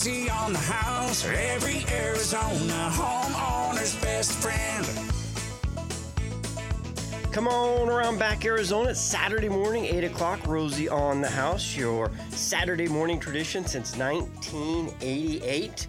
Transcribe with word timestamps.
Rosie 0.00 0.30
on 0.30 0.54
the 0.54 0.58
house, 0.58 1.26
every 1.26 1.84
Arizona 1.92 2.90
homeowner's 2.90 3.94
best 3.96 4.32
friend. 4.32 4.86
Come 7.30 7.46
on 7.46 7.90
around 7.90 8.18
back, 8.18 8.46
Arizona. 8.46 8.92
It's 8.92 9.00
Saturday 9.00 9.50
morning, 9.50 9.84
8 9.84 10.04
o'clock. 10.04 10.46
Rosie 10.46 10.88
on 10.88 11.20
the 11.20 11.28
house, 11.28 11.76
your 11.76 12.10
Saturday 12.30 12.88
morning 12.88 13.20
tradition 13.20 13.66
since 13.66 13.94
1988. 13.94 15.86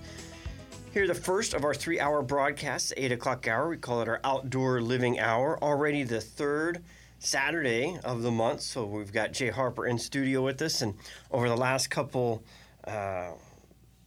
Here, 0.91 1.07
the 1.07 1.15
first 1.15 1.53
of 1.53 1.63
our 1.63 1.73
three 1.73 2.01
hour 2.01 2.21
broadcasts, 2.21 2.91
8 2.97 3.13
o'clock 3.13 3.47
hour. 3.47 3.69
We 3.69 3.77
call 3.77 4.01
it 4.01 4.09
our 4.09 4.19
outdoor 4.25 4.81
living 4.81 5.21
hour. 5.21 5.57
Already 5.63 6.03
the 6.03 6.19
third 6.19 6.83
Saturday 7.19 7.97
of 8.03 8.23
the 8.23 8.31
month. 8.31 8.59
So 8.59 8.83
we've 8.83 9.13
got 9.13 9.31
Jay 9.31 9.51
Harper 9.51 9.87
in 9.87 9.97
studio 9.97 10.43
with 10.43 10.61
us. 10.61 10.81
And 10.81 10.95
over 11.31 11.47
the 11.47 11.55
last 11.55 11.89
couple 11.89 12.43
uh, 12.83 13.31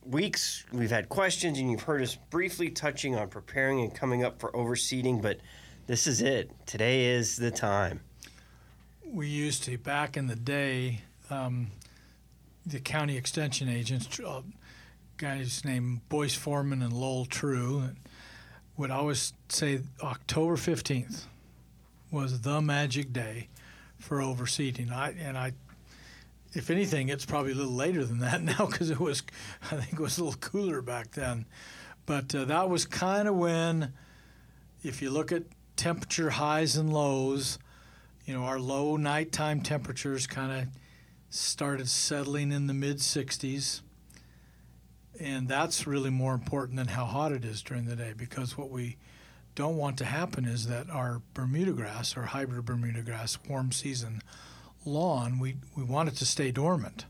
weeks, 0.06 0.64
we've 0.72 0.90
had 0.90 1.08
questions, 1.08 1.58
and 1.58 1.70
you've 1.70 1.82
heard 1.82 2.02
us 2.02 2.16
briefly 2.30 2.70
touching 2.70 3.16
on 3.16 3.28
preparing 3.28 3.80
and 3.80 3.94
coming 3.94 4.24
up 4.24 4.40
for 4.40 4.50
overseeding. 4.52 5.20
But 5.20 5.38
this 5.86 6.06
is 6.06 6.22
it. 6.22 6.50
Today 6.66 7.06
is 7.06 7.36
the 7.36 7.50
time. 7.50 8.00
We 9.06 9.28
used 9.28 9.64
to, 9.64 9.78
back 9.78 10.16
in 10.16 10.26
the 10.26 10.36
day, 10.36 11.02
um, 11.30 11.68
the 12.66 12.80
county 12.80 13.16
extension 13.16 13.68
agents, 13.68 14.18
uh, 14.20 14.42
guys 15.16 15.64
named 15.64 16.08
Boyce 16.08 16.34
Foreman 16.34 16.82
and 16.82 16.92
Lowell 16.92 17.26
True, 17.26 17.90
would 18.76 18.90
always 18.90 19.32
say 19.48 19.80
October 20.02 20.56
15th 20.56 21.24
was 22.10 22.40
the 22.40 22.60
magic 22.60 23.12
day 23.12 23.48
for 23.98 24.18
overseeding. 24.18 24.90
I, 24.90 25.14
and 25.18 25.38
I, 25.38 25.52
if 26.54 26.70
anything, 26.70 27.08
it's 27.08 27.24
probably 27.24 27.52
a 27.52 27.56
little 27.56 27.72
later 27.72 28.04
than 28.04 28.20
that 28.20 28.42
now 28.42 28.66
because 28.66 28.90
it 28.90 29.00
was, 29.00 29.22
I 29.70 29.76
think 29.76 29.94
it 29.94 30.00
was 30.00 30.18
a 30.18 30.24
little 30.24 30.40
cooler 30.40 30.82
back 30.82 31.12
then. 31.12 31.46
But 32.06 32.34
uh, 32.34 32.44
that 32.46 32.68
was 32.68 32.84
kind 32.84 33.28
of 33.28 33.34
when, 33.34 33.92
if 34.82 35.00
you 35.00 35.10
look 35.10 35.32
at 35.32 35.44
temperature 35.76 36.30
highs 36.30 36.76
and 36.76 36.92
lows. 36.92 37.58
You 38.24 38.34
know, 38.34 38.44
our 38.44 38.58
low 38.58 38.96
nighttime 38.96 39.60
temperatures 39.60 40.26
kind 40.26 40.52
of 40.52 40.68
started 41.30 41.88
settling 41.88 42.52
in 42.52 42.66
the 42.66 42.74
mid 42.74 42.98
60s. 42.98 43.82
And 45.20 45.48
that's 45.48 45.86
really 45.86 46.10
more 46.10 46.34
important 46.34 46.76
than 46.76 46.88
how 46.88 47.04
hot 47.04 47.32
it 47.32 47.44
is 47.44 47.62
during 47.62 47.84
the 47.84 47.94
day 47.94 48.14
because 48.16 48.58
what 48.58 48.70
we 48.70 48.96
don't 49.54 49.76
want 49.76 49.96
to 49.98 50.04
happen 50.04 50.44
is 50.44 50.66
that 50.66 50.90
our 50.90 51.22
Bermuda 51.34 51.72
grass, 51.72 52.16
our 52.16 52.24
hybrid 52.24 52.64
Bermuda 52.64 53.02
grass, 53.02 53.38
warm 53.48 53.70
season 53.70 54.22
lawn, 54.84 55.38
we, 55.38 55.56
we 55.76 55.84
want 55.84 56.08
it 56.08 56.16
to 56.16 56.26
stay 56.26 56.50
dormant. 56.50 57.06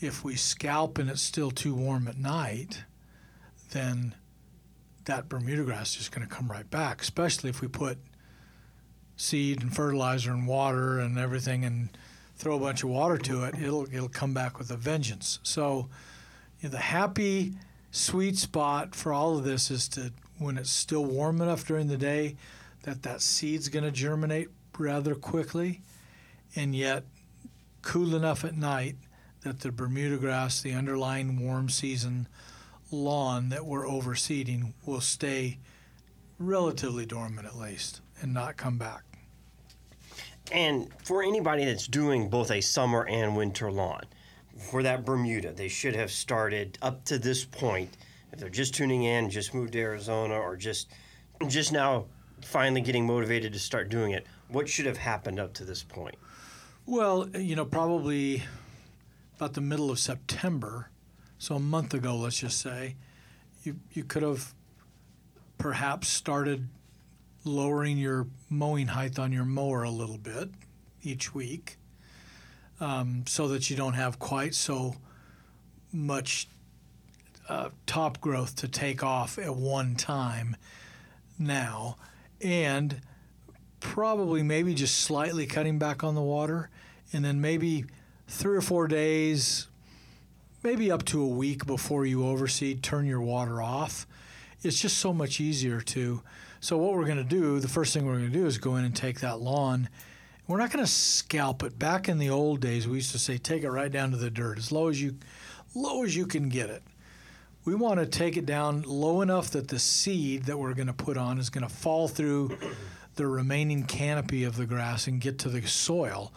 If 0.00 0.24
we 0.24 0.36
scalp 0.36 0.98
and 0.98 1.10
it's 1.10 1.22
still 1.22 1.50
too 1.50 1.74
warm 1.74 2.06
at 2.08 2.18
night, 2.18 2.84
then 3.70 4.14
that 5.04 5.28
Bermuda 5.28 5.64
grass 5.64 5.98
is 5.98 6.08
going 6.08 6.26
to 6.26 6.32
come 6.32 6.50
right 6.50 6.68
back, 6.70 7.00
especially 7.00 7.50
if 7.50 7.60
we 7.60 7.68
put 7.68 7.98
seed 9.16 9.62
and 9.62 9.74
fertilizer 9.74 10.30
and 10.30 10.46
water 10.46 11.00
and 11.00 11.18
everything 11.18 11.64
and 11.64 11.88
throw 12.36 12.56
a 12.56 12.60
bunch 12.60 12.84
of 12.84 12.90
water 12.90 13.18
to 13.18 13.44
it, 13.44 13.54
it'll 13.60 13.84
it'll 13.92 14.08
come 14.08 14.32
back 14.32 14.58
with 14.58 14.70
a 14.70 14.76
vengeance. 14.76 15.40
So 15.42 15.88
you 16.60 16.68
know, 16.68 16.70
the 16.70 16.78
happy 16.78 17.54
sweet 17.90 18.36
spot 18.36 18.94
for 18.94 19.12
all 19.12 19.36
of 19.36 19.44
this 19.44 19.70
is 19.70 19.88
to 19.88 20.12
when 20.38 20.56
it's 20.56 20.70
still 20.70 21.04
warm 21.04 21.40
enough 21.40 21.66
during 21.66 21.88
the 21.88 21.96
day 21.96 22.36
that 22.84 23.02
that 23.02 23.20
seed's 23.20 23.68
going 23.68 23.84
to 23.84 23.90
germinate 23.90 24.48
rather 24.78 25.16
quickly 25.16 25.80
and 26.58 26.74
yet 26.74 27.04
cool 27.82 28.16
enough 28.16 28.44
at 28.44 28.56
night 28.56 28.96
that 29.42 29.60
the 29.60 29.70
Bermuda 29.70 30.16
grass, 30.16 30.60
the 30.60 30.72
underlying 30.72 31.40
warm 31.40 31.68
season 31.68 32.26
lawn 32.90 33.48
that 33.50 33.64
we're 33.64 33.86
overseeding 33.86 34.72
will 34.84 35.00
stay 35.00 35.58
relatively 36.38 37.06
dormant 37.06 37.46
at 37.46 37.56
least 37.56 38.00
and 38.20 38.34
not 38.34 38.56
come 38.56 38.76
back. 38.76 39.04
And 40.50 40.88
for 41.04 41.22
anybody 41.22 41.64
that's 41.64 41.86
doing 41.86 42.28
both 42.28 42.50
a 42.50 42.60
summer 42.60 43.06
and 43.06 43.36
winter 43.36 43.70
lawn, 43.70 44.02
for 44.70 44.82
that 44.82 45.04
Bermuda, 45.04 45.52
they 45.52 45.68
should 45.68 45.94
have 45.94 46.10
started 46.10 46.76
up 46.82 47.04
to 47.04 47.18
this 47.18 47.44
point. 47.44 47.96
If 48.32 48.40
they're 48.40 48.48
just 48.48 48.74
tuning 48.74 49.04
in, 49.04 49.30
just 49.30 49.54
moved 49.54 49.74
to 49.74 49.78
Arizona, 49.78 50.34
or 50.34 50.56
just 50.56 50.88
just 51.46 51.72
now 51.72 52.06
finally 52.42 52.80
getting 52.80 53.06
motivated 53.06 53.52
to 53.52 53.60
start 53.60 53.88
doing 53.90 54.10
it, 54.10 54.26
what 54.48 54.68
should 54.68 54.86
have 54.86 54.96
happened 54.96 55.38
up 55.38 55.54
to 55.54 55.64
this 55.64 55.84
point? 55.84 56.16
Well, 56.90 57.28
you 57.36 57.54
know, 57.54 57.66
probably 57.66 58.44
about 59.36 59.52
the 59.52 59.60
middle 59.60 59.90
of 59.90 59.98
September, 59.98 60.88
so 61.36 61.56
a 61.56 61.60
month 61.60 61.92
ago, 61.92 62.16
let's 62.16 62.38
just 62.38 62.62
say, 62.62 62.96
you 63.62 63.76
you 63.92 64.04
could 64.04 64.22
have 64.22 64.54
perhaps 65.58 66.08
started 66.08 66.66
lowering 67.44 67.98
your 67.98 68.26
mowing 68.48 68.86
height 68.86 69.18
on 69.18 69.32
your 69.32 69.44
mower 69.44 69.82
a 69.82 69.90
little 69.90 70.16
bit 70.16 70.48
each 71.02 71.34
week, 71.34 71.76
um, 72.80 73.24
so 73.26 73.48
that 73.48 73.68
you 73.68 73.76
don't 73.76 73.92
have 73.92 74.18
quite 74.18 74.54
so 74.54 74.94
much 75.92 76.48
uh, 77.50 77.68
top 77.84 78.18
growth 78.18 78.56
to 78.56 78.66
take 78.66 79.02
off 79.02 79.38
at 79.38 79.54
one 79.54 79.94
time 79.94 80.56
now, 81.38 81.98
and 82.40 83.02
probably 83.80 84.42
maybe 84.42 84.72
just 84.72 84.96
slightly 84.96 85.44
cutting 85.44 85.78
back 85.78 86.02
on 86.02 86.14
the 86.14 86.22
water, 86.22 86.70
and 87.12 87.24
then 87.24 87.40
maybe 87.40 87.84
three 88.26 88.56
or 88.56 88.60
four 88.60 88.88
days, 88.88 89.66
maybe 90.62 90.90
up 90.90 91.04
to 91.06 91.22
a 91.22 91.28
week 91.28 91.66
before 91.66 92.04
you 92.04 92.20
overseed, 92.20 92.82
turn 92.82 93.06
your 93.06 93.20
water 93.20 93.62
off. 93.62 94.06
It's 94.62 94.80
just 94.80 94.98
so 94.98 95.12
much 95.12 95.40
easier 95.40 95.80
to. 95.80 96.22
So 96.60 96.76
what 96.76 96.94
we're 96.94 97.04
going 97.04 97.18
to 97.18 97.24
do, 97.24 97.60
the 97.60 97.68
first 97.68 97.94
thing 97.94 98.04
we're 98.04 98.18
going 98.18 98.32
to 98.32 98.38
do 98.38 98.46
is 98.46 98.58
go 98.58 98.76
in 98.76 98.84
and 98.84 98.94
take 98.94 99.20
that 99.20 99.40
lawn. 99.40 99.88
We're 100.48 100.58
not 100.58 100.72
going 100.72 100.84
to 100.84 100.90
scalp 100.90 101.62
it. 101.62 101.78
Back 101.78 102.08
in 102.08 102.18
the 102.18 102.30
old 102.30 102.60
days, 102.60 102.88
we 102.88 102.96
used 102.96 103.12
to 103.12 103.18
say 103.18 103.38
take 103.38 103.62
it 103.62 103.70
right 103.70 103.92
down 103.92 104.10
to 104.10 104.16
the 104.16 104.30
dirt, 104.30 104.58
as 104.58 104.72
low 104.72 104.88
as 104.88 105.00
you, 105.00 105.16
low 105.74 106.02
as 106.02 106.16
you 106.16 106.26
can 106.26 106.48
get 106.48 106.70
it. 106.70 106.82
We 107.64 107.74
want 107.74 108.00
to 108.00 108.06
take 108.06 108.36
it 108.36 108.46
down 108.46 108.82
low 108.86 109.20
enough 109.20 109.50
that 109.50 109.68
the 109.68 109.78
seed 109.78 110.44
that 110.44 110.58
we're 110.58 110.74
going 110.74 110.86
to 110.86 110.94
put 110.94 111.18
on 111.18 111.38
is 111.38 111.50
going 111.50 111.66
to 111.66 111.72
fall 111.72 112.08
through 112.08 112.56
the 113.16 113.26
remaining 113.26 113.84
canopy 113.84 114.44
of 114.44 114.56
the 114.56 114.64
grass 114.64 115.06
and 115.06 115.20
get 115.20 115.38
to 115.40 115.50
the 115.50 115.60
soil. 115.66 116.32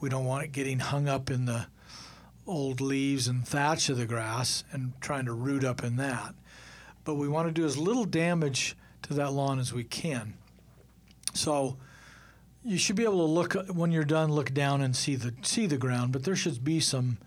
We 0.00 0.08
don't 0.08 0.24
want 0.24 0.44
it 0.44 0.52
getting 0.52 0.78
hung 0.78 1.08
up 1.08 1.30
in 1.30 1.46
the 1.46 1.66
old 2.46 2.80
leaves 2.80 3.26
and 3.28 3.46
thatch 3.46 3.88
of 3.88 3.96
the 3.96 4.06
grass 4.06 4.64
and 4.72 4.92
trying 5.00 5.24
to 5.24 5.32
root 5.32 5.64
up 5.64 5.82
in 5.82 5.96
that. 5.96 6.34
But 7.04 7.14
we 7.14 7.28
want 7.28 7.48
to 7.48 7.52
do 7.52 7.64
as 7.64 7.78
little 7.78 8.04
damage 8.04 8.76
to 9.02 9.14
that 9.14 9.32
lawn 9.32 9.58
as 9.58 9.72
we 9.72 9.84
can. 9.84 10.34
So 11.34 11.76
you 12.64 12.78
should 12.78 12.96
be 12.96 13.04
able 13.04 13.26
to 13.26 13.32
look 13.32 13.54
when 13.68 13.92
you're 13.92 14.04
done, 14.04 14.32
look 14.32 14.52
down 14.52 14.82
and 14.82 14.94
see 14.96 15.14
the 15.14 15.32
see 15.42 15.66
the 15.66 15.76
ground, 15.76 16.12
but 16.12 16.24
there 16.24 16.36
should 16.36 16.64
be 16.64 16.80
some 16.80 17.18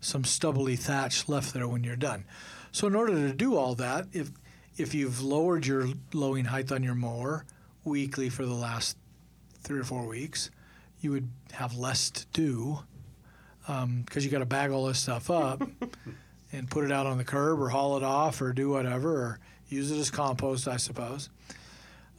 some 0.00 0.24
stubbly 0.24 0.76
thatch 0.76 1.28
left 1.28 1.54
there 1.54 1.66
when 1.66 1.82
you're 1.82 1.96
done. 1.96 2.24
So 2.70 2.86
in 2.86 2.94
order 2.94 3.14
to 3.14 3.32
do 3.32 3.56
all 3.56 3.74
that, 3.76 4.08
if 4.12 4.30
if 4.76 4.94
you've 4.94 5.22
lowered 5.22 5.66
your 5.66 5.88
lowing 6.12 6.46
height 6.46 6.70
on 6.72 6.82
your 6.82 6.94
mower 6.94 7.46
weekly 7.84 8.28
for 8.28 8.44
the 8.44 8.54
last 8.54 8.96
three 9.62 9.78
or 9.78 9.84
four 9.84 10.06
weeks, 10.06 10.50
you 11.04 11.12
would 11.12 11.28
have 11.52 11.76
less 11.76 12.10
to 12.10 12.26
do 12.32 12.78
because 13.60 13.82
um, 13.82 14.04
you 14.14 14.28
got 14.28 14.38
to 14.38 14.46
bag 14.46 14.70
all 14.70 14.86
this 14.86 14.98
stuff 14.98 15.30
up 15.30 15.62
and 16.52 16.70
put 16.70 16.84
it 16.84 16.92
out 16.92 17.06
on 17.06 17.18
the 17.18 17.24
curb 17.24 17.60
or 17.60 17.68
haul 17.68 17.96
it 17.96 18.02
off 18.02 18.40
or 18.40 18.52
do 18.52 18.70
whatever 18.70 19.10
or 19.10 19.38
use 19.68 19.90
it 19.90 19.98
as 19.98 20.10
compost, 20.10 20.66
I 20.66 20.76
suppose. 20.76 21.30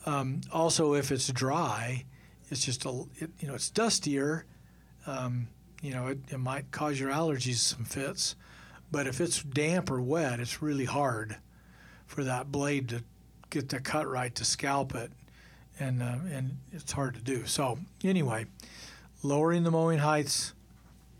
Um, 0.06 0.42
also, 0.52 0.94
if 0.94 1.12
it's 1.12 1.28
dry, 1.28 2.06
it's 2.50 2.64
just 2.64 2.86
a 2.86 3.04
it, 3.18 3.32
you 3.40 3.48
know 3.48 3.56
it's 3.56 3.70
dustier. 3.70 4.46
Um, 5.08 5.48
you 5.82 5.92
know 5.92 6.08
it, 6.08 6.20
it 6.30 6.40
might 6.40 6.72
cause 6.72 7.00
your 7.00 7.12
allergies 7.12 7.56
some 7.56 7.86
fits, 7.86 8.36
but 8.92 9.08
if 9.08 9.20
it's 9.20 9.42
damp 9.42 9.90
or 9.90 10.02
wet, 10.02 10.40
it's 10.40 10.62
really 10.62 10.86
hard 10.86 11.38
for 12.06 12.24
that 12.24 12.52
blade 12.52 12.90
to 12.90 13.04
get 13.50 13.70
the 13.70 13.80
cut 13.80 14.08
right 14.08 14.34
to 14.36 14.46
scalp 14.46 14.94
it, 14.94 15.12
and 15.80 16.02
uh, 16.02 16.16
and 16.32 16.58
it's 16.72 16.92
hard 16.92 17.16
to 17.16 17.22
do. 17.22 17.46
So 17.46 17.80
anyway, 18.04 18.46
lowering 19.24 19.64
the 19.64 19.72
mowing 19.72 20.00
heights, 20.00 20.54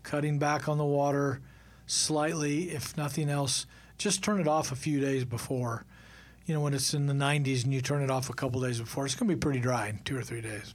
cutting 0.02 0.38
back 0.38 0.68
on 0.68 0.78
the 0.78 0.84
water 0.84 1.40
slightly, 1.86 2.70
if 2.70 2.96
nothing 2.96 3.28
else, 3.28 3.66
just 3.98 4.22
turn 4.22 4.40
it 4.40 4.48
off 4.48 4.72
a 4.72 4.76
few 4.76 5.00
days 5.00 5.24
before. 5.24 5.84
You 6.46 6.54
know, 6.54 6.60
when 6.60 6.74
it's 6.74 6.94
in 6.94 7.06
the 7.06 7.12
90s 7.12 7.64
and 7.64 7.74
you 7.74 7.80
turn 7.80 8.02
it 8.02 8.10
off 8.10 8.30
a 8.30 8.32
couple 8.32 8.60
days 8.60 8.78
before, 8.80 9.04
it's 9.04 9.14
going 9.16 9.28
to 9.28 9.34
be 9.34 9.38
pretty 9.38 9.58
dry 9.58 9.88
in 9.88 9.98
two 10.04 10.16
or 10.16 10.22
three 10.22 10.40
days. 10.40 10.74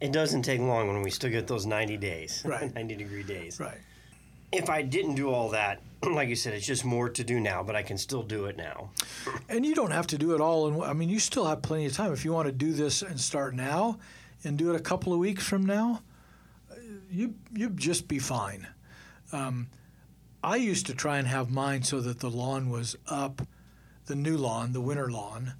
It 0.00 0.12
doesn't 0.12 0.42
take 0.42 0.60
long 0.60 0.88
when 0.88 1.02
we 1.02 1.10
still 1.10 1.30
get 1.30 1.46
those 1.46 1.66
90 1.66 1.96
days, 1.98 2.42
Right. 2.44 2.72
90 2.76 2.96
degree 2.96 3.22
days. 3.22 3.60
Right. 3.60 3.78
If 4.54 4.70
I 4.70 4.82
didn't 4.82 5.16
do 5.16 5.30
all 5.30 5.50
that, 5.50 5.82
like 6.08 6.28
you 6.28 6.36
said, 6.36 6.54
it's 6.54 6.66
just 6.66 6.84
more 6.84 7.08
to 7.08 7.24
do 7.24 7.40
now, 7.40 7.62
but 7.62 7.74
I 7.74 7.82
can 7.82 7.98
still 7.98 8.22
do 8.22 8.46
it 8.46 8.56
now. 8.56 8.90
And 9.48 9.66
you 9.66 9.74
don't 9.74 9.90
have 9.90 10.06
to 10.08 10.18
do 10.18 10.34
it 10.34 10.40
all. 10.40 10.68
In, 10.68 10.80
I 10.80 10.94
mean, 10.94 11.08
you 11.08 11.18
still 11.18 11.44
have 11.44 11.60
plenty 11.60 11.86
of 11.86 11.92
time. 11.92 12.12
If 12.12 12.24
you 12.24 12.32
want 12.32 12.46
to 12.46 12.52
do 12.52 12.72
this 12.72 13.02
and 13.02 13.20
start 13.20 13.54
now 13.54 13.98
and 14.42 14.56
do 14.56 14.70
it 14.70 14.76
a 14.76 14.80
couple 14.80 15.12
of 15.12 15.18
weeks 15.18 15.44
from 15.46 15.66
now, 15.66 16.02
you, 17.10 17.34
you'd 17.52 17.76
just 17.76 18.08
be 18.08 18.18
fine. 18.18 18.66
Um, 19.32 19.68
I 20.42 20.56
used 20.56 20.86
to 20.86 20.94
try 20.94 21.18
and 21.18 21.28
have 21.28 21.50
mine 21.50 21.82
so 21.82 22.00
that 22.00 22.20
the 22.20 22.30
lawn 22.30 22.70
was 22.70 22.96
up, 23.08 23.42
the 24.06 24.14
new 24.14 24.36
lawn, 24.36 24.72
the 24.72 24.80
winter 24.80 25.10
lawn, 25.10 25.54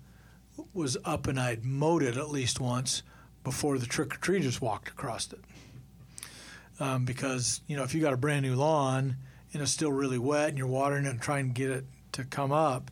was 0.73 0.97
up, 1.05 1.27
and 1.27 1.39
I'd 1.39 1.65
mowed 1.65 2.03
it 2.03 2.17
at 2.17 2.31
least 2.31 2.61
once 2.61 3.03
before 3.43 3.79
the 3.79 3.87
trick 3.87 4.15
or 4.15 4.19
treaters 4.19 4.61
walked 4.61 4.89
across 4.89 5.33
it. 5.33 5.41
Um, 6.81 7.05
because 7.05 7.61
you 7.67 7.77
know, 7.77 7.85
if 7.85 7.95
you 7.95 8.01
got 8.01 8.13
a 8.13 8.17
brand 8.17 8.45
new 8.45 8.57
lawn 8.57 9.17
and 9.53 9.63
it's 9.63 9.71
still 9.71 9.93
really 9.93 10.19
wet 10.19 10.49
and 10.49 10.59
you're 10.59 10.67
watering 10.67 11.05
it 11.05 11.11
and 11.11 11.21
trying 11.21 11.49
to 11.49 11.53
get 11.53 11.71
it 11.71 11.85
to 12.13 12.25
come 12.25 12.53
up, 12.53 12.91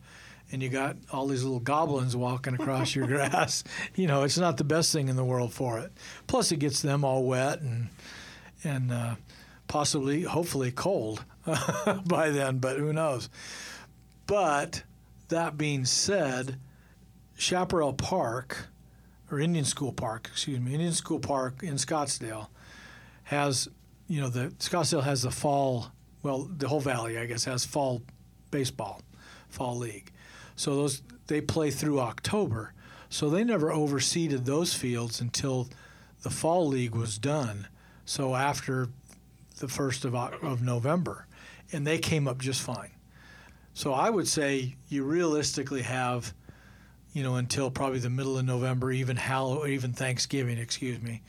and 0.53 0.61
you 0.61 0.69
got 0.69 0.95
all 1.11 1.27
these 1.27 1.43
little 1.43 1.59
goblins 1.59 2.15
walking 2.15 2.53
across 2.53 2.95
your 2.95 3.07
grass, 3.07 3.63
you 3.95 4.05
know, 4.07 4.23
it's 4.23 4.37
not 4.37 4.57
the 4.57 4.63
best 4.63 4.93
thing 4.93 5.07
in 5.09 5.15
the 5.15 5.23
world 5.23 5.51
for 5.51 5.79
it. 5.79 5.91
Plus, 6.27 6.51
it 6.51 6.57
gets 6.57 6.81
them 6.81 7.03
all 7.03 7.23
wet 7.23 7.59
and 7.59 7.89
and 8.63 8.91
uh, 8.91 9.15
possibly, 9.67 10.21
hopefully, 10.21 10.71
cold 10.71 11.25
by 12.05 12.29
then. 12.29 12.59
But 12.59 12.77
who 12.77 12.93
knows? 12.93 13.29
But 14.27 14.83
that 15.29 15.57
being 15.57 15.85
said, 15.85 16.57
Chaparral 17.35 17.93
Park, 17.93 18.67
or 19.31 19.39
Indian 19.39 19.65
School 19.65 19.91
Park, 19.91 20.29
excuse 20.31 20.59
me, 20.59 20.73
Indian 20.73 20.93
School 20.93 21.19
Park 21.19 21.63
in 21.63 21.75
Scottsdale 21.75 22.47
has, 23.33 23.67
you 24.07 24.21
know, 24.21 24.29
the 24.29 24.49
Scottsdale 24.59 25.03
has 25.03 25.23
the 25.23 25.31
fall, 25.31 25.91
well, 26.21 26.49
the 26.57 26.67
whole 26.67 26.79
valley, 26.79 27.17
I 27.17 27.25
guess, 27.25 27.43
has 27.45 27.65
fall 27.65 28.01
baseball, 28.51 29.01
fall 29.49 29.77
league. 29.77 30.11
So 30.55 30.75
those 30.75 31.01
they 31.27 31.41
play 31.41 31.71
through 31.71 31.99
October. 31.99 32.73
So 33.09 33.29
they 33.29 33.43
never 33.43 33.69
overseeded 33.69 34.45
those 34.45 34.73
fields 34.73 35.21
until 35.21 35.69
the 36.23 36.29
fall 36.29 36.67
league 36.67 36.95
was 36.95 37.17
done. 37.17 37.67
So 38.05 38.35
after 38.35 38.89
the 39.59 39.67
first 39.67 40.03
of, 40.05 40.15
of 40.15 40.61
November, 40.61 41.27
and 41.71 41.85
they 41.85 41.97
came 41.97 42.27
up 42.27 42.39
just 42.39 42.61
fine. 42.61 42.91
So 43.73 43.93
I 43.93 44.09
would 44.09 44.27
say 44.27 44.75
you 44.89 45.03
realistically 45.03 45.81
have, 45.81 46.33
you 47.13 47.23
know, 47.23 47.35
until 47.35 47.71
probably 47.71 47.99
the 47.99 48.09
middle 48.09 48.37
of 48.37 48.45
November, 48.45 48.91
even 48.91 49.17
Hall, 49.17 49.65
even 49.65 49.93
Thanksgiving, 49.93 50.57
excuse 50.57 51.01
me, 51.01 51.21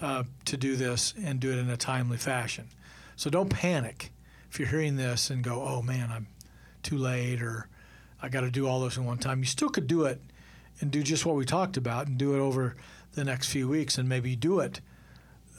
uh, 0.00 0.24
to 0.46 0.56
do 0.56 0.76
this 0.76 1.14
and 1.22 1.40
do 1.40 1.52
it 1.52 1.58
in 1.58 1.70
a 1.70 1.76
timely 1.76 2.16
fashion. 2.16 2.68
So 3.16 3.30
don't 3.30 3.48
panic 3.48 4.12
if 4.50 4.58
you're 4.58 4.68
hearing 4.68 4.96
this 4.96 5.30
and 5.30 5.42
go, 5.42 5.62
"Oh 5.62 5.82
man, 5.82 6.10
I'm 6.10 6.26
too 6.82 6.98
late," 6.98 7.42
or 7.42 7.68
"I 8.20 8.28
got 8.28 8.42
to 8.42 8.50
do 8.50 8.66
all 8.66 8.80
this 8.80 8.96
in 8.96 9.04
one 9.04 9.18
time." 9.18 9.40
You 9.40 9.46
still 9.46 9.68
could 9.68 9.86
do 9.86 10.04
it 10.04 10.20
and 10.80 10.90
do 10.90 11.02
just 11.02 11.24
what 11.24 11.36
we 11.36 11.44
talked 11.44 11.76
about 11.76 12.06
and 12.06 12.18
do 12.18 12.34
it 12.34 12.38
over 12.38 12.76
the 13.12 13.24
next 13.24 13.48
few 13.48 13.68
weeks 13.68 13.98
and 13.98 14.08
maybe 14.08 14.34
do 14.36 14.60
it 14.60 14.80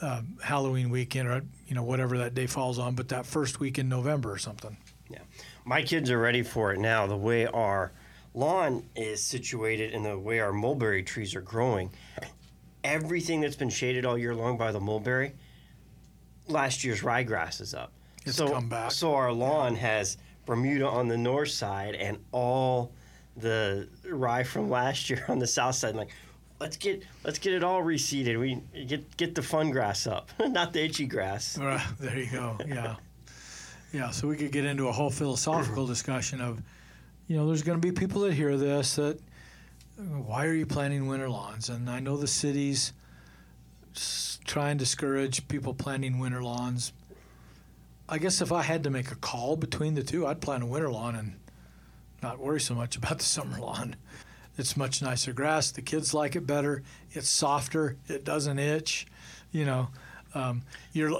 um, 0.01 0.37
Halloween 0.43 0.89
weekend 0.89 1.27
or 1.29 1.41
you 1.67 1.75
know 1.75 1.83
whatever 1.83 2.17
that 2.19 2.33
day 2.33 2.47
falls 2.47 2.79
on, 2.79 2.95
but 2.95 3.09
that 3.09 3.25
first 3.25 3.59
week 3.59 3.79
in 3.79 3.89
November 3.89 4.31
or 4.31 4.37
something. 4.37 4.77
Yeah. 5.09 5.19
My 5.63 5.81
kids 5.81 6.11
are 6.11 6.19
ready 6.19 6.43
for 6.43 6.73
it 6.73 6.79
now. 6.79 7.07
The 7.07 7.17
way 7.17 7.45
our 7.47 7.91
lawn 8.33 8.83
is 8.95 9.23
situated 9.23 9.93
and 9.93 10.05
the 10.05 10.17
way 10.17 10.39
our 10.39 10.51
mulberry 10.51 11.03
trees 11.03 11.35
are 11.35 11.41
growing, 11.41 11.91
everything 12.85 13.41
that's 13.41 13.55
been 13.55 13.69
shaded 13.69 14.05
all 14.05 14.17
year 14.17 14.35
long 14.35 14.57
by 14.57 14.71
the 14.71 14.79
mulberry, 14.79 15.33
last 16.47 16.83
year's 16.83 17.01
ryegrass 17.01 17.59
is 17.59 17.73
up. 17.73 17.91
It's 18.25 18.37
so, 18.37 18.49
come 18.49 18.69
back. 18.69 18.91
So 18.91 19.13
our 19.15 19.31
lawn 19.31 19.75
has 19.75 20.17
Bermuda 20.45 20.87
on 20.87 21.07
the 21.07 21.17
north 21.17 21.49
side 21.49 21.95
and 21.95 22.17
all 22.31 22.91
the 23.37 23.87
rye 24.09 24.43
from 24.43 24.69
last 24.69 25.09
year 25.09 25.25
on 25.27 25.39
the 25.39 25.47
south 25.47 25.75
side. 25.75 25.91
I'm 25.91 25.97
like, 25.97 26.11
let's 26.59 26.77
get 26.77 27.03
let's 27.23 27.39
get 27.39 27.53
it 27.53 27.63
all 27.63 27.81
reseeded. 27.81 28.39
We 28.39 28.61
get 28.85 29.17
get 29.17 29.35
the 29.35 29.41
fun 29.41 29.71
grass 29.71 30.07
up, 30.07 30.29
not 30.39 30.73
the 30.73 30.83
itchy 30.83 31.05
grass. 31.05 31.53
There 31.99 32.17
you 32.17 32.31
go. 32.31 32.57
Yeah. 32.65 32.95
Yeah. 33.93 34.11
So 34.11 34.27
we 34.27 34.37
could 34.37 34.51
get 34.51 34.65
into 34.65 34.87
a 34.87 34.91
whole 34.91 35.09
philosophical 35.09 35.85
discussion 35.85 36.41
of, 36.41 36.61
you 37.27 37.37
know, 37.37 37.47
there's 37.47 37.63
going 37.63 37.79
to 37.79 37.85
be 37.85 37.91
people 37.91 38.21
that 38.21 38.33
hear 38.33 38.57
this 38.57 38.95
that, 38.95 39.19
why 39.97 40.45
are 40.45 40.53
you 40.53 40.65
planting 40.65 41.07
winter 41.07 41.29
lawns? 41.29 41.69
And 41.69 41.89
I 41.89 41.99
know 41.99 42.17
the 42.17 42.27
cities 42.27 42.93
s- 43.95 44.39
try 44.45 44.69
and 44.69 44.79
discourage 44.79 45.47
people 45.47 45.73
planting 45.73 46.19
winter 46.19 46.43
lawns. 46.43 46.91
I 48.07 48.17
guess 48.17 48.41
if 48.41 48.51
I 48.51 48.61
had 48.61 48.83
to 48.83 48.89
make 48.89 49.11
a 49.11 49.15
call 49.15 49.55
between 49.55 49.95
the 49.95 50.03
two, 50.03 50.27
I'd 50.27 50.41
plant 50.41 50.63
a 50.63 50.65
winter 50.65 50.91
lawn 50.91 51.15
and 51.15 51.35
not 52.21 52.39
worry 52.39 52.59
so 52.59 52.75
much 52.75 52.95
about 52.97 53.19
the 53.19 53.25
summer 53.25 53.59
lawn. 53.59 53.95
It's 54.57 54.77
much 54.77 55.01
nicer 55.01 55.33
grass. 55.33 55.71
The 55.71 55.81
kids 55.81 56.13
like 56.13 56.35
it 56.35 56.47
better. 56.47 56.83
It's 57.11 57.29
softer. 57.29 57.97
It 58.07 58.23
doesn't 58.23 58.59
itch. 58.59 59.05
You 59.51 59.65
know, 59.65 59.89
um, 60.33 60.63
you're 60.93 61.13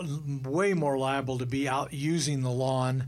way 0.44 0.74
more 0.74 0.98
liable 0.98 1.38
to 1.38 1.46
be 1.46 1.68
out 1.68 1.94
using 1.94 2.42
the 2.42 2.52
lawn 2.52 3.08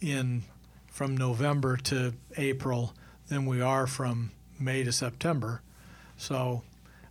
in 0.00 0.42
from 0.86 1.16
November 1.16 1.76
to 1.76 2.14
April 2.36 2.94
than 3.28 3.46
we 3.46 3.60
are 3.60 3.86
from 3.86 4.30
May 4.60 4.84
to 4.84 4.92
September. 4.92 5.62
So 6.16 6.62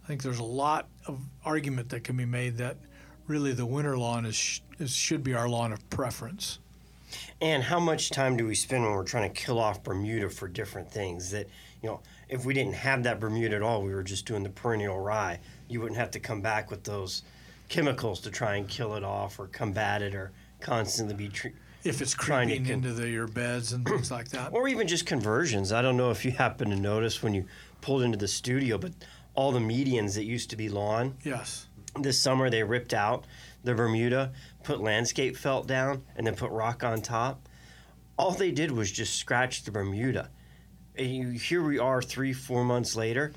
I 0.04 0.08
think 0.08 0.22
there's 0.22 0.40
a 0.40 0.44
lot 0.44 0.88
of 1.08 1.20
argument 1.44 1.90
that 1.90 2.04
can 2.04 2.18
be 2.18 2.26
made 2.26 2.58
that 2.58 2.78
really 3.28 3.54
the 3.54 3.66
winter 3.66 3.98
lawn 3.98 4.26
is, 4.26 4.62
is 4.80 4.92
should 4.92 5.24
be 5.24 5.34
our 5.34 5.48
lawn 5.48 5.72
of 5.72 5.90
preference. 5.90 6.60
And 7.42 7.64
how 7.64 7.80
much 7.80 8.12
time 8.12 8.38
do 8.38 8.46
we 8.46 8.56
spend 8.56 8.84
when 8.84 8.94
we're 8.94 9.04
trying 9.04 9.32
to 9.32 9.42
kill 9.42 9.60
off 9.60 9.84
Bermuda 9.84 10.30
for 10.30 10.48
different 10.48 10.92
things? 10.92 11.32
That, 11.32 11.48
you 11.82 11.90
know, 11.90 12.02
if 12.28 12.46
we 12.46 12.54
didn't 12.54 12.74
have 12.74 13.04
that 13.04 13.20
Bermuda 13.20 13.56
at 13.56 13.62
all, 13.62 13.82
we 13.82 13.94
were 13.94 14.04
just 14.04 14.26
doing 14.26 14.44
the 14.44 14.50
perennial 14.50 15.00
rye, 15.00 15.40
you 15.68 15.82
wouldn't 15.82 16.00
have 16.00 16.12
to 16.12 16.20
come 16.20 16.42
back 16.42 16.70
with 16.70 16.84
those 16.84 17.24
chemicals 17.68 18.20
to 18.22 18.32
try 18.32 18.56
and 18.56 18.68
kill 18.68 18.96
it 18.96 19.04
off 19.04 19.40
or 19.40 19.48
combat 19.48 20.02
it 20.02 20.14
or 20.14 20.32
constantly 20.60 21.16
be. 21.16 21.32
If 21.84 22.02
it's 22.02 22.14
creeping 22.14 22.66
con- 22.66 22.74
into 22.74 22.94
the, 22.94 23.08
your 23.10 23.28
beds 23.28 23.72
and 23.74 23.88
things 23.88 24.12
like 24.12 24.30
that. 24.30 24.52
or 24.54 24.68
even 24.68 24.88
just 24.88 25.06
conversions. 25.06 25.72
I 25.72 25.82
don't 25.82 25.96
know 25.98 26.12
if 26.12 26.26
you 26.26 26.32
happen 26.32 26.70
to 26.72 26.76
notice 26.76 27.24
when 27.24 27.34
you 27.34 27.46
pulled 27.82 28.02
into 28.04 28.18
the 28.18 28.28
studio, 28.28 28.78
but 28.78 28.92
all 29.34 29.52
the 29.52 29.60
medians 29.60 30.16
that 30.16 30.26
used 30.26 30.50
to 30.50 30.56
be 30.58 30.68
lawn, 30.70 31.16
Yes. 31.24 31.68
this 32.00 32.20
summer 32.22 32.50
they 32.50 32.64
ripped 32.64 32.94
out 32.94 33.26
the 33.64 33.74
Bermuda, 33.74 34.32
put 34.64 34.82
landscape 34.82 35.36
felt 35.38 35.68
down, 35.68 36.04
and 36.16 36.26
then 36.28 36.36
put 36.36 36.52
rock 36.52 36.84
on 36.84 37.02
top. 37.02 37.48
All 38.18 38.32
they 38.32 38.52
did 38.52 38.72
was 38.72 38.92
just 38.92 39.16
scratch 39.16 39.64
the 39.64 39.72
Bermuda. 39.72 40.30
And 40.98 41.08
you, 41.16 41.30
here 41.30 41.62
we 41.64 41.80
are, 41.80 42.02
three, 42.02 42.34
four 42.34 42.66
months 42.66 42.96
later. 42.98 43.32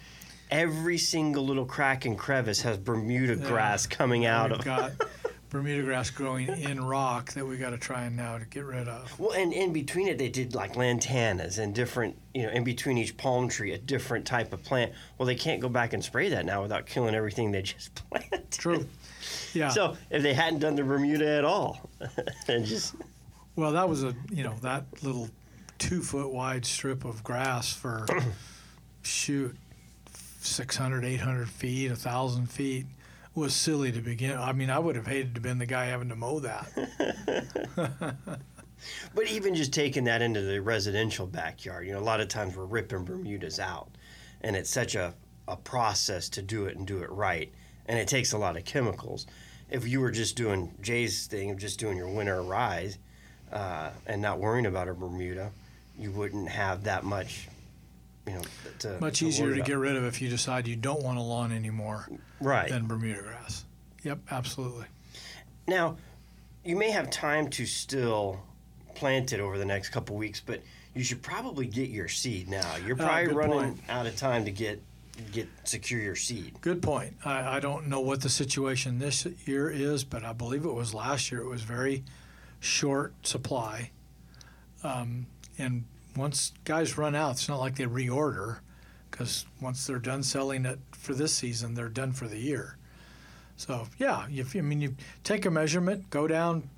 Every 0.51 0.99
single 0.99 1.45
little 1.47 1.65
crack 1.65 2.05
and 2.05 2.19
crevice 2.19 2.61
has 2.63 2.77
Bermuda 2.79 3.37
Yeah. 3.37 3.47
grass 3.49 3.87
coming 3.87 4.27
out 4.27 4.51
We've 4.51 4.59
of. 4.61 4.65
got 4.65 4.93
Bermuda 5.53 5.83
grass 5.83 6.09
growing 6.09 6.49
in 6.49 6.83
rock 6.83 7.35
that 7.35 7.47
we 7.47 7.59
got 7.59 7.71
to 7.71 7.77
try 7.77 8.05
and 8.05 8.17
now 8.17 8.39
to 8.39 8.47
get 8.47 8.65
rid 8.65 8.89
of. 8.89 9.21
Well, 9.21 9.33
and 9.33 9.53
in 9.53 9.71
between 9.71 10.09
it, 10.09 10.17
they 10.17 10.31
did 10.31 10.55
like 10.55 10.77
lantanas 10.77 11.59
and 11.59 11.75
different, 11.75 12.17
you 12.33 12.45
know, 12.45 12.49
in 12.49 12.65
between 12.65 12.97
each 12.97 13.15
palm 13.19 13.51
tree, 13.51 13.75
a 13.75 13.79
different 13.79 14.25
type 14.25 14.55
of 14.55 14.65
plant. 14.65 14.93
Well, 15.19 15.27
they 15.27 15.35
can't 15.35 15.61
go 15.61 15.69
back 15.69 15.93
and 15.93 16.03
spray 16.03 16.31
that 16.31 16.47
now 16.47 16.63
without 16.63 16.87
killing 16.87 17.15
everything 17.15 17.53
they 17.53 17.61
just 17.61 17.95
planted. 18.11 18.51
True. 18.51 18.89
Yeah. 19.53 19.69
So 19.69 19.99
if 20.09 20.23
they 20.23 20.33
hadn't 20.33 20.61
done 20.61 20.75
the 20.75 20.85
Bermuda 20.85 21.29
at 21.29 21.45
all, 21.45 21.91
and 22.49 22.65
just 22.65 22.95
Well, 23.55 23.73
that 23.73 23.87
was 23.87 24.05
a 24.05 24.15
you 24.31 24.45
know 24.45 24.55
that 24.63 24.87
little 25.03 25.29
two 25.77 26.01
foot 26.01 26.33
wide 26.33 26.65
strip 26.65 27.05
of 27.05 27.23
grass 27.23 27.71
for 27.75 28.07
shoot 29.03 29.55
600, 30.41 31.05
800 31.05 31.47
feet, 31.51 31.91
a 31.91 31.97
thousand 31.97 32.47
feet 32.51 32.87
was 33.35 33.55
silly 33.55 33.93
to 33.93 34.01
begin. 34.01 34.37
I 34.37 34.53
mean, 34.53 34.71
I 34.71 34.79
would 34.79 34.97
have 34.97 35.07
hated 35.07 35.35
to 35.35 35.39
have 35.39 35.43
been 35.43 35.59
the 35.59 35.67
guy 35.67 35.87
having 35.87 36.09
to 36.11 36.17
mow 36.17 36.41
that. 36.41 36.69
But 39.15 39.29
even 39.29 39.55
just 39.55 39.73
taking 39.73 40.05
that 40.05 40.23
into 40.23 40.41
the 40.41 40.61
residential 40.61 41.27
backyard, 41.27 41.87
you 41.87 41.93
know, 41.93 41.99
a 41.99 42.01
lot 42.01 42.21
of 42.21 42.29
times 42.29 42.57
we're 42.57 42.65
ripping 42.65 43.05
Bermudas 43.05 43.59
out, 43.59 43.89
and 44.41 44.57
it's 44.57 44.71
such 44.71 44.95
a, 44.95 45.15
a 45.47 45.57
process 45.57 46.29
to 46.31 46.43
do 46.43 46.67
it 46.67 46.77
and 46.77 46.87
do 46.87 47.03
it 47.03 47.11
right, 47.11 47.53
and 47.87 47.99
it 47.99 48.09
takes 48.09 48.33
a 48.33 48.39
lot 48.39 48.57
of 48.57 48.65
chemicals. 48.65 49.27
If 49.71 49.87
you 49.87 50.01
were 50.01 50.11
just 50.11 50.37
doing 50.37 50.75
Jay's 50.81 51.27
thing 51.27 51.51
of 51.51 51.59
just 51.59 51.79
doing 51.79 51.97
your 51.97 52.09
winter 52.09 52.43
ryes 52.43 52.99
uh, 53.53 53.91
and 54.07 54.21
not 54.21 54.39
worrying 54.39 54.67
about 54.67 54.89
a 54.89 54.95
Bermuda, 54.95 55.51
you 55.99 56.11
wouldn't 56.11 56.49
have 56.49 56.85
that 56.85 57.05
much, 57.05 57.49
you 58.27 58.35
know, 58.35 58.43
to, 58.81 58.99
Much 59.01 59.19
to 59.21 59.27
easier 59.29 59.49
to 59.49 59.55
about. 59.57 59.67
get 59.67 59.79
rid 59.79 59.97
of 59.97 60.05
if 60.05 60.23
you 60.23 60.29
decide 60.29 60.67
you 60.69 60.77
don't 60.77 61.03
want 61.03 61.19
a 61.19 61.23
lawn 61.23 61.53
anymore 61.53 62.09
right. 62.41 62.69
than 62.69 62.87
Bermuda 62.87 63.23
grass. 63.23 63.65
Yep, 64.05 64.19
absolutely. 64.31 64.87
Now, 65.67 65.97
you 66.65 66.77
may 66.77 66.91
have 66.91 67.11
time 67.11 67.49
to 67.51 67.67
still 67.67 68.41
plant 68.95 69.33
it 69.33 69.41
over 69.41 69.59
the 69.59 69.65
next 69.65 69.89
couple 69.91 70.17
weeks, 70.17 70.41
but 70.45 70.61
you 70.95 71.03
should 71.03 71.23
probably 71.23 71.67
get 71.67 71.89
your 71.89 72.09
seed 72.09 72.49
now. 72.49 72.77
You're 72.87 72.97
Ah, 73.01 73.07
probably 73.07 73.27
good 73.27 73.37
running 73.37 73.59
point. 73.59 73.81
out 73.89 74.07
of 74.07 74.17
time 74.17 74.45
to 74.45 74.51
get 74.51 74.81
get 75.31 75.47
secure 75.65 76.01
your 76.01 76.17
seed. 76.17 76.55
Good 76.63 76.81
point. 76.83 77.15
I, 77.25 77.57
I 77.57 77.61
don't 77.61 77.87
know 77.89 78.01
what 78.01 78.23
the 78.23 78.31
situation 78.31 78.99
this 78.99 79.27
year 79.47 79.71
is, 79.71 80.05
but 80.05 80.25
I 80.25 80.33
believe 80.33 80.65
it 80.65 80.73
was 80.73 80.95
last 80.95 81.31
year. 81.31 81.43
It 81.43 81.49
was 81.49 81.63
very 81.63 82.03
short 82.61 83.13
supply. 83.27 83.91
Um, 84.83 85.27
and 85.59 85.85
once 86.17 86.53
guys 86.65 86.99
run 86.99 87.15
out, 87.15 87.33
it's 87.33 87.49
not 87.49 87.61
like 87.61 87.77
they 87.77 87.85
reorder 87.85 88.59
because 89.11 89.47
once 89.61 89.87
they're 89.87 89.99
done 89.99 90.23
selling 90.23 90.65
it 90.65 90.79
for 90.93 91.15
this 91.15 91.33
season, 91.33 91.75
they're 91.75 91.89
done 91.89 92.13
for 92.13 92.27
the 92.27 92.39
year. 92.39 92.77
So, 93.57 93.87
yeah, 93.99 94.27
if, 94.31 94.57
I 94.57 94.61
mean, 94.61 94.81
you 94.81 94.97
take 95.23 95.45
a 95.47 95.51
measurement, 95.51 96.11
go 96.11 96.27
down 96.27 96.71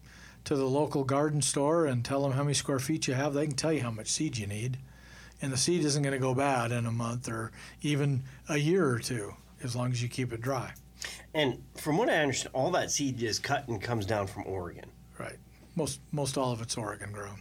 to 0.44 0.56
the 0.56 0.66
local 0.66 1.04
garden 1.04 1.40
store 1.40 1.86
and 1.86 2.04
tell 2.04 2.22
them 2.22 2.32
how 2.32 2.42
many 2.42 2.54
square 2.54 2.80
feet 2.80 3.06
you 3.06 3.14
have. 3.14 3.32
They 3.32 3.46
can 3.46 3.56
tell 3.56 3.72
you 3.72 3.82
how 3.82 3.90
much 3.90 4.08
seed 4.08 4.36
you 4.36 4.46
need, 4.46 4.78
and 5.40 5.52
the 5.52 5.56
seed 5.56 5.84
isn't 5.84 6.02
going 6.02 6.12
to 6.12 6.18
go 6.18 6.34
bad 6.34 6.72
in 6.72 6.86
a 6.86 6.92
month 6.92 7.28
or 7.28 7.52
even 7.80 8.24
a 8.48 8.58
year 8.58 8.86
or 8.86 8.98
two, 8.98 9.34
as 9.62 9.74
long 9.74 9.92
as 9.92 10.02
you 10.02 10.08
keep 10.08 10.32
it 10.32 10.40
dry. 10.40 10.74
And 11.32 11.62
from 11.76 11.96
what 11.96 12.10
I 12.10 12.16
understand, 12.16 12.54
all 12.54 12.70
that 12.72 12.90
seed 12.90 13.22
is 13.22 13.38
cut 13.38 13.68
and 13.68 13.80
comes 13.80 14.06
down 14.06 14.26
from 14.26 14.44
Oregon. 14.46 14.90
Right. 15.18 15.36
Most 15.76 16.00
most 16.12 16.36
all 16.36 16.52
of 16.52 16.60
it's 16.60 16.76
Oregon 16.76 17.12
grown. 17.12 17.40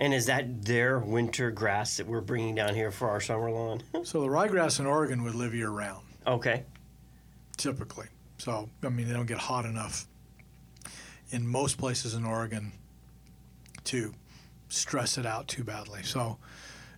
And 0.00 0.14
is 0.14 0.26
that 0.26 0.64
their 0.64 0.98
winter 0.98 1.50
grass 1.50 1.98
that 1.98 2.06
we're 2.06 2.22
bringing 2.22 2.54
down 2.54 2.74
here 2.74 2.90
for 2.90 3.10
our 3.10 3.20
summer 3.20 3.50
lawn? 3.50 3.82
So 4.04 4.22
the 4.22 4.28
ryegrass 4.28 4.80
in 4.80 4.86
Oregon 4.86 5.22
would 5.24 5.34
live 5.34 5.54
year 5.54 5.68
round, 5.68 6.04
okay. 6.26 6.64
typically. 7.58 8.06
So 8.38 8.70
I 8.82 8.88
mean, 8.88 9.06
they 9.06 9.12
don't 9.12 9.26
get 9.26 9.38
hot 9.38 9.66
enough 9.66 10.06
in 11.30 11.46
most 11.46 11.76
places 11.76 12.14
in 12.14 12.24
Oregon 12.24 12.72
to 13.84 14.14
stress 14.68 15.18
it 15.18 15.26
out 15.26 15.48
too 15.48 15.64
badly. 15.64 16.02
So 16.02 16.38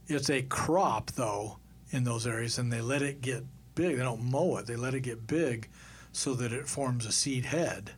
it's 0.06 0.30
a 0.30 0.42
crop 0.42 1.10
though 1.12 1.58
in 1.90 2.04
those 2.04 2.26
areas, 2.26 2.58
and 2.58 2.72
they 2.72 2.80
let 2.80 3.02
it 3.02 3.20
get 3.20 3.44
big. 3.74 3.96
They 3.96 4.02
don't 4.02 4.22
mow 4.22 4.58
it; 4.58 4.66
they 4.66 4.76
let 4.76 4.94
it 4.94 5.00
get 5.00 5.26
big 5.26 5.68
so 6.12 6.34
that 6.34 6.52
it 6.52 6.68
forms 6.68 7.04
a 7.04 7.12
seed 7.12 7.46
head, 7.46 7.90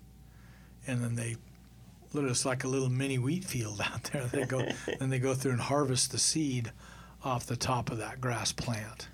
and 0.86 1.04
then 1.04 1.14
they 1.14 1.36
let 2.14 2.24
it's 2.24 2.44
like 2.44 2.64
a 2.64 2.68
little 2.68 2.88
mini 2.88 3.18
wheat 3.18 3.44
field 3.44 3.80
out 3.92 4.04
there. 4.04 4.24
They 4.26 4.44
go 4.44 4.66
then 4.98 5.10
they 5.10 5.18
go 5.18 5.34
through 5.34 5.52
and 5.52 5.60
harvest 5.60 6.12
the 6.12 6.18
seed 6.18 6.72
off 7.22 7.46
the 7.46 7.56
top 7.56 7.90
of 7.90 7.98
that 7.98 8.20
grass 8.20 8.52
plant. 8.52 9.08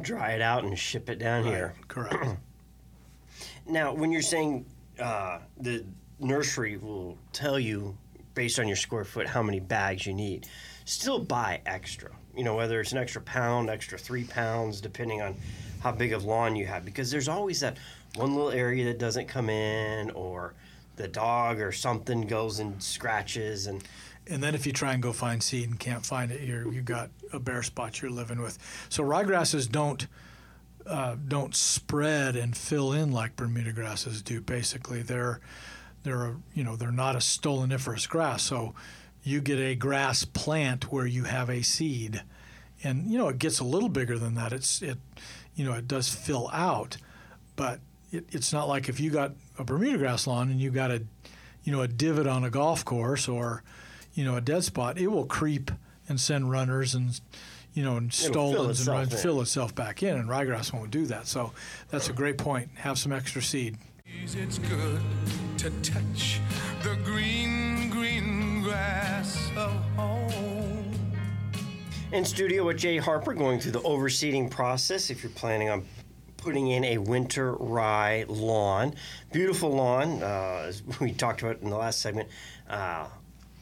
Dry 0.00 0.32
it 0.32 0.40
out 0.40 0.64
and 0.64 0.78
ship 0.78 1.10
it 1.10 1.18
down 1.18 1.44
here. 1.44 1.74
Correct. 1.88 2.36
Now, 3.66 3.94
when 3.94 4.10
you're 4.10 4.20
saying 4.20 4.66
uh, 4.98 5.38
the 5.58 5.84
nursery 6.18 6.76
will 6.76 7.16
tell 7.32 7.58
you 7.58 7.96
based 8.34 8.58
on 8.58 8.66
your 8.66 8.76
square 8.76 9.04
foot 9.04 9.26
how 9.26 9.42
many 9.42 9.60
bags 9.60 10.06
you 10.06 10.14
need, 10.14 10.48
still 10.84 11.18
buy 11.18 11.60
extra. 11.66 12.10
You 12.36 12.44
know, 12.44 12.56
whether 12.56 12.80
it's 12.80 12.92
an 12.92 12.98
extra 12.98 13.22
pound, 13.22 13.70
extra 13.70 13.98
three 13.98 14.24
pounds, 14.24 14.80
depending 14.80 15.22
on 15.22 15.36
how 15.80 15.92
big 15.92 16.12
of 16.12 16.24
lawn 16.24 16.56
you 16.56 16.66
have, 16.66 16.84
because 16.84 17.10
there's 17.10 17.28
always 17.28 17.60
that 17.60 17.76
one 18.16 18.34
little 18.34 18.50
area 18.50 18.84
that 18.84 18.98
doesn't 18.98 19.26
come 19.28 19.48
in, 19.48 20.10
or 20.10 20.54
the 20.96 21.08
dog 21.08 21.60
or 21.60 21.72
something 21.72 22.22
goes 22.22 22.58
and 22.58 22.82
scratches, 22.82 23.66
and 23.66 23.82
And 24.26 24.42
then 24.42 24.54
if 24.54 24.66
you 24.66 24.72
try 24.72 24.92
and 24.92 25.02
go 25.02 25.12
find 25.12 25.42
seed 25.42 25.68
and 25.68 25.78
can't 25.78 26.04
find 26.04 26.30
it, 26.30 26.42
you're 26.42 26.72
you 26.72 26.82
got 26.82 27.10
a 27.32 27.40
bare 27.40 27.62
spot 27.62 28.00
you're 28.00 28.10
living 28.10 28.40
with. 28.40 28.58
So 28.88 29.02
ryegrasses 29.02 29.70
don't 29.70 30.06
uh, 30.86 31.16
don't 31.26 31.54
spread 31.54 32.36
and 32.36 32.56
fill 32.56 32.92
in 32.92 33.12
like 33.12 33.36
Bermuda 33.36 33.72
grasses 33.72 34.22
do. 34.22 34.40
Basically, 34.40 35.02
they're 35.02 35.40
they're 36.02 36.24
a, 36.26 36.36
you 36.54 36.64
know 36.64 36.76
they're 36.76 36.92
not 36.92 37.14
a 37.16 37.18
stoloniferous 37.18 38.08
grass. 38.08 38.42
So 38.42 38.74
you 39.22 39.40
get 39.40 39.58
a 39.58 39.74
grass 39.74 40.24
plant 40.24 40.90
where 40.92 41.06
you 41.06 41.24
have 41.24 41.50
a 41.50 41.62
seed, 41.62 42.22
and 42.82 43.10
you 43.10 43.18
know 43.18 43.28
it 43.28 43.38
gets 43.38 43.60
a 43.60 43.64
little 43.64 43.88
bigger 43.88 44.18
than 44.18 44.34
that. 44.34 44.52
It's 44.52 44.82
it 44.82 44.98
you 45.54 45.64
know 45.64 45.74
it 45.74 45.88
does 45.88 46.08
fill 46.08 46.48
out, 46.52 46.96
but 47.56 47.80
it, 48.12 48.26
it's 48.30 48.52
not 48.52 48.68
like 48.68 48.88
if 48.88 49.00
you 49.00 49.10
got 49.10 49.32
a 49.58 49.64
Bermuda 49.64 49.98
grass 49.98 50.26
lawn 50.26 50.50
and 50.50 50.60
you 50.60 50.70
got 50.70 50.90
a 50.90 51.02
you 51.64 51.72
know 51.72 51.82
a 51.82 51.88
divot 51.88 52.26
on 52.26 52.44
a 52.44 52.50
golf 52.50 52.84
course 52.84 53.28
or 53.28 53.62
you 54.14 54.24
know 54.24 54.36
a 54.36 54.40
dead 54.40 54.64
spot, 54.64 54.98
it 54.98 55.08
will 55.08 55.26
creep 55.26 55.70
and 56.08 56.20
send 56.20 56.50
runners 56.50 56.94
and 56.94 57.20
you 57.74 57.84
know 57.84 57.96
and 57.96 58.12
fill 58.12 58.32
stolons 58.32 58.58
and 58.58 58.70
itself 58.70 58.98
run, 58.98 59.08
fill 59.08 59.40
itself 59.40 59.74
back 59.74 60.02
in, 60.02 60.16
and 60.16 60.28
ryegrass 60.28 60.72
won't 60.72 60.90
do 60.90 61.06
that. 61.06 61.26
So 61.26 61.52
that's 61.88 62.08
a 62.08 62.12
great 62.12 62.38
point. 62.38 62.68
Have 62.76 62.98
some 62.98 63.12
extra 63.12 63.42
seed. 63.42 63.76
It's 64.22 64.58
good 64.58 65.00
to 65.58 65.70
touch 65.82 66.40
the 66.82 66.96
green, 67.04 67.90
green 67.90 68.62
grass 68.62 69.50
of 69.56 69.72
home. 69.96 70.92
In 72.12 72.24
studio 72.24 72.66
with 72.66 72.76
Jay 72.76 72.96
Harper, 72.96 73.34
going 73.34 73.60
through 73.60 73.72
the 73.72 73.80
overseeding 73.80 74.50
process. 74.50 75.10
If 75.10 75.22
you're 75.22 75.30
planning 75.30 75.68
on 75.68 75.84
putting 76.40 76.68
in 76.68 76.84
a 76.84 76.98
winter 76.98 77.52
rye 77.54 78.24
lawn, 78.28 78.94
beautiful 79.32 79.70
lawn, 79.70 80.22
uh, 80.22 80.64
as 80.66 80.82
we 81.00 81.12
talked 81.12 81.42
about 81.42 81.60
in 81.60 81.70
the 81.70 81.76
last 81.76 82.00
segment. 82.00 82.28
Uh, 82.68 83.06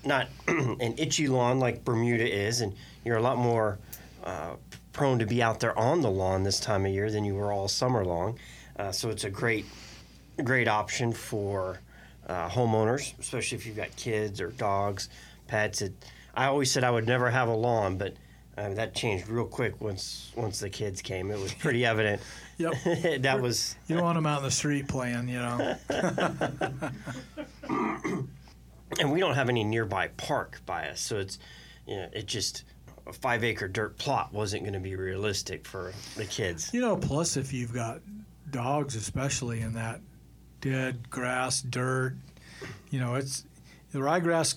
not 0.04 0.28
an 0.48 0.94
itchy 0.96 1.26
lawn 1.26 1.58
like 1.58 1.84
Bermuda 1.84 2.26
is, 2.26 2.60
and 2.60 2.74
you're 3.04 3.16
a 3.16 3.22
lot 3.22 3.36
more 3.36 3.78
uh, 4.24 4.54
prone 4.92 5.18
to 5.18 5.26
be 5.26 5.42
out 5.42 5.60
there 5.60 5.78
on 5.78 6.00
the 6.00 6.10
lawn 6.10 6.42
this 6.42 6.60
time 6.60 6.86
of 6.86 6.92
year 6.92 7.10
than 7.10 7.24
you 7.24 7.34
were 7.34 7.52
all 7.52 7.68
summer 7.68 8.04
long. 8.04 8.38
Uh, 8.76 8.92
so 8.92 9.10
it's 9.10 9.24
a 9.24 9.30
great, 9.30 9.66
great 10.44 10.68
option 10.68 11.12
for 11.12 11.80
uh, 12.28 12.48
homeowners, 12.48 13.18
especially 13.18 13.56
if 13.58 13.66
you've 13.66 13.76
got 13.76 13.94
kids 13.96 14.40
or 14.40 14.50
dogs, 14.52 15.08
pets. 15.46 15.82
It, 15.82 15.92
I 16.34 16.46
always 16.46 16.70
said 16.70 16.84
I 16.84 16.90
would 16.90 17.06
never 17.06 17.30
have 17.30 17.48
a 17.48 17.54
lawn, 17.54 17.96
but 17.96 18.14
uh, 18.58 18.74
that 18.74 18.94
changed 18.94 19.28
real 19.28 19.44
quick 19.44 19.80
once 19.80 20.32
once 20.34 20.58
the 20.58 20.68
kids 20.68 21.00
came. 21.00 21.30
It 21.30 21.38
was 21.38 21.54
pretty 21.54 21.84
evident. 21.84 22.20
Yep. 22.58 22.74
that 23.22 23.40
was 23.40 23.76
You 23.86 23.94
don't 23.94 24.04
want 24.04 24.16
them 24.16 24.26
out 24.26 24.38
in 24.38 24.44
the 24.44 24.50
street 24.50 24.88
playing, 24.88 25.28
you 25.28 25.38
know. 25.38 25.76
and 28.98 29.12
we 29.12 29.20
don't 29.20 29.36
have 29.36 29.48
any 29.48 29.62
nearby 29.62 30.08
park 30.08 30.60
by 30.66 30.88
us, 30.88 31.00
so 31.00 31.18
it's 31.18 31.38
you 31.86 31.94
know 31.94 32.08
it 32.12 32.26
just 32.26 32.64
a 33.06 33.12
five 33.12 33.44
acre 33.44 33.68
dirt 33.68 33.96
plot 33.96 34.32
wasn't 34.32 34.64
going 34.64 34.72
to 34.72 34.80
be 34.80 34.96
realistic 34.96 35.68
for 35.68 35.92
the 36.16 36.24
kids. 36.24 36.74
You 36.74 36.80
know, 36.80 36.96
plus 36.96 37.36
if 37.36 37.52
you've 37.52 37.72
got 37.72 38.00
dogs, 38.50 38.96
especially 38.96 39.60
in 39.60 39.74
that 39.74 40.00
dead 40.60 41.08
grass, 41.10 41.62
dirt, 41.62 42.16
you 42.90 42.98
know, 42.98 43.14
it's 43.14 43.44
the 43.92 44.00
ryegrass 44.00 44.56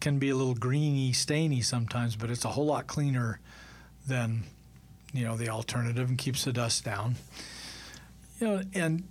can 0.00 0.18
be 0.18 0.30
a 0.30 0.34
little 0.34 0.54
greeny, 0.54 1.12
stainy 1.12 1.60
sometimes, 1.60 2.16
but 2.16 2.30
it's 2.30 2.46
a 2.46 2.48
whole 2.48 2.64
lot 2.64 2.86
cleaner 2.86 3.40
than 4.06 4.44
you 5.12 5.24
know 5.24 5.36
the 5.36 5.48
alternative 5.48 6.08
and 6.08 6.18
keeps 6.18 6.44
the 6.44 6.52
dust 6.52 6.84
down. 6.84 7.16
You 8.40 8.48
know, 8.48 8.62
and 8.74 9.04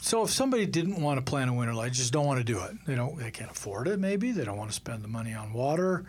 so 0.00 0.22
if 0.22 0.30
somebody 0.30 0.66
didn't 0.66 1.00
want 1.00 1.18
to 1.18 1.22
plant 1.28 1.50
a 1.50 1.52
winter 1.52 1.74
light, 1.74 1.92
just 1.92 2.12
don't 2.12 2.26
want 2.26 2.38
to 2.38 2.44
do 2.44 2.60
it. 2.60 2.72
They 2.86 2.94
don't. 2.94 3.18
They 3.18 3.30
can't 3.30 3.50
afford 3.50 3.88
it. 3.88 3.98
Maybe 3.98 4.30
they 4.32 4.44
don't 4.44 4.56
want 4.56 4.70
to 4.70 4.76
spend 4.76 5.02
the 5.02 5.08
money 5.08 5.34
on 5.34 5.52
water. 5.52 6.04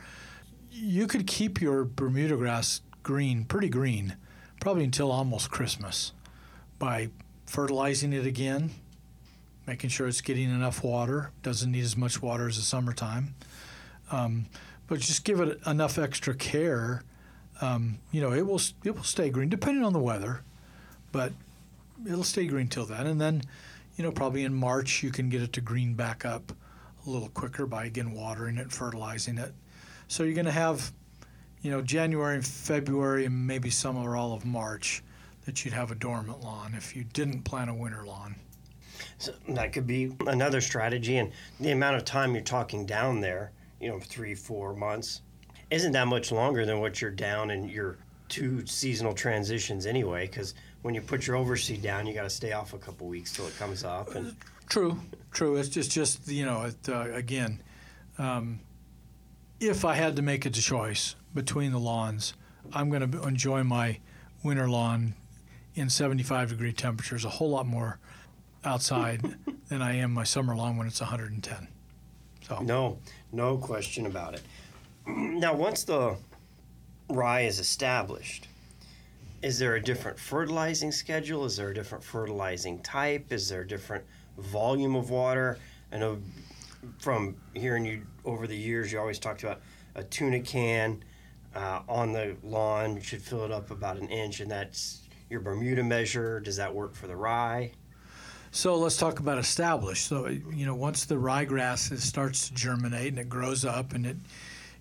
You 0.70 1.08
could 1.08 1.26
keep 1.26 1.62
your 1.62 1.84
Bermuda 1.84 2.36
grass 2.38 2.82
green, 3.02 3.46
pretty 3.46 3.70
green, 3.70 4.16
probably 4.60 4.84
until 4.84 5.12
almost 5.12 5.50
Christmas, 5.50 6.12
by 6.78 7.10
fertilizing 7.46 8.14
it 8.14 8.26
again, 8.26 8.72
making 9.66 9.90
sure 9.90 10.08
it's 10.08 10.22
getting 10.22 10.50
enough 10.50 10.84
water. 10.84 11.32
Doesn't 11.42 11.72
need 11.72 11.84
as 11.84 11.98
much 11.98 12.22
water 12.22 12.48
as 12.48 12.58
the 12.58 12.64
summertime, 12.64 13.34
um, 14.12 14.46
but 14.88 15.00
just 15.00 15.24
give 15.24 15.40
it 15.40 15.60
enough 15.66 15.98
extra 15.98 16.36
care. 16.36 17.04
Um, 17.62 18.00
you 18.12 18.22
know, 18.22 18.34
it 18.34 18.46
will 18.46 18.62
it 18.84 18.96
will 18.96 19.04
stay 19.04 19.30
green 19.30 19.50
depending 19.50 19.84
on 19.84 19.94
the 19.94 20.00
weather, 20.00 20.42
but 21.12 21.32
it'll 22.06 22.24
stay 22.24 22.48
green 22.48 22.68
till 22.68 22.86
then. 22.86 23.08
And 23.08 23.20
then, 23.20 23.42
you 23.96 24.04
know, 24.04 24.12
probably 24.12 24.44
in 24.44 24.54
March 24.54 25.04
you 25.04 25.12
can 25.12 25.30
get 25.30 25.42
it 25.42 25.54
to 25.54 25.62
green 25.62 25.94
back 25.94 26.26
up 26.26 26.52
a 27.06 27.10
little 27.10 27.30
quicker 27.30 27.66
by 27.66 27.86
again 27.86 28.12
watering 28.12 28.58
it, 28.58 28.72
fertilizing 28.72 29.38
it. 29.38 29.54
So 30.08 30.24
you're 30.24 30.36
going 30.36 30.46
to 30.46 30.52
have, 30.52 30.92
you 31.62 31.72
know, 31.72 31.82
January 31.82 32.36
and 32.36 32.46
February 32.46 33.26
and 33.26 33.48
maybe 33.48 33.70
some 33.70 33.98
or 33.98 34.16
all 34.16 34.34
of 34.34 34.46
March 34.46 35.04
that 35.46 35.64
you'd 35.64 35.74
have 35.74 35.92
a 35.92 35.96
dormant 35.96 36.42
lawn 36.44 36.74
if 36.76 36.96
you 36.96 37.06
didn't 37.14 37.42
plant 37.44 37.70
a 37.70 37.74
winter 37.74 38.06
lawn. 38.06 38.36
So 39.18 39.34
that 39.50 39.74
could 39.74 39.88
be 39.88 40.16
another 40.28 40.62
strategy, 40.62 41.18
and 41.18 41.32
the 41.60 41.72
amount 41.72 41.96
of 41.96 42.06
time 42.06 42.34
you're 42.34 42.44
talking 42.44 42.86
down 42.86 43.22
there, 43.22 43.52
you 43.80 43.90
know, 43.90 44.00
three 44.00 44.36
four 44.36 44.76
months, 44.76 45.22
isn't 45.70 45.92
that 45.92 46.08
much 46.08 46.32
longer 46.32 46.66
than 46.66 46.80
what 46.80 47.02
you're 47.02 47.12
down 47.12 47.52
in 47.52 47.68
your 47.68 47.98
two 48.30 48.66
seasonal 48.66 49.14
transitions 49.14 49.86
anyway. 49.86 50.28
Because 50.28 50.54
when 50.82 50.94
you 50.94 51.02
put 51.02 51.28
your 51.28 51.36
overseed 51.38 51.82
down, 51.82 52.08
you 52.08 52.14
got 52.14 52.24
to 52.24 52.30
stay 52.30 52.54
off 52.54 52.74
a 52.74 52.78
couple 52.78 53.08
weeks 53.08 53.34
till 53.34 53.48
it 53.48 53.58
comes 53.58 53.84
up, 53.84 54.16
and 54.16 54.36
True, 54.70 55.00
true. 55.32 55.56
It's 55.56 55.70
just, 55.70 55.92
just 55.92 56.28
you 56.28 56.46
know, 56.46 56.64
it, 56.64 56.90
uh, 56.90 57.14
again, 57.14 57.62
um, 58.18 58.60
if 59.60 59.86
I 59.86 59.94
had 59.94 60.18
to 60.18 60.22
make 60.22 60.46
a 60.46 60.50
choice 60.50 61.16
between 61.34 61.72
the 61.72 61.80
lawns, 61.80 62.34
I'm 62.74 62.90
going 62.90 63.10
to 63.10 63.24
enjoy 63.24 63.64
my 63.64 64.00
winter 64.44 64.70
lawn 64.70 65.16
in 65.74 65.90
75 65.90 66.50
degree 66.50 66.74
temperatures 66.74 67.24
a 67.24 67.30
whole 67.30 67.50
lot 67.50 67.66
more 67.66 68.00
outside 68.66 69.22
than 69.70 69.82
I 69.82 69.96
am 69.96 70.14
my 70.14 70.24
summer 70.26 70.56
lawn 70.56 70.76
when 70.76 70.86
it's 70.86 71.00
110. 71.00 71.68
So 72.42 72.60
No, 72.60 73.00
no 73.32 73.58
question 73.58 74.06
about 74.06 74.34
it. 74.34 74.42
Now, 75.38 75.54
once 75.54 75.84
the 75.84 76.18
rye 77.10 77.42
is 77.42 77.60
established, 77.60 78.48
is 79.42 79.58
there 79.58 79.76
a 79.76 79.82
different 79.82 80.20
fertilizing 80.20 80.92
schedule? 80.92 81.46
Is 81.46 81.56
there 81.58 81.70
a 81.70 81.74
different 81.74 82.04
fertilizing 82.04 82.80
type? 82.80 83.32
Is 83.32 83.48
there 83.48 83.62
a 83.62 83.68
different 83.68 84.04
volume 84.38 84.96
of 84.96 85.10
water? 85.10 85.60
I 85.94 85.98
know 85.98 86.20
from 87.00 87.38
hearing 87.54 87.86
you 87.86 88.02
over 88.26 88.48
the 88.48 88.58
years, 88.58 88.92
you 88.92 89.00
always 89.00 89.20
talked 89.20 89.44
about 89.44 89.62
a 89.96 90.04
tuna 90.04 90.42
can 90.42 91.04
uh, 91.56 91.82
on 91.88 92.12
the 92.12 92.36
lawn. 92.44 92.96
You 92.96 93.02
should 93.02 93.22
fill 93.22 93.46
it 93.46 93.52
up 93.52 93.72
about 93.72 93.98
an 93.98 94.10
inch, 94.10 94.42
and 94.42 94.52
that's 94.52 95.02
your 95.30 95.40
Bermuda 95.40 95.84
measure. 95.84 96.40
Does 96.40 96.58
that 96.58 96.74
work 96.74 96.96
for 96.96 97.08
the 97.08 97.16
rye? 97.16 97.72
So 98.52 98.76
let's 98.76 98.98
talk 98.98 99.20
about 99.20 99.38
established. 99.38 100.08
So 100.08 100.28
you 100.28 100.66
know, 100.66 100.76
once 100.76 101.06
the 101.06 101.16
ryegrass 101.16 101.98
starts 102.00 102.50
to 102.50 102.56
germinate 102.56 103.10
and 103.10 103.20
it 103.20 103.30
grows 103.30 103.64
up, 103.64 103.94
and 103.94 104.06
it, 104.06 104.18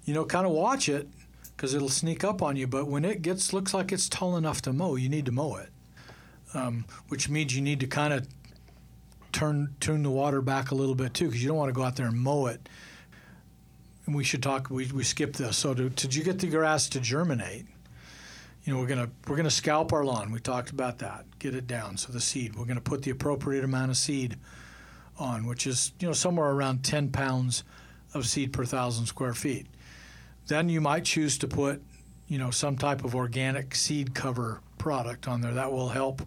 you 0.06 0.14
know, 0.14 0.24
kind 0.24 0.46
of 0.46 0.52
watch 0.52 0.88
it 0.88 1.06
because 1.54 1.74
it'll 1.74 1.90
sneak 1.90 2.24
up 2.24 2.40
on 2.40 2.56
you. 2.56 2.66
But 2.66 2.88
when 2.88 3.04
it 3.04 3.20
gets 3.20 3.52
looks 3.52 3.74
like 3.74 3.92
it's 3.92 4.08
tall 4.08 4.38
enough 4.38 4.62
to 4.62 4.72
mow, 4.72 4.96
you 4.96 5.10
need 5.10 5.26
to 5.26 5.32
mow 5.32 5.56
it, 5.56 5.68
um, 6.54 6.86
which 7.08 7.28
means 7.28 7.54
you 7.54 7.60
need 7.60 7.80
to 7.80 7.86
kind 7.86 8.14
of 8.14 8.26
turn 9.32 9.74
turn 9.80 10.02
the 10.02 10.10
water 10.10 10.40
back 10.40 10.70
a 10.70 10.74
little 10.74 10.94
bit 10.94 11.12
too, 11.12 11.26
because 11.26 11.42
you 11.42 11.48
don't 11.48 11.58
want 11.58 11.68
to 11.68 11.74
go 11.78 11.82
out 11.82 11.96
there 11.96 12.06
and 12.06 12.18
mow 12.18 12.46
it. 12.46 12.66
And 14.06 14.14
we 14.14 14.24
should 14.24 14.42
talk. 14.42 14.70
We 14.70 14.90
we 14.92 15.04
skipped 15.04 15.36
this. 15.36 15.58
So 15.58 15.74
to, 15.74 15.90
did 15.90 16.14
you 16.14 16.24
get 16.24 16.38
the 16.38 16.46
grass 16.46 16.88
to 16.90 17.00
germinate? 17.00 17.66
you 18.66 18.74
know, 18.74 18.80
we're 18.80 18.88
gonna 18.88 19.08
we're 19.28 19.36
gonna 19.36 19.48
scalp 19.48 19.92
our 19.92 20.04
lawn. 20.04 20.32
We 20.32 20.40
talked 20.40 20.70
about 20.70 20.98
that. 20.98 21.24
Get 21.38 21.54
it 21.54 21.68
down. 21.68 21.96
So 21.96 22.12
the 22.12 22.20
seed, 22.20 22.56
we're 22.56 22.64
gonna 22.64 22.80
put 22.80 23.02
the 23.02 23.12
appropriate 23.12 23.62
amount 23.62 23.92
of 23.92 23.96
seed 23.96 24.36
on, 25.18 25.46
which 25.46 25.68
is 25.68 25.92
you 26.00 26.08
know 26.08 26.12
somewhere 26.12 26.50
around 26.50 26.82
10 26.82 27.10
pounds 27.10 27.62
of 28.12 28.26
seed 28.26 28.52
per 28.52 28.64
thousand 28.64 29.06
square 29.06 29.34
feet. 29.34 29.68
Then 30.46 30.68
you 30.68 30.80
might 30.80 31.04
choose 31.04 31.38
to 31.38 31.48
put 31.48 31.82
you 32.28 32.38
know 32.38 32.50
some 32.50 32.76
type 32.76 33.04
of 33.04 33.14
organic 33.14 33.74
seed 33.74 34.14
cover 34.14 34.60
product 34.78 35.28
on 35.28 35.40
there 35.40 35.54
that 35.54 35.72
will 35.72 35.88
help 35.88 36.22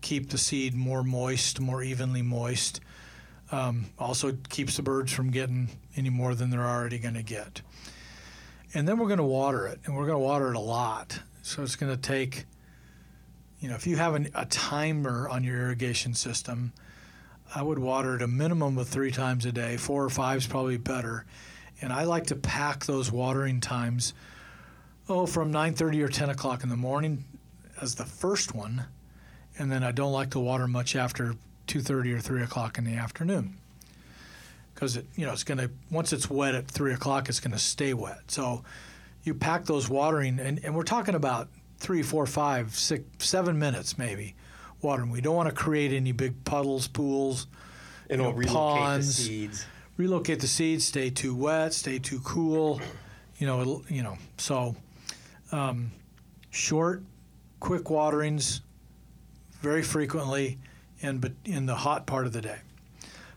keep 0.00 0.30
the 0.30 0.38
seed 0.38 0.74
more 0.74 1.02
moist, 1.02 1.60
more 1.60 1.82
evenly 1.82 2.22
moist. 2.22 2.80
Um, 3.50 3.86
also 3.98 4.36
keeps 4.48 4.76
the 4.76 4.82
birds 4.82 5.12
from 5.12 5.30
getting 5.30 5.68
any 5.96 6.10
more 6.10 6.34
than 6.34 6.50
they're 6.50 6.66
already 6.66 6.98
going 6.98 7.14
to 7.14 7.22
get. 7.22 7.62
And 8.74 8.86
then 8.86 8.98
we're 8.98 9.06
going 9.06 9.18
to 9.18 9.24
water 9.24 9.66
it, 9.66 9.80
and 9.84 9.96
we're 9.96 10.06
going 10.06 10.18
to 10.18 10.24
water 10.24 10.50
it 10.50 10.56
a 10.56 10.60
lot. 10.60 11.18
So 11.42 11.62
it's 11.62 11.76
going 11.76 11.94
to 11.94 12.00
take, 12.00 12.44
you 13.60 13.68
know, 13.70 13.74
if 13.74 13.86
you 13.86 13.96
have 13.96 14.14
an, 14.14 14.28
a 14.34 14.44
timer 14.44 15.28
on 15.30 15.44
your 15.44 15.56
irrigation 15.62 16.12
system, 16.12 16.72
I 17.54 17.62
would 17.62 17.78
water 17.78 18.16
it 18.16 18.22
a 18.22 18.28
minimum 18.28 18.76
of 18.76 18.86
three 18.86 19.10
times 19.10 19.46
a 19.46 19.52
day. 19.52 19.78
Four 19.78 20.04
or 20.04 20.10
five 20.10 20.38
is 20.38 20.46
probably 20.46 20.76
better. 20.76 21.24
And 21.80 21.92
I 21.92 22.04
like 22.04 22.26
to 22.26 22.36
pack 22.36 22.86
those 22.86 23.12
watering 23.12 23.60
times, 23.60 24.14
oh, 25.08 25.26
from 25.26 25.52
9:30 25.52 26.02
or 26.02 26.08
10 26.08 26.30
o'clock 26.30 26.62
in 26.62 26.68
the 26.68 26.76
morning 26.76 27.24
as 27.80 27.94
the 27.94 28.04
first 28.04 28.54
one, 28.54 28.86
and 29.58 29.70
then 29.70 29.84
I 29.84 29.92
don't 29.92 30.12
like 30.12 30.30
to 30.30 30.40
water 30.40 30.66
much 30.66 30.96
after 30.96 31.34
2:30 31.68 32.14
or 32.14 32.20
3 32.20 32.42
o'clock 32.42 32.78
in 32.78 32.84
the 32.84 32.94
afternoon 32.94 33.56
because 34.74 34.96
it, 34.96 35.06
you 35.16 35.26
know, 35.26 35.32
it's 35.32 35.42
going 35.42 35.58
to 35.58 35.70
once 35.90 36.12
it's 36.12 36.30
wet 36.30 36.54
at 36.54 36.68
3 36.68 36.92
o'clock, 36.94 37.28
it's 37.28 37.40
going 37.40 37.52
to 37.52 37.58
stay 37.58 37.94
wet. 37.94 38.20
So 38.28 38.62
you 39.24 39.34
pack 39.34 39.64
those 39.64 39.88
watering, 39.88 40.38
and, 40.38 40.60
and 40.64 40.74
we're 40.74 40.84
talking 40.84 41.14
about 41.16 41.48
three, 41.78 42.02
four, 42.02 42.26
five, 42.26 42.74
six, 42.74 43.02
seven 43.18 43.58
minutes 43.58 43.98
maybe 43.98 44.34
watering. 44.80 45.10
We 45.10 45.20
don't 45.20 45.34
want 45.34 45.48
to 45.48 45.54
create 45.54 45.92
any 45.92 46.12
big 46.12 46.44
puddles, 46.44 46.86
pools, 46.86 47.46
And 48.08 48.20
you 48.20 48.24
know, 48.24 48.32
ponds. 48.46 49.28
Relocate 49.98 50.40
the 50.40 50.46
seeds, 50.46 50.86
stay 50.86 51.10
too 51.10 51.34
wet, 51.34 51.74
stay 51.74 51.98
too 51.98 52.20
cool, 52.20 52.80
you 53.36 53.46
know, 53.46 53.60
it'll, 53.60 53.84
you 53.88 54.02
know. 54.02 54.16
So, 54.38 54.74
um, 55.52 55.90
short, 56.50 57.02
quick 57.60 57.90
waterings, 57.90 58.62
very 59.60 59.82
frequently, 59.82 60.56
and 61.02 61.20
but 61.20 61.32
in 61.44 61.66
the 61.66 61.74
hot 61.74 62.06
part 62.06 62.26
of 62.26 62.32
the 62.32 62.40
day. 62.40 62.58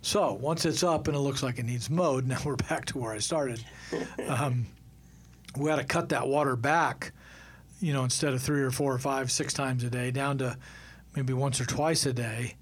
So 0.03 0.33
once 0.33 0.65
it's 0.65 0.83
up 0.83 1.07
and 1.07 1.17
it 1.17 1.19
looks 1.19 1.43
like 1.43 1.59
it 1.59 1.65
needs 1.65 1.89
mowed, 1.89 2.25
now 2.27 2.39
we're 2.45 2.55
back 2.55 2.85
to 2.85 2.99
where 2.99 3.11
I 3.11 3.17
started. 3.17 3.63
Um, 4.27 4.67
we 5.57 5.65
got 5.65 5.77
to 5.77 5.83
cut 5.83 6.09
that 6.09 6.27
water 6.27 6.55
back, 6.55 7.11
you 7.81 7.91
know, 7.91 8.03
instead 8.03 8.33
of 8.33 8.41
three 8.41 8.61
or 8.61 8.71
four 8.71 8.93
or 8.93 8.99
five, 8.99 9.31
six 9.31 9.53
times 9.53 9.83
a 9.83 9.89
day, 9.89 10.11
down 10.11 10.37
to 10.37 10.57
maybe 11.15 11.33
once 11.33 11.59
or 11.59 11.65
twice 11.65 12.05
a 12.05 12.13
day 12.13 12.55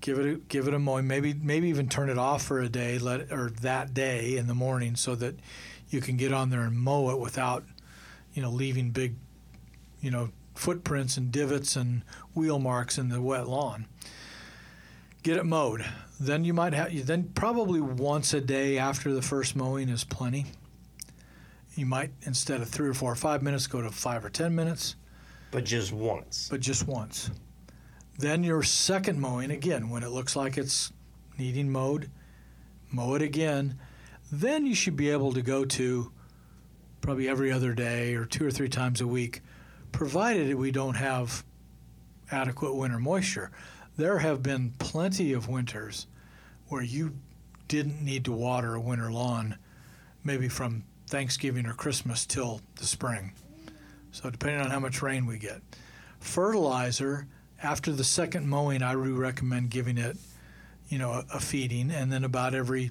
give 0.00 0.18
it 0.18 0.26
a, 0.26 0.34
give 0.36 0.68
it 0.68 0.74
a 0.74 0.78
mowing. 0.78 1.06
Maybe 1.06 1.34
maybe 1.34 1.68
even 1.68 1.88
turn 1.88 2.08
it 2.10 2.18
off 2.18 2.42
for 2.42 2.60
a 2.60 2.68
day, 2.68 2.98
let 2.98 3.32
or 3.32 3.50
that 3.60 3.94
day 3.94 4.36
in 4.36 4.46
the 4.46 4.54
morning, 4.54 4.96
so 4.96 5.14
that 5.16 5.34
you 5.88 6.00
can 6.00 6.16
get 6.16 6.32
on 6.32 6.50
there 6.50 6.62
and 6.62 6.78
mow 6.78 7.10
it 7.10 7.18
without, 7.18 7.64
you 8.32 8.42
know, 8.42 8.50
leaving 8.50 8.90
big, 8.90 9.14
you 10.00 10.10
know, 10.10 10.30
footprints 10.54 11.16
and 11.16 11.32
divots 11.32 11.76
and 11.76 12.02
wheel 12.34 12.58
marks 12.58 12.98
in 12.98 13.08
the 13.08 13.20
wet 13.20 13.48
lawn. 13.48 13.86
Get 15.22 15.36
it 15.36 15.44
mowed. 15.44 15.84
Then 16.18 16.44
you 16.44 16.54
might 16.54 16.72
have. 16.72 17.06
Then 17.06 17.24
probably 17.34 17.80
once 17.80 18.32
a 18.32 18.40
day 18.40 18.78
after 18.78 19.12
the 19.12 19.22
first 19.22 19.54
mowing 19.56 19.88
is 19.88 20.04
plenty. 20.04 20.46
You 21.74 21.86
might 21.86 22.10
instead 22.22 22.60
of 22.60 22.68
three 22.68 22.88
or 22.88 22.94
four 22.94 23.12
or 23.12 23.16
five 23.16 23.42
minutes 23.42 23.66
go 23.66 23.80
to 23.80 23.90
five 23.90 24.24
or 24.24 24.30
ten 24.30 24.54
minutes 24.54 24.96
But 25.50 25.64
just 25.64 25.92
once. 25.92 26.48
but 26.50 26.60
just 26.60 26.86
once. 26.86 27.30
Then 28.20 28.44
your 28.44 28.62
second 28.62 29.18
mowing 29.18 29.50
again, 29.50 29.88
when 29.88 30.02
it 30.02 30.10
looks 30.10 30.36
like 30.36 30.58
it's 30.58 30.92
needing 31.38 31.72
mowed, 31.72 32.10
mow 32.90 33.14
it 33.14 33.22
again. 33.22 33.78
Then 34.30 34.66
you 34.66 34.74
should 34.74 34.94
be 34.94 35.08
able 35.08 35.32
to 35.32 35.40
go 35.40 35.64
to 35.64 36.12
probably 37.00 37.30
every 37.30 37.50
other 37.50 37.72
day 37.72 38.14
or 38.14 38.26
two 38.26 38.46
or 38.46 38.50
three 38.50 38.68
times 38.68 39.00
a 39.00 39.06
week, 39.06 39.40
provided 39.90 40.54
we 40.54 40.70
don't 40.70 40.96
have 40.96 41.42
adequate 42.30 42.74
winter 42.74 42.98
moisture. 42.98 43.50
There 43.96 44.18
have 44.18 44.42
been 44.42 44.74
plenty 44.78 45.32
of 45.32 45.48
winters 45.48 46.06
where 46.68 46.82
you 46.82 47.14
didn't 47.68 48.04
need 48.04 48.26
to 48.26 48.32
water 48.32 48.74
a 48.74 48.80
winter 48.80 49.10
lawn, 49.10 49.56
maybe 50.24 50.50
from 50.50 50.84
Thanksgiving 51.06 51.64
or 51.64 51.72
Christmas 51.72 52.26
till 52.26 52.60
the 52.76 52.84
spring. 52.84 53.32
So 54.12 54.28
depending 54.28 54.60
on 54.60 54.70
how 54.70 54.78
much 54.78 55.00
rain 55.00 55.24
we 55.24 55.38
get. 55.38 55.62
Fertilizer 56.18 57.26
after 57.62 57.92
the 57.92 58.04
second 58.04 58.48
mowing, 58.48 58.82
I 58.82 58.96
would 58.96 59.08
recommend 59.10 59.70
giving 59.70 59.98
it, 59.98 60.16
you 60.88 60.98
know, 60.98 61.10
a, 61.12 61.24
a 61.34 61.40
feeding, 61.40 61.90
and 61.90 62.10
then 62.12 62.24
about 62.24 62.54
every 62.54 62.90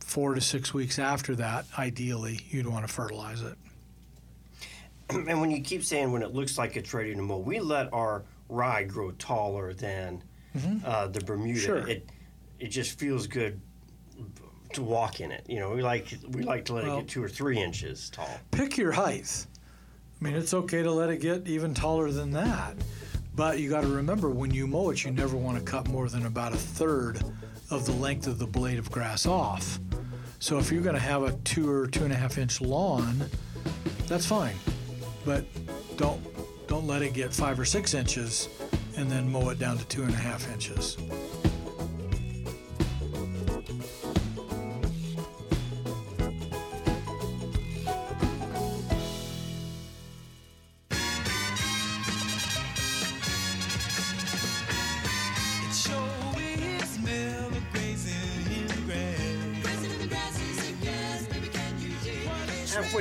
four 0.00 0.34
to 0.34 0.40
six 0.40 0.72
weeks 0.72 0.98
after 0.98 1.34
that, 1.36 1.66
ideally, 1.78 2.40
you'd 2.50 2.66
want 2.66 2.86
to 2.86 2.92
fertilize 2.92 3.42
it. 3.42 3.56
and 5.10 5.40
when 5.40 5.50
you 5.50 5.60
keep 5.62 5.84
saying 5.84 6.12
when 6.12 6.22
it 6.22 6.34
looks 6.34 6.58
like 6.58 6.76
it's 6.76 6.92
ready 6.92 7.14
to 7.14 7.22
mow, 7.22 7.38
we 7.38 7.60
let 7.60 7.92
our 7.92 8.24
rye 8.48 8.84
grow 8.84 9.10
taller 9.12 9.74
than 9.74 10.22
uh, 10.84 11.06
the 11.08 11.20
Bermuda. 11.20 11.60
Sure. 11.60 11.88
It 11.88 12.08
it 12.58 12.68
just 12.68 12.98
feels 12.98 13.26
good 13.26 13.60
to 14.72 14.82
walk 14.82 15.20
in 15.20 15.30
it. 15.30 15.44
You 15.48 15.58
know, 15.60 15.70
we 15.72 15.82
like 15.82 16.14
we 16.28 16.42
like 16.42 16.64
to 16.66 16.74
let 16.74 16.84
Well- 16.84 16.98
it 16.98 17.00
get 17.02 17.08
two 17.08 17.22
or 17.22 17.28
three 17.28 17.58
inches 17.62 18.10
tall. 18.10 18.28
Pick 18.50 18.76
your 18.76 18.92
height. 18.92 19.46
I 20.20 20.24
mean, 20.24 20.34
it's 20.34 20.54
okay 20.54 20.82
to 20.82 20.90
let 20.90 21.10
it 21.10 21.20
get 21.20 21.46
even 21.46 21.74
taller 21.74 22.10
than 22.10 22.30
that, 22.32 22.74
but 23.36 23.60
you 23.60 23.68
got 23.68 23.82
to 23.82 23.88
remember 23.88 24.30
when 24.30 24.50
you 24.50 24.66
mow 24.66 24.90
it, 24.90 25.04
you 25.04 25.10
never 25.10 25.36
want 25.36 25.58
to 25.58 25.62
cut 25.62 25.86
more 25.88 26.08
than 26.08 26.24
about 26.24 26.54
a 26.54 26.56
third 26.56 27.22
of 27.70 27.84
the 27.84 27.92
length 27.92 28.26
of 28.26 28.38
the 28.38 28.46
blade 28.46 28.78
of 28.78 28.90
grass 28.90 29.26
off. 29.26 29.78
So 30.38 30.58
if 30.58 30.72
you're 30.72 30.82
going 30.82 30.94
to 30.94 31.00
have 31.00 31.22
a 31.22 31.32
two 31.44 31.70
or 31.70 31.86
two 31.86 32.04
and 32.04 32.12
a 32.12 32.16
half 32.16 32.38
inch 32.38 32.60
lawn, 32.60 33.26
that's 34.06 34.26
fine, 34.26 34.56
but 35.24 35.44
don't 35.96 36.20
don't 36.66 36.86
let 36.86 37.02
it 37.02 37.12
get 37.12 37.32
five 37.32 37.60
or 37.60 37.64
six 37.64 37.94
inches 37.94 38.48
and 38.96 39.10
then 39.10 39.30
mow 39.30 39.50
it 39.50 39.58
down 39.58 39.78
to 39.78 39.84
two 39.86 40.02
and 40.02 40.12
a 40.12 40.16
half 40.16 40.50
inches. 40.52 40.96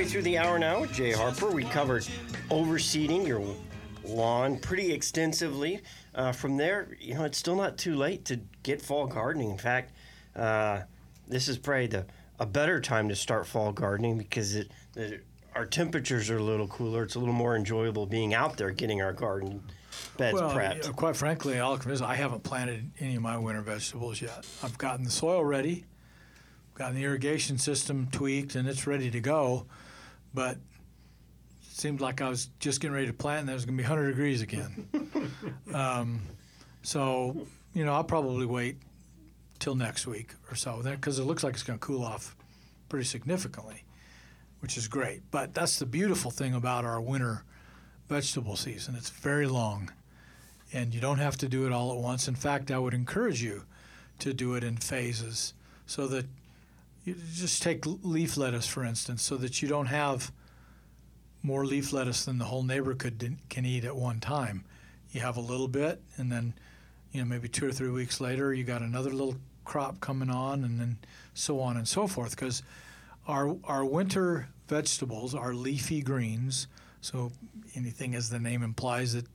Halfway 0.06 0.22
through 0.22 0.32
the 0.32 0.38
hour 0.38 0.60
now 0.60 0.82
with 0.82 0.94
Jay 0.94 1.14
Harper, 1.14 1.50
we 1.50 1.64
covered 1.64 2.08
overseeding 2.52 3.26
your 3.26 3.42
lawn 4.04 4.60
pretty 4.60 4.94
extensively. 4.94 5.82
Uh, 6.14 6.32
from 6.32 6.58
there, 6.58 6.96
you 7.00 7.16
know, 7.16 7.24
it's 7.24 7.40
still 7.40 7.56
not 7.56 7.80
too 7.80 7.96
late 7.96 8.24
to 8.26 8.40
get 8.62 8.84
fall 8.84 9.08
gardening. 9.08 9.50
In 9.50 9.58
fact, 9.58 9.94
uh, 10.36 10.82
this 11.28 11.48
is 11.48 11.58
probably 11.58 11.88
the 11.88 12.06
a 12.38 12.46
better 12.46 12.80
time 12.80 13.10
to 13.10 13.16
start 13.16 13.48
fall 13.48 13.72
gardening 13.72 14.20
because 14.20 14.56
it, 14.56 14.70
the, 14.94 15.22
our 15.56 15.66
temperatures 15.66 16.30
are 16.30 16.38
a 16.38 16.44
little 16.44 16.68
cooler. 16.68 17.02
It's 17.02 17.16
a 17.16 17.20
little 17.20 17.34
more 17.34 17.56
enjoyable 17.56 18.06
being 18.06 18.36
out 18.36 18.58
there 18.58 18.70
getting 18.70 19.02
our 19.02 19.14
garden 19.14 19.64
beds 20.18 20.40
Well, 20.40 20.52
prepped. 20.52 20.96
quite 20.96 21.16
frankly, 21.16 21.60
I'll 21.60 21.80
confess, 21.80 22.02
I 22.02 22.14
haven't 22.14 22.44
planted 22.44 22.92
any 23.00 23.16
of 23.16 23.24
my 23.24 23.40
winter 23.40 23.62
vegetables 23.62 24.22
yet. 24.22 24.46
I've 24.62 24.78
gotten 24.78 25.04
the 25.04 25.10
soil 25.10 25.44
ready, 25.44 25.86
gotten 26.76 26.96
the 26.96 27.06
irrigation 27.06 27.58
system 27.58 28.08
tweaked, 28.12 28.54
and 28.54 28.68
it's 28.68 28.86
ready 28.86 29.10
to 29.10 29.20
go. 29.20 29.66
But 30.36 30.58
it 30.58 30.60
seemed 31.72 32.02
like 32.02 32.22
I 32.22 32.30
was 32.30 32.50
just 32.60 32.82
getting 32.82 32.94
ready 32.94 33.08
to 33.08 33.14
plant, 33.14 33.42
and 33.42 33.50
it 33.50 33.54
was 33.54 33.66
going 33.66 33.78
to 33.78 33.84
be 33.84 33.88
100 33.88 34.10
degrees 34.10 34.42
again. 34.42 34.88
um, 35.74 36.22
so, 36.84 37.48
you 37.74 37.86
know, 37.86 37.94
I'll 37.94 38.04
probably 38.04 38.46
wait 38.46 38.78
till 39.58 39.74
next 39.74 40.06
week 40.06 40.34
or 40.52 40.56
so, 40.56 40.82
because 40.84 41.18
it 41.18 41.24
looks 41.24 41.44
like 41.44 41.54
it's 41.54 41.64
going 41.64 41.80
to 41.80 41.86
cool 41.86 42.04
off 42.04 42.36
pretty 42.90 43.06
significantly, 43.06 43.84
which 44.60 44.78
is 44.78 44.88
great. 44.88 45.24
But 45.32 45.56
that's 45.56 45.80
the 45.80 45.88
beautiful 45.88 46.30
thing 46.30 46.54
about 46.54 46.86
our 46.86 47.02
winter 47.02 47.44
vegetable 48.08 48.56
season. 48.56 48.94
It's 48.96 49.10
very 49.10 49.48
long 49.48 49.90
and 50.74 50.94
you 50.94 51.02
don't 51.02 51.20
have 51.20 51.38
to 51.38 51.48
do 51.48 51.66
it 51.66 51.72
all 51.72 51.92
at 51.92 51.98
once. 51.98 52.28
In 52.28 52.36
fact, 52.36 52.72
I 52.72 52.78
would 52.78 52.94
encourage 52.94 53.42
you 53.42 53.64
to 54.20 54.34
do 54.34 54.56
it 54.56 54.64
in 54.64 54.78
phases 54.78 55.54
so 55.86 56.08
that 56.08 56.26
you 57.06 57.16
just 57.36 57.62
take 57.62 57.86
leaf 57.86 58.36
lettuce, 58.36 58.68
for 58.68 58.84
instance, 58.84 59.22
so 59.22 59.38
that 59.38 59.62
you 59.62 59.68
don't 59.68 59.86
have 59.86 60.32
more 61.44 61.64
leaf 61.64 61.94
lettuce 61.94 62.26
than 62.26 62.40
the 62.40 62.46
whole 62.46 62.64
neighborhood 62.64 63.38
can 63.50 63.66
eat 63.66 63.86
at 63.86 63.96
one 63.96 64.20
time. 64.20 64.66
You 65.12 65.22
have 65.22 65.38
a 65.38 65.42
little 65.42 65.68
bit, 65.68 66.02
and 66.18 66.32
then, 66.32 66.56
you 67.12 67.22
know, 67.22 67.26
maybe 67.26 67.48
two 67.48 67.68
or 67.68 67.72
three 67.72 67.92
weeks 67.92 68.20
later, 68.20 68.54
you 68.54 68.64
got 68.64 68.82
another 68.82 69.12
little 69.12 69.36
crop 69.64 70.00
coming 70.00 70.32
on, 70.32 70.64
and 70.64 70.80
then 70.80 70.98
so 71.36 71.60
on 71.60 71.78
and 71.78 71.88
so 71.88 72.08
forth. 72.08 72.32
Because 72.32 72.64
our 73.28 73.56
our 73.64 73.86
winter 73.86 74.50
vegetables 74.68 75.36
are 75.36 75.54
leafy 75.54 76.02
greens, 76.02 76.68
so 77.02 77.32
anything 77.76 78.16
as 78.16 78.32
the 78.32 78.40
name 78.40 78.64
implies 78.64 79.14
that 79.14 79.28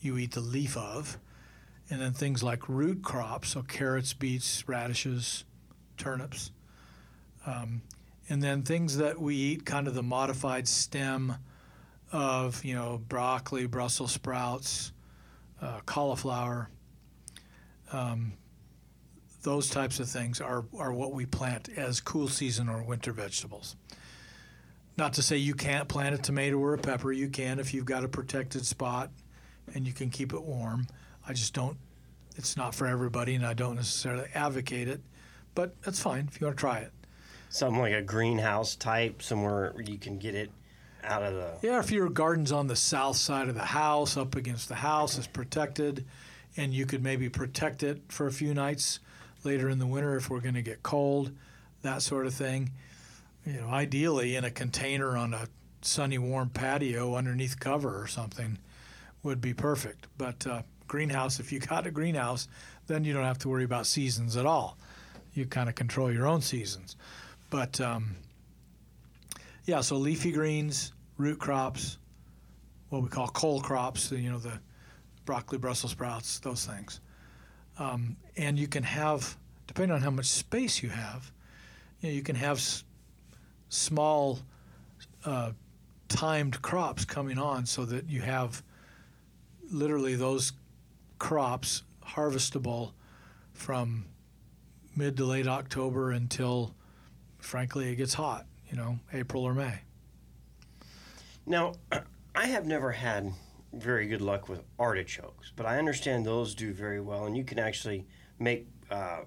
you 0.00 0.16
eat 0.16 0.32
the 0.32 0.40
leaf 0.40 0.78
of, 0.78 1.18
and 1.90 2.00
then 2.00 2.12
things 2.12 2.42
like 2.42 2.70
root 2.70 3.02
crops, 3.02 3.50
so 3.50 3.62
carrots, 3.62 4.14
beets, 4.14 4.66
radishes, 4.66 5.44
turnips, 5.98 6.52
um, 7.48 7.82
and 8.28 8.42
then 8.42 8.62
things 8.62 8.98
that 8.98 9.18
we 9.18 9.34
eat 9.34 9.64
kind 9.64 9.88
of 9.88 9.94
the 9.94 10.02
modified 10.02 10.68
stem 10.68 11.34
of 12.12 12.64
you 12.64 12.74
know 12.74 13.00
broccoli, 13.08 13.66
Brussels 13.66 14.12
sprouts, 14.12 14.92
uh, 15.62 15.80
cauliflower. 15.86 16.68
Um, 17.92 18.34
those 19.42 19.70
types 19.70 19.98
of 20.00 20.08
things 20.08 20.40
are, 20.40 20.64
are 20.78 20.92
what 20.92 21.12
we 21.12 21.24
plant 21.24 21.70
as 21.76 22.00
cool 22.00 22.28
season 22.28 22.68
or 22.68 22.82
winter 22.82 23.12
vegetables. 23.12 23.76
Not 24.98 25.14
to 25.14 25.22
say 25.22 25.36
you 25.36 25.54
can't 25.54 25.88
plant 25.88 26.14
a 26.14 26.18
tomato 26.18 26.58
or 26.58 26.74
a 26.74 26.78
pepper. 26.78 27.12
You 27.12 27.28
can 27.28 27.60
if 27.60 27.72
you've 27.72 27.86
got 27.86 28.04
a 28.04 28.08
protected 28.08 28.66
spot 28.66 29.10
and 29.74 29.86
you 29.86 29.92
can 29.92 30.10
keep 30.10 30.34
it 30.34 30.42
warm. 30.42 30.86
I 31.26 31.32
just 31.32 31.54
don't, 31.54 31.78
it's 32.36 32.56
not 32.56 32.74
for 32.74 32.86
everybody 32.86 33.36
and 33.36 33.46
I 33.46 33.54
don't 33.54 33.76
necessarily 33.76 34.28
advocate 34.34 34.88
it, 34.88 35.00
but 35.54 35.80
that's 35.82 36.00
fine 36.00 36.26
if 36.28 36.40
you 36.40 36.46
want 36.46 36.56
to 36.58 36.60
try 36.60 36.78
it. 36.80 36.92
Something 37.50 37.80
like 37.80 37.94
a 37.94 38.02
greenhouse 38.02 38.76
type, 38.76 39.22
somewhere 39.22 39.74
you 39.82 39.98
can 39.98 40.18
get 40.18 40.34
it 40.34 40.50
out 41.02 41.22
of 41.22 41.34
the. 41.34 41.66
Yeah, 41.66 41.78
if 41.80 41.90
your 41.90 42.08
garden's 42.08 42.52
on 42.52 42.66
the 42.66 42.76
south 42.76 43.16
side 43.16 43.48
of 43.48 43.54
the 43.54 43.64
house, 43.64 44.16
up 44.16 44.36
against 44.36 44.68
the 44.68 44.74
house, 44.74 45.16
it's 45.16 45.26
protected, 45.26 46.04
and 46.56 46.74
you 46.74 46.86
could 46.86 47.02
maybe 47.02 47.28
protect 47.28 47.82
it 47.82 48.02
for 48.08 48.26
a 48.26 48.32
few 48.32 48.52
nights 48.54 49.00
later 49.44 49.68
in 49.68 49.78
the 49.78 49.86
winter 49.86 50.16
if 50.16 50.28
we're 50.28 50.40
going 50.40 50.54
to 50.54 50.62
get 50.62 50.82
cold, 50.82 51.32
that 51.82 52.02
sort 52.02 52.26
of 52.26 52.34
thing. 52.34 52.70
You 53.46 53.54
know, 53.54 53.68
ideally 53.68 54.36
in 54.36 54.44
a 54.44 54.50
container 54.50 55.16
on 55.16 55.32
a 55.32 55.48
sunny, 55.80 56.18
warm 56.18 56.50
patio 56.50 57.14
underneath 57.14 57.58
cover 57.58 58.00
or 58.00 58.06
something 58.06 58.58
would 59.22 59.40
be 59.40 59.54
perfect. 59.54 60.06
But 60.18 60.46
uh, 60.46 60.62
greenhouse, 60.86 61.40
if 61.40 61.52
you 61.52 61.60
got 61.60 61.86
a 61.86 61.90
greenhouse, 61.90 62.48
then 62.86 63.04
you 63.04 63.12
don't 63.12 63.24
have 63.24 63.38
to 63.38 63.48
worry 63.48 63.64
about 63.64 63.86
seasons 63.86 64.36
at 64.36 64.46
all. 64.46 64.76
You 65.34 65.46
kind 65.46 65.68
of 65.68 65.74
control 65.74 66.12
your 66.12 66.26
own 66.26 66.40
seasons. 66.40 66.96
But 67.50 67.80
um, 67.80 68.16
yeah, 69.64 69.80
so 69.80 69.96
leafy 69.96 70.32
greens, 70.32 70.92
root 71.16 71.38
crops, 71.38 71.98
what 72.90 73.02
we 73.02 73.08
call 73.08 73.28
cole 73.28 73.60
crops, 73.60 74.10
you 74.12 74.30
know, 74.30 74.38
the 74.38 74.60
broccoli, 75.24 75.58
Brussels 75.58 75.92
sprouts, 75.92 76.38
those 76.40 76.64
things. 76.66 77.00
Um, 77.78 78.16
and 78.36 78.58
you 78.58 78.66
can 78.66 78.82
have, 78.82 79.36
depending 79.66 79.94
on 79.94 80.00
how 80.00 80.10
much 80.10 80.26
space 80.26 80.82
you 80.82 80.88
have, 80.88 81.30
you, 82.00 82.08
know, 82.08 82.14
you 82.14 82.22
can 82.22 82.36
have 82.36 82.56
s- 82.56 82.84
small 83.68 84.38
uh, 85.24 85.52
timed 86.08 86.60
crops 86.62 87.04
coming 87.04 87.38
on 87.38 87.66
so 87.66 87.84
that 87.84 88.08
you 88.08 88.22
have 88.22 88.62
literally 89.70 90.14
those 90.14 90.52
crops 91.18 91.82
harvestable 92.04 92.92
from 93.52 94.06
mid 94.96 95.16
to 95.16 95.24
late 95.24 95.46
October 95.46 96.12
until, 96.12 96.74
frankly, 97.38 97.90
it 97.90 97.96
gets 97.96 98.14
hot, 98.14 98.46
you 98.70 98.76
know, 98.76 98.98
April 99.12 99.44
or 99.44 99.54
May. 99.54 99.80
Now, 101.46 101.74
I 102.34 102.46
have 102.46 102.66
never 102.66 102.92
had 102.92 103.32
very 103.72 104.06
good 104.06 104.20
luck 104.20 104.48
with 104.48 104.62
artichokes, 104.78 105.52
but 105.54 105.66
I 105.66 105.78
understand 105.78 106.24
those 106.24 106.54
do 106.54 106.72
very 106.72 107.00
well, 107.00 107.26
and 107.26 107.36
you 107.36 107.44
can 107.44 107.58
actually 107.58 108.06
make 108.38 108.66
uh, 108.90 109.20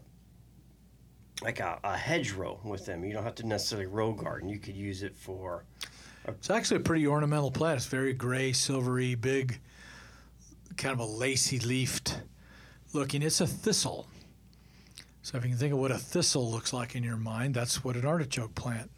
like 1.41 1.59
a, 1.59 1.79
a 1.83 1.97
hedgerow 1.97 2.59
with 2.63 2.85
them. 2.85 3.03
You 3.03 3.13
don't 3.13 3.23
have 3.23 3.35
to 3.35 3.47
necessarily 3.47 3.87
row 3.87 4.13
garden. 4.13 4.49
You 4.49 4.59
could 4.59 4.75
use 4.75 5.03
it 5.03 5.17
for. 5.17 5.65
It's 6.27 6.49
actually 6.49 6.77
a 6.77 6.83
pretty 6.83 7.07
ornamental 7.07 7.51
plant. 7.51 7.77
It's 7.77 7.85
very 7.87 8.13
gray, 8.13 8.53
silvery, 8.53 9.15
big, 9.15 9.59
kind 10.77 10.93
of 10.93 10.99
a 10.99 11.05
lacy 11.05 11.59
leafed 11.59 12.21
looking. 12.93 13.23
It's 13.23 13.41
a 13.41 13.47
thistle. 13.47 14.07
So 15.23 15.37
if 15.37 15.43
you 15.43 15.51
can 15.51 15.59
think 15.59 15.73
of 15.73 15.79
what 15.79 15.91
a 15.91 15.97
thistle 15.97 16.49
looks 16.49 16.73
like 16.73 16.95
in 16.95 17.03
your 17.03 17.17
mind, 17.17 17.53
that's 17.53 17.83
what 17.83 17.95
an 17.95 18.05
artichoke 18.05 18.55
plant 18.55 18.89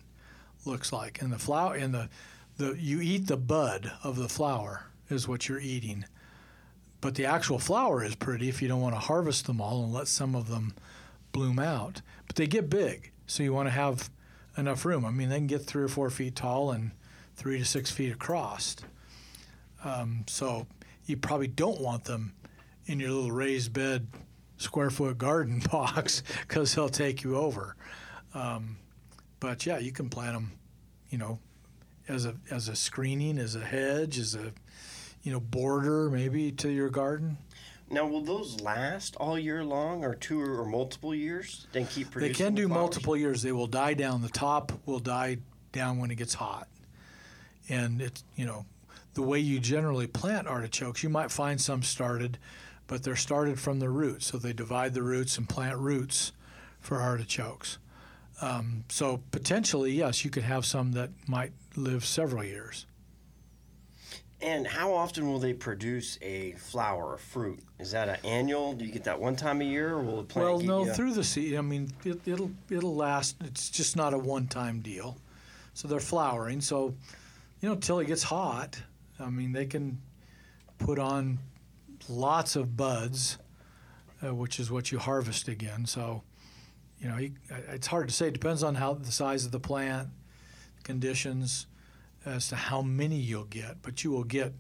looks 0.66 0.94
like. 0.94 1.22
And 1.22 1.32
the 1.32 1.40
flower 1.40 1.76
and 1.76 1.94
the 1.94 2.10
the 2.58 2.76
you 2.80 3.02
eat 3.02 3.28
the 3.28 3.38
bud 3.38 3.92
of 4.04 4.16
the 4.16 4.30
flower 4.30 4.86
is 5.10 5.28
what 5.28 5.50
you're 5.50 5.60
eating. 5.60 6.06
But 7.02 7.16
the 7.16 7.26
actual 7.26 7.60
flower 7.60 8.04
is 8.04 8.16
pretty 8.16 8.48
if 8.48 8.62
you 8.62 8.68
don't 8.68 8.82
want 8.82 8.96
to 8.96 9.00
harvest 9.00 9.46
them 9.46 9.60
all 9.60 9.84
and 9.84 9.92
let 9.92 10.08
some 10.08 10.36
of 10.36 10.48
them 10.48 10.74
bloom 11.34 11.60
out. 11.60 12.02
But 12.28 12.38
they 12.38 12.48
get 12.48 12.70
big, 12.70 13.12
so 13.28 13.44
you 13.44 13.54
want 13.54 13.68
to 13.68 13.72
have 13.72 14.10
enough 14.58 14.86
room. 14.86 15.04
I 15.04 15.12
mean, 15.12 15.30
they 15.30 15.38
can 15.38 15.48
get 15.48 15.66
three 15.66 15.84
or 15.84 15.90
four 15.90 16.10
feet 16.10 16.36
tall 16.36 16.72
and 16.72 16.92
three 17.36 17.58
to 17.58 17.66
six 17.66 17.92
feet 17.92 18.14
across. 18.14 18.78
Um, 19.84 20.24
so 20.28 20.68
you 21.06 21.18
probably 21.18 21.48
don't 21.48 21.82
want 21.82 22.06
them 22.06 22.34
in 22.86 23.00
your 23.00 23.12
little 23.12 23.32
raised 23.32 23.74
bed 23.74 24.08
square 24.64 24.90
foot 24.90 25.18
garden 25.18 25.62
box 25.72 26.24
because 26.42 26.74
they'll 26.74 26.90
take 26.90 27.24
you 27.24 27.38
over. 27.38 27.76
Um, 28.34 28.78
but 29.40 29.66
yeah, 29.66 29.78
you 29.78 29.92
can 29.92 30.10
plant 30.10 30.34
them, 30.34 30.52
you 31.10 31.18
know, 31.18 31.40
as 32.08 32.26
a 32.26 32.36
as 32.50 32.70
a 32.70 32.76
screening, 32.76 33.38
as 33.38 33.56
a 33.56 33.64
hedge, 33.64 34.18
as 34.18 34.36
a 34.36 34.54
you 35.22 35.32
know 35.32 35.40
border 35.40 36.10
maybe 36.10 36.52
to 36.54 36.70
your 36.70 36.90
garden. 36.90 37.38
Now, 37.90 38.08
will 38.08 38.22
those 38.22 38.60
last 38.62 39.16
all 39.18 39.38
year 39.38 39.64
long, 39.64 40.04
or 40.04 40.16
two 40.16 40.42
or 40.42 40.66
multiple 40.66 41.14
years? 41.14 41.68
Then 41.74 41.86
keep 41.86 42.10
producing. 42.10 42.34
They 42.34 42.38
can 42.38 42.56
do 42.56 42.68
flowers? 42.68 42.82
multiple 42.82 43.18
years. 43.18 43.42
They 43.44 43.52
will 43.52 43.68
die 43.68 43.94
down. 43.94 44.22
The 44.22 44.30
top 44.30 44.72
will 44.86 45.00
die 45.00 45.38
down 45.72 46.00
when 46.00 46.10
it 46.10 46.16
gets 46.16 46.34
hot, 46.34 46.68
and 47.70 48.02
it's 48.02 48.24
you 48.36 48.46
know 48.46 48.66
the 49.14 49.22
way 49.22 49.40
you 49.40 49.60
generally 49.60 50.08
plant 50.08 50.48
artichokes. 50.48 51.04
You 51.04 51.10
might 51.10 51.32
find 51.32 51.62
some 51.62 51.84
started, 51.84 52.40
but 52.88 53.04
they're 53.04 53.16
started 53.16 53.60
from 53.60 53.80
the 53.80 53.90
roots. 53.90 54.28
So 54.28 54.38
they 54.38 54.54
divide 54.54 54.94
the 54.94 55.04
roots 55.04 55.38
and 55.38 55.48
plant 55.48 55.78
roots 55.78 56.32
for 56.80 56.98
artichokes. 57.00 57.78
Um, 58.42 58.84
so 58.90 59.22
potentially, 59.32 59.92
yes, 59.94 60.26
you 60.26 60.32
could 60.32 60.44
have 60.44 60.66
some 60.66 60.92
that 60.94 61.10
might 61.28 61.54
live 61.76 62.04
several 62.06 62.44
years. 62.44 62.86
And 64.42 64.68
how 64.68 64.94
often 64.94 65.26
will 65.28 65.40
they 65.40 65.54
produce 65.54 66.18
a 66.22 66.52
flower 66.54 67.14
or 67.14 67.18
fruit? 67.18 67.60
Is 67.80 67.92
that 67.92 68.10
an 68.10 68.18
annual? 68.26 68.74
Do 68.74 68.84
you 68.84 68.92
get 68.92 69.06
that 69.06 69.18
one 69.18 69.38
time 69.38 69.62
a 69.62 69.64
year, 69.64 69.94
or 69.94 70.02
will 70.02 70.18
the 70.18 70.24
plant? 70.24 70.50
Well, 70.50 70.60
no, 70.60 70.86
you- 70.86 70.94
through 70.94 71.14
the 71.14 71.24
season. 71.24 71.58
I 71.58 71.62
mean, 71.62 71.92
it, 72.04 72.20
it'll 72.28 72.52
it'll 72.70 72.94
last. 72.96 73.38
It's 73.46 73.70
just 73.70 73.96
not 73.96 74.14
a 74.14 74.18
one-time 74.18 74.82
deal. 74.82 75.16
So 75.76 75.88
they're 75.88 76.02
flowering. 76.02 76.60
So, 76.60 76.94
you 77.62 77.70
know, 77.70 77.76
till 77.76 78.00
it 78.00 78.08
gets 78.08 78.24
hot. 78.24 78.78
I 79.18 79.30
mean, 79.30 79.54
they 79.54 79.66
can 79.66 80.02
put 80.78 81.00
on 81.00 81.40
lots 82.10 82.56
of 82.56 82.76
buds, 82.76 83.38
uh, 84.24 84.34
which 84.34 84.60
is 84.60 84.72
what 84.72 84.92
you 84.92 85.00
harvest 85.00 85.48
again. 85.48 85.86
So, 85.86 86.24
you 87.00 87.10
know, 87.10 87.18
you, 87.18 87.34
it's 87.70 87.88
hard 87.88 88.08
to 88.08 88.14
say. 88.14 88.28
It 88.28 88.34
depends 88.34 88.64
on 88.64 88.76
how 88.76 88.94
the 88.94 89.12
size 89.12 89.46
of 89.46 89.52
the 89.52 89.60
plant, 89.60 90.10
conditions, 90.84 91.68
as 92.26 92.48
to 92.50 92.56
how 92.56 92.82
many 92.82 93.16
you'll 93.16 93.46
get. 93.46 93.82
But 93.82 94.04
you 94.04 94.12
will 94.12 94.24
get, 94.24 94.54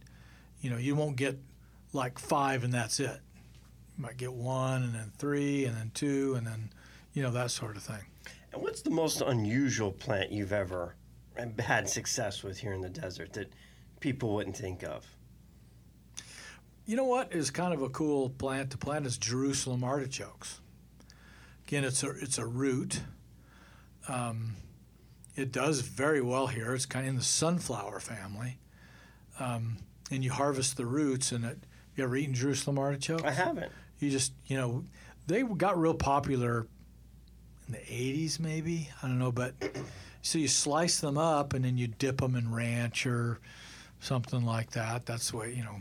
you 0.61 0.69
know, 0.69 0.77
you 0.77 0.95
won't 0.95 1.15
get 1.15 1.37
like 1.93 2.19
five 2.19 2.63
and 2.63 2.73
that's 2.73 2.99
it. 2.99 3.19
You 3.97 4.03
might 4.03 4.17
get 4.17 4.33
one 4.33 4.83
and 4.83 4.93
then 4.93 5.11
three 5.17 5.65
and 5.65 5.77
then 5.77 5.91
two 5.93 6.35
and 6.35 6.45
then, 6.45 6.71
you 7.13 7.21
know, 7.21 7.31
that 7.31 7.51
sort 7.51 7.77
of 7.77 7.83
thing. 7.83 8.03
And 8.51 8.61
what's 8.61 8.81
the 8.81 8.89
most 8.89 9.21
unusual 9.21 9.91
plant 9.91 10.31
you've 10.31 10.53
ever 10.53 10.95
had 11.59 11.89
success 11.89 12.43
with 12.43 12.57
here 12.57 12.73
in 12.73 12.81
the 12.81 12.89
desert 12.89 13.33
that 13.33 13.51
people 13.99 14.33
wouldn't 14.35 14.57
think 14.57 14.83
of? 14.83 15.05
You 16.85 16.97
know 16.97 17.05
what 17.05 17.31
is 17.31 17.49
kind 17.49 17.73
of 17.73 17.81
a 17.81 17.89
cool 17.89 18.29
plant 18.29 18.71
to 18.71 18.77
plant 18.77 19.05
is 19.05 19.17
Jerusalem 19.17 19.85
artichokes. 19.85 20.59
Again, 21.65 21.85
it's 21.85 22.03
a 22.03 22.09
it's 22.09 22.37
a 22.37 22.45
root. 22.45 23.01
Um, 24.09 24.57
it 25.35 25.53
does 25.53 25.79
very 25.79 26.21
well 26.21 26.47
here. 26.47 26.73
It's 26.73 26.85
kind 26.85 27.05
of 27.05 27.11
in 27.11 27.15
the 27.15 27.23
sunflower 27.23 28.01
family, 28.01 28.59
um, 29.39 29.77
and 30.11 30.25
you 30.25 30.31
harvest 30.33 30.75
the 30.75 30.85
roots. 30.85 31.31
And 31.31 31.45
it, 31.45 31.59
you 31.95 32.03
ever 32.03 32.17
eaten 32.17 32.33
Jerusalem 32.33 32.77
artichoke? 32.77 33.23
I 33.23 33.31
haven't. 33.31 33.71
You 33.99 34.09
just 34.09 34.33
you 34.47 34.57
know, 34.57 34.83
they 35.25 35.43
got 35.43 35.79
real 35.79 35.93
popular 35.93 36.67
in 37.65 37.73
the 37.73 37.79
'80s, 37.79 38.41
maybe 38.41 38.89
I 39.01 39.07
don't 39.07 39.19
know, 39.19 39.31
but 39.31 39.53
so 40.21 40.37
you 40.37 40.49
slice 40.49 40.99
them 40.99 41.17
up 41.17 41.53
and 41.53 41.63
then 41.63 41.77
you 41.77 41.87
dip 41.87 42.19
them 42.19 42.35
in 42.35 42.53
ranch 42.53 43.05
or 43.05 43.39
something 44.01 44.43
like 44.43 44.71
that. 44.71 45.05
That's 45.05 45.31
the 45.31 45.37
way 45.37 45.53
you 45.53 45.63
know 45.63 45.77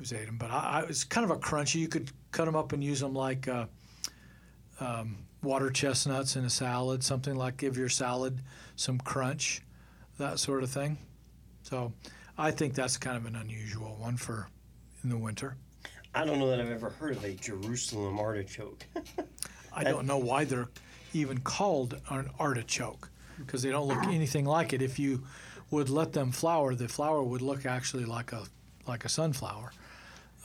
who's 0.00 0.12
ate 0.14 0.26
them. 0.26 0.38
But 0.38 0.50
I, 0.50 0.80
I, 0.80 0.82
it's 0.88 1.04
kind 1.04 1.24
of 1.24 1.30
a 1.30 1.38
crunchy. 1.38 1.76
You 1.76 1.86
could 1.86 2.10
cut 2.32 2.46
them 2.46 2.56
up 2.56 2.72
and 2.72 2.82
use 2.82 3.00
them 3.00 3.14
like 3.14 3.46
uh, 3.46 3.66
um, 4.80 5.18
water 5.42 5.70
chestnuts 5.70 6.36
in 6.36 6.44
a 6.44 6.50
salad, 6.50 7.04
something 7.04 7.36
like 7.36 7.58
give 7.58 7.76
your 7.76 7.90
salad 7.90 8.40
some 8.76 8.98
crunch, 8.98 9.62
that 10.18 10.38
sort 10.38 10.62
of 10.62 10.70
thing. 10.70 10.98
So 11.62 11.92
I 12.38 12.50
think 12.50 12.74
that's 12.74 12.96
kind 12.96 13.16
of 13.16 13.26
an 13.26 13.36
unusual 13.36 13.96
one 14.00 14.16
for 14.16 14.48
in 15.04 15.10
the 15.10 15.18
winter. 15.18 15.56
I 16.14 16.24
don't 16.24 16.38
know 16.38 16.48
that 16.48 16.60
I've 16.60 16.70
ever 16.70 16.90
heard 16.90 17.16
of 17.16 17.24
a 17.24 17.34
Jerusalem 17.34 18.18
artichoke. 18.18 18.84
I 19.72 19.84
don't 19.84 20.06
know 20.06 20.18
why 20.18 20.44
they're 20.44 20.68
even 21.12 21.38
called 21.38 22.00
an 22.08 22.30
artichoke 22.38 23.10
because 23.38 23.62
they 23.62 23.70
don't 23.70 23.86
look 23.86 24.02
anything 24.08 24.46
like 24.46 24.72
it. 24.72 24.80
If 24.80 24.98
you 24.98 25.24
would 25.70 25.90
let 25.90 26.14
them 26.14 26.32
flower, 26.32 26.74
the 26.74 26.88
flower 26.88 27.22
would 27.22 27.42
look 27.42 27.66
actually 27.66 28.06
like 28.06 28.32
a 28.32 28.44
like 28.88 29.04
a 29.04 29.08
sunflower. 29.08 29.72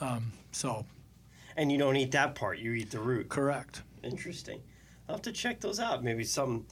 Um, 0.01 0.31
so 0.51 0.85
and 1.57 1.71
you 1.71 1.77
don't 1.77 1.95
eat 1.95 2.11
that 2.11 2.35
part, 2.35 2.59
you 2.59 2.73
eat 2.73 2.91
the 2.91 2.99
root. 2.99 3.29
correct. 3.29 3.83
Interesting. 4.03 4.61
I'll 5.07 5.15
have 5.15 5.21
to 5.23 5.31
check 5.31 5.61
those 5.61 5.79
out. 5.79 6.03
Maybe 6.03 6.23
something 6.23 6.65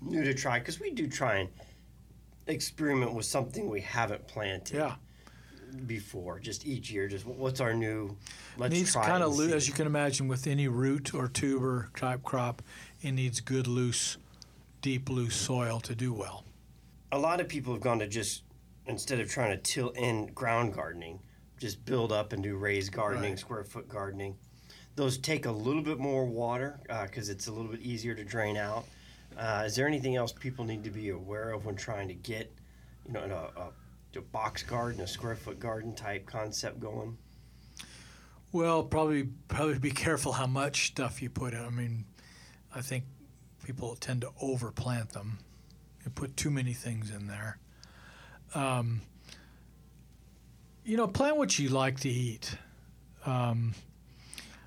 new 0.00 0.24
to 0.24 0.34
try 0.34 0.58
because 0.58 0.80
we 0.80 0.90
do 0.90 1.06
try 1.06 1.36
and 1.36 1.48
experiment 2.46 3.14
with 3.14 3.26
something 3.26 3.68
we 3.68 3.80
haven't 3.80 4.26
planted 4.28 4.76
Yeah, 4.76 4.94
before. 5.86 6.38
Just 6.38 6.66
each 6.66 6.90
year, 6.90 7.08
just 7.08 7.26
what's 7.26 7.60
our 7.60 7.74
new? 7.74 8.16
Let's 8.56 8.72
needs 8.72 8.94
kind 8.94 9.22
of 9.22 9.36
loose, 9.36 9.52
as 9.52 9.68
you 9.68 9.74
can 9.74 9.86
imagine, 9.86 10.28
with 10.28 10.46
any 10.46 10.68
root 10.68 11.14
or 11.14 11.28
tuber 11.28 11.90
type 11.96 12.22
crop, 12.22 12.62
it 13.02 13.12
needs 13.12 13.40
good 13.40 13.66
loose, 13.66 14.16
deep 14.80 15.08
loose 15.08 15.36
soil 15.36 15.80
to 15.80 15.94
do 15.94 16.12
well. 16.12 16.44
a 17.12 17.18
lot 17.18 17.40
of 17.40 17.48
people 17.48 17.72
have 17.72 17.82
gone 17.82 17.98
to 18.00 18.06
just 18.08 18.42
instead 18.86 19.18
of 19.20 19.28
trying 19.30 19.50
to 19.50 19.56
till 19.58 19.90
in 19.90 20.26
ground 20.28 20.72
gardening, 20.74 21.18
just 21.58 21.84
build 21.84 22.12
up 22.12 22.32
and 22.32 22.42
do 22.42 22.56
raised 22.56 22.92
gardening, 22.92 23.30
Right. 23.32 23.38
square 23.38 23.64
foot 23.64 23.88
gardening. 23.88 24.36
Those 24.94 25.18
take 25.18 25.46
a 25.46 25.50
little 25.50 25.82
bit 25.82 25.98
more 25.98 26.24
water 26.24 26.80
because 27.04 27.28
it's 27.28 27.46
a 27.48 27.52
little 27.52 27.70
bit 27.70 27.80
easier 27.80 28.14
to 28.14 28.24
drain 28.24 28.56
out. 28.56 28.86
Uh, 29.36 29.64
is 29.66 29.76
there 29.76 29.86
anything 29.86 30.16
else 30.16 30.32
people 30.32 30.64
need 30.64 30.84
to 30.84 30.90
be 30.90 31.10
aware 31.10 31.50
of 31.50 31.66
when 31.66 31.76
trying 31.76 32.08
to 32.08 32.14
get, 32.14 32.50
you 33.04 33.12
know, 33.12 33.22
in 33.24 33.30
a, 33.30 33.34
a, 33.56 33.72
a 34.16 34.20
box 34.22 34.62
garden, 34.62 35.00
a 35.02 35.06
square 35.06 35.36
foot 35.36 35.60
garden 35.60 35.94
type 35.94 36.24
concept 36.24 36.80
going? 36.80 37.18
Well, 38.52 38.84
probably 38.84 39.24
probably 39.48 39.78
be 39.78 39.90
careful 39.90 40.32
how 40.32 40.46
much 40.46 40.86
stuff 40.86 41.20
you 41.20 41.28
put 41.28 41.52
in. 41.52 41.60
I 41.62 41.68
mean, 41.70 42.04
I 42.74 42.80
think 42.80 43.04
people 43.64 43.96
tend 43.96 44.22
to 44.22 44.30
overplant 44.42 45.10
them. 45.10 45.38
You 46.04 46.10
put 46.10 46.36
too 46.36 46.50
many 46.50 46.72
things 46.72 47.10
in 47.10 47.26
there. 47.26 47.58
Um, 48.54 49.02
you 50.86 50.96
know, 50.96 51.06
plant 51.08 51.36
what 51.36 51.58
you 51.58 51.68
like 51.68 52.00
to 52.00 52.08
eat. 52.08 52.56
Um, 53.26 53.74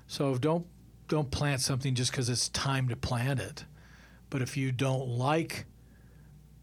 so 0.06 0.36
don't 0.36 0.66
don't 1.08 1.30
plant 1.30 1.60
something 1.60 1.94
just 1.94 2.10
because 2.12 2.28
it's 2.28 2.48
time 2.50 2.88
to 2.88 2.96
plant 2.96 3.40
it. 3.40 3.64
But 4.28 4.42
if 4.42 4.56
you 4.56 4.70
don't 4.70 5.08
like 5.08 5.66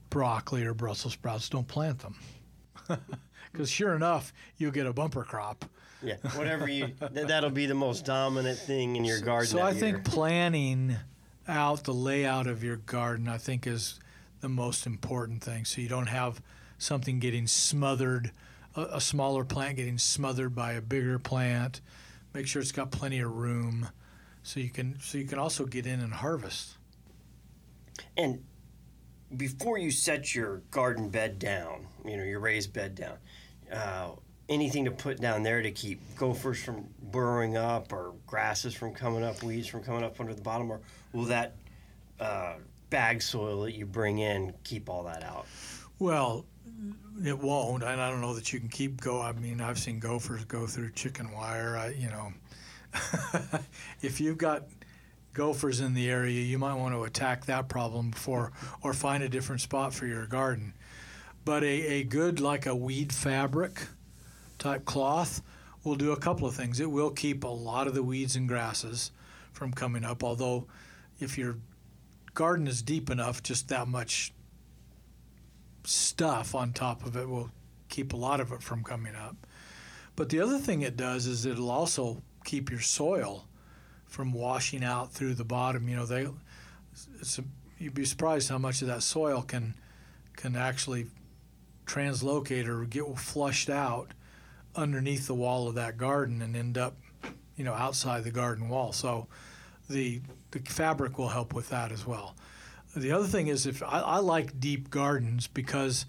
broccoli 0.09 0.63
or 0.65 0.73
Brussels 0.73 1.13
sprouts, 1.13 1.49
don't 1.49 1.67
plant 1.67 1.99
them. 1.99 2.15
Because 3.51 3.71
sure 3.71 3.95
enough, 3.95 4.33
you'll 4.57 4.71
get 4.71 4.85
a 4.85 4.93
bumper 4.93 5.23
crop. 5.23 5.65
Yeah, 6.03 6.15
whatever 6.35 6.69
you. 6.69 6.89
th- 7.13 7.27
that'll 7.27 7.49
be 7.49 7.65
the 7.65 7.73
most 7.73 8.05
dominant 8.05 8.59
thing 8.59 8.95
in 8.95 9.03
your 9.03 9.19
garden. 9.19 9.47
So 9.49 9.57
that 9.57 9.65
I 9.65 9.71
year. 9.71 9.79
think 9.79 10.03
planning 10.03 10.95
out 11.47 11.85
the 11.85 11.93
layout 11.93 12.45
of 12.45 12.63
your 12.63 12.75
garden, 12.75 13.27
I 13.27 13.37
think, 13.39 13.65
is 13.65 13.99
the 14.41 14.49
most 14.49 14.85
important 14.85 15.41
thing. 15.43 15.65
So 15.65 15.81
you 15.81 15.89
don't 15.89 16.07
have 16.07 16.39
something 16.77 17.17
getting 17.19 17.47
smothered, 17.47 18.31
a, 18.77 18.97
a 18.97 19.01
smaller 19.01 19.43
plant 19.43 19.75
getting 19.75 19.97
smothered 19.97 20.55
by 20.55 20.73
a 20.73 20.81
bigger 20.81 21.19
plant. 21.19 21.81
Make 22.33 22.47
sure 22.47 22.61
it's 22.61 22.71
got 22.71 22.91
plenty 22.91 23.19
of 23.19 23.31
room, 23.31 23.89
so 24.43 24.59
you 24.59 24.69
can 24.69 24.99
so 25.01 25.17
you 25.17 25.25
can 25.25 25.39
also 25.39 25.65
get 25.65 25.85
in 25.87 25.99
and 25.99 26.13
harvest. 26.13 26.77
And 28.15 28.43
before 29.35 29.77
you 29.77 29.91
set 29.91 30.33
your 30.33 30.57
garden 30.71 31.09
bed 31.09 31.39
down, 31.39 31.87
you 32.05 32.15
know, 32.15 32.23
your 32.23 32.39
raised 32.39 32.71
bed 32.71 32.95
down, 32.95 33.17
uh, 33.73 34.11
anything 34.47 34.85
to 34.85 34.91
put 34.91 35.19
down 35.19 35.43
there 35.43 35.61
to 35.61 35.71
keep 35.71 35.99
gophers 36.15 36.63
from 36.63 36.87
burrowing 37.01 37.57
up 37.57 37.91
or 37.91 38.13
grasses 38.25 38.73
from 38.73 38.93
coming 38.93 39.23
up, 39.23 39.41
weeds 39.43 39.67
from 39.67 39.83
coming 39.83 40.03
up 40.03 40.19
under 40.19 40.33
the 40.33 40.41
bottom, 40.41 40.71
or 40.71 40.79
will 41.11 41.25
that 41.25 41.55
uh, 42.19 42.53
bag 42.89 43.21
soil 43.21 43.63
that 43.63 43.73
you 43.73 43.85
bring 43.85 44.19
in 44.19 44.53
keep 44.63 44.89
all 44.89 45.03
that 45.03 45.23
out? 45.23 45.47
Well, 45.99 46.45
it 47.23 47.37
won't, 47.37 47.83
and 47.83 48.01
I 48.01 48.09
don't 48.09 48.21
know 48.21 48.33
that 48.35 48.53
you 48.53 48.59
can 48.59 48.69
keep 48.69 49.01
go. 49.01 49.21
I 49.21 49.31
mean, 49.33 49.61
I've 49.61 49.79
seen 49.79 49.99
gophers 49.99 50.45
go 50.45 50.67
through 50.67 50.91
chicken 50.91 51.31
wire. 51.31 51.75
I, 51.77 51.89
you 51.89 52.09
know, 52.09 52.33
if 54.01 54.21
you've 54.21 54.37
got 54.37 54.63
gophers 55.33 55.79
in 55.79 55.93
the 55.93 56.09
area, 56.09 56.41
you 56.41 56.57
might 56.57 56.75
want 56.75 56.93
to 56.93 57.03
attack 57.03 57.45
that 57.45 57.69
problem 57.69 58.11
before, 58.11 58.51
or 58.81 58.93
find 58.93 59.23
a 59.23 59.29
different 59.29 59.61
spot 59.61 59.93
for 59.93 60.05
your 60.05 60.25
garden. 60.27 60.73
But 61.45 61.63
a, 61.63 61.67
a 61.67 62.03
good 62.03 62.39
like 62.39 62.65
a 62.65 62.75
weed 62.75 63.13
fabric 63.13 63.79
type 64.59 64.85
cloth 64.85 65.41
will 65.83 65.95
do 65.95 66.11
a 66.11 66.17
couple 66.17 66.47
of 66.47 66.55
things. 66.55 66.79
It 66.79 66.91
will 66.91 67.11
keep 67.11 67.43
a 67.43 67.47
lot 67.47 67.87
of 67.87 67.93
the 67.93 68.03
weeds 68.03 68.35
and 68.35 68.47
grasses 68.47 69.11
from 69.53 69.71
coming 69.71 70.03
up. 70.03 70.23
Although, 70.23 70.67
if 71.19 71.37
your 71.37 71.57
garden 72.33 72.67
is 72.67 72.81
deep 72.81 73.09
enough, 73.09 73.41
just 73.41 73.69
that 73.69 73.87
much 73.87 74.33
stuff 75.87 76.53
on 76.53 76.73
top 76.73 77.05
of 77.05 77.15
it 77.15 77.27
will 77.27 77.49
keep 77.89 78.13
a 78.13 78.17
lot 78.17 78.39
of 78.39 78.51
it 78.51 78.61
from 78.61 78.83
coming 78.83 79.15
up. 79.15 79.35
But 80.15 80.29
the 80.29 80.39
other 80.39 80.57
thing 80.57 80.81
it 80.81 80.97
does 80.97 81.27
is 81.27 81.45
it'll 81.45 81.71
also 81.71 82.21
keep 82.43 82.69
your 82.69 82.81
soil 82.81 83.45
from 84.05 84.33
washing 84.33 84.83
out 84.83 85.11
through 85.11 85.35
the 85.35 85.45
bottom. 85.45 85.87
You 85.87 85.97
know, 85.97 86.05
they 86.05 86.23
a, 86.25 87.43
you'd 87.77 87.93
be 87.93 88.05
surprised 88.05 88.49
how 88.49 88.57
much 88.57 88.81
of 88.81 88.87
that 88.87 89.03
soil 89.03 89.41
can 89.41 89.75
can 90.35 90.55
actually 90.55 91.07
translocate 91.85 92.67
or 92.67 92.83
get 92.85 93.17
flushed 93.17 93.69
out 93.69 94.11
underneath 94.75 95.27
the 95.27 95.33
wall 95.33 95.67
of 95.67 95.75
that 95.75 95.97
garden 95.97 96.41
and 96.41 96.55
end 96.55 96.77
up, 96.77 96.95
you 97.55 97.63
know, 97.63 97.73
outside 97.73 98.23
the 98.23 98.31
garden 98.31 98.69
wall. 98.69 98.91
So 98.91 99.27
the 99.89 100.21
the 100.51 100.59
fabric 100.59 101.17
will 101.17 101.29
help 101.29 101.53
with 101.53 101.69
that 101.69 101.91
as 101.91 102.05
well. 102.05 102.35
The 102.95 103.11
other 103.11 103.27
thing 103.27 103.47
is 103.47 103.65
if 103.65 103.83
I, 103.83 103.99
I 103.99 104.17
like 104.19 104.59
deep 104.59 104.89
gardens 104.89 105.47
because 105.47 106.05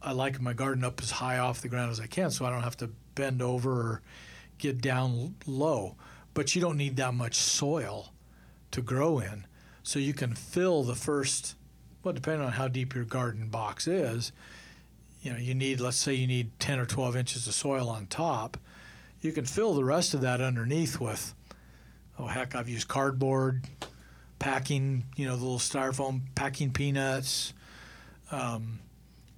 I 0.00 0.12
like 0.12 0.40
my 0.40 0.52
garden 0.52 0.84
up 0.84 1.00
as 1.00 1.12
high 1.12 1.38
off 1.38 1.60
the 1.60 1.68
ground 1.68 1.90
as 1.92 2.00
I 2.00 2.06
can, 2.06 2.30
so 2.30 2.44
I 2.44 2.50
don't 2.50 2.62
have 2.62 2.76
to 2.78 2.90
bend 3.14 3.40
over 3.40 3.70
or 3.70 4.02
get 4.58 4.80
down 4.80 5.36
low. 5.46 5.96
But 6.34 6.54
you 6.54 6.60
don't 6.60 6.76
need 6.76 6.96
that 6.96 7.14
much 7.14 7.36
soil 7.36 8.12
to 8.70 8.80
grow 8.80 9.18
in, 9.18 9.46
so 9.82 9.98
you 9.98 10.14
can 10.14 10.34
fill 10.34 10.82
the 10.82 10.94
first. 10.94 11.54
Well, 12.02 12.14
depending 12.14 12.44
on 12.44 12.52
how 12.52 12.66
deep 12.66 12.94
your 12.94 13.04
garden 13.04 13.48
box 13.48 13.86
is, 13.86 14.32
you 15.22 15.32
know, 15.32 15.38
you 15.38 15.54
need 15.54 15.80
let's 15.80 15.98
say 15.98 16.14
you 16.14 16.26
need 16.26 16.58
10 16.58 16.80
or 16.80 16.86
12 16.86 17.16
inches 17.16 17.46
of 17.46 17.54
soil 17.54 17.88
on 17.88 18.06
top. 18.06 18.56
You 19.20 19.30
can 19.30 19.44
fill 19.44 19.74
the 19.74 19.84
rest 19.84 20.14
of 20.14 20.20
that 20.22 20.40
underneath 20.40 20.98
with. 20.98 21.34
Oh 22.18 22.26
heck, 22.26 22.56
I've 22.56 22.68
used 22.68 22.88
cardboard, 22.88 23.64
packing, 24.42 25.04
you 25.14 25.24
know, 25.24 25.36
the 25.36 25.42
little 25.42 25.60
styrofoam, 25.60 26.20
packing 26.34 26.72
peanuts, 26.72 27.54
um, 28.32 28.80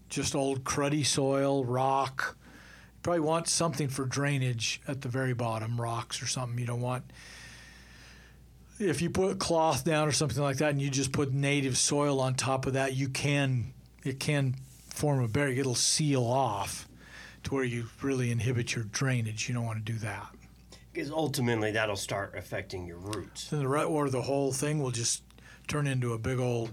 just 0.08 0.34
old 0.34 0.64
cruddy 0.64 1.04
soil, 1.04 1.62
rock. 1.62 2.38
You 2.38 3.00
probably 3.02 3.20
want 3.20 3.46
something 3.46 3.88
for 3.88 4.06
drainage 4.06 4.80
at 4.88 5.02
the 5.02 5.10
very 5.10 5.34
bottom, 5.34 5.78
rocks 5.78 6.22
or 6.22 6.26
something. 6.26 6.58
You 6.58 6.64
don't 6.64 6.80
want. 6.80 7.04
If 8.78 9.02
you 9.02 9.10
put 9.10 9.38
cloth 9.38 9.84
down 9.84 10.08
or 10.08 10.12
something 10.12 10.42
like 10.42 10.56
that, 10.56 10.70
and 10.70 10.80
you 10.80 10.88
just 10.88 11.12
put 11.12 11.34
native 11.34 11.76
soil 11.76 12.18
on 12.18 12.34
top 12.34 12.64
of 12.64 12.72
that, 12.72 12.94
you 12.94 13.10
can 13.10 13.74
it 14.04 14.18
can 14.18 14.56
form 14.88 15.22
a 15.22 15.28
barrier. 15.28 15.60
It'll 15.60 15.74
seal 15.74 16.24
off 16.24 16.88
to 17.42 17.54
where 17.54 17.64
you 17.64 17.88
really 18.00 18.30
inhibit 18.30 18.74
your 18.74 18.84
drainage. 18.84 19.50
You 19.50 19.54
don't 19.54 19.66
want 19.66 19.84
to 19.84 19.92
do 19.92 19.98
that. 19.98 20.33
Because 20.94 21.10
ultimately 21.10 21.72
that'll 21.72 21.96
start 21.96 22.34
affecting 22.36 22.86
your 22.86 22.98
roots. 22.98 23.48
Then 23.50 23.58
the 23.60 23.68
right 23.68 23.84
or 23.84 24.08
the 24.08 24.22
whole 24.22 24.52
thing 24.52 24.80
will 24.80 24.92
just 24.92 25.22
turn 25.68 25.86
into 25.88 26.12
a 26.14 26.18
big 26.18 26.38
old 26.38 26.70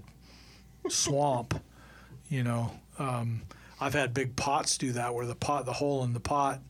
swamp. 0.90 1.56
You 2.30 2.44
know, 2.46 2.72
um, 2.98 3.42
I've 3.82 3.94
had 3.94 4.14
big 4.14 4.38
pots 4.38 4.78
do 4.78 4.94
that 4.94 5.14
where 5.14 5.26
the 5.26 5.36
pot, 5.36 5.66
the 5.66 5.74
hole 5.74 6.02
in 6.06 6.14
the 6.14 6.22
pot, 6.22 6.62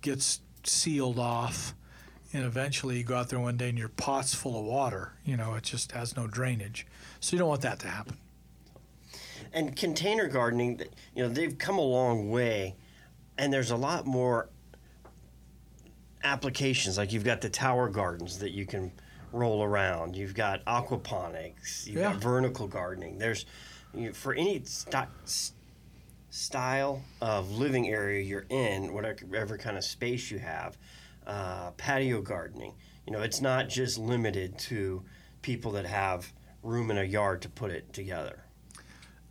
gets 0.00 0.40
sealed 0.64 1.16
off, 1.16 1.76
and 2.32 2.44
eventually 2.44 2.98
you 2.98 3.04
go 3.04 3.14
out 3.14 3.28
there 3.28 3.38
one 3.38 3.56
day 3.56 3.68
and 3.68 3.78
your 3.78 3.88
pot's 3.88 4.34
full 4.34 4.58
of 4.58 4.64
water. 4.64 5.12
You 5.24 5.36
know, 5.36 5.54
it 5.54 5.62
just 5.62 5.92
has 5.92 6.16
no 6.16 6.26
drainage. 6.26 6.88
So 7.20 7.36
you 7.36 7.38
don't 7.38 7.48
want 7.48 7.60
that 7.60 7.78
to 7.78 7.86
happen. 7.86 8.16
and 9.52 9.76
container 9.76 10.26
gardening 10.26 10.80
you 11.14 11.22
know 11.22 11.28
they've 11.28 11.56
come 11.56 11.78
a 11.78 11.80
long 11.82 12.30
way 12.30 12.74
and 13.38 13.52
there's 13.52 13.70
a 13.70 13.76
lot 13.76 14.06
more 14.06 14.48
applications 16.22 16.98
like 16.98 17.12
you've 17.12 17.24
got 17.24 17.40
the 17.40 17.48
tower 17.48 17.88
gardens 17.88 18.38
that 18.38 18.50
you 18.50 18.66
can 18.66 18.92
roll 19.32 19.62
around 19.62 20.14
you've 20.16 20.34
got 20.34 20.64
aquaponics 20.66 21.86
you've 21.86 21.96
Yeah. 21.96 22.12
got 22.12 22.16
vertical 22.22 22.66
gardening 22.66 23.18
there's 23.18 23.46
you 23.94 24.08
know, 24.08 24.12
for 24.12 24.34
any 24.34 24.62
st- 24.64 25.08
style 26.30 27.02
of 27.20 27.50
living 27.50 27.88
area 27.88 28.22
you're 28.22 28.46
in, 28.48 28.92
whatever 28.92 29.58
kind 29.58 29.76
of 29.76 29.82
space 29.84 30.30
you 30.30 30.38
have, 30.38 30.78
uh, 31.26 31.72
patio 31.72 32.22
gardening. 32.22 32.72
You 33.06 33.12
know, 33.12 33.20
it's 33.22 33.40
not 33.40 33.68
just 33.68 33.98
limited 33.98 34.56
to 34.60 35.02
people 35.42 35.72
that 35.72 35.86
have 35.86 36.32
room 36.62 36.90
in 36.90 36.98
a 36.98 37.02
yard 37.02 37.42
to 37.42 37.48
put 37.48 37.72
it 37.72 37.92
together. 37.92 38.44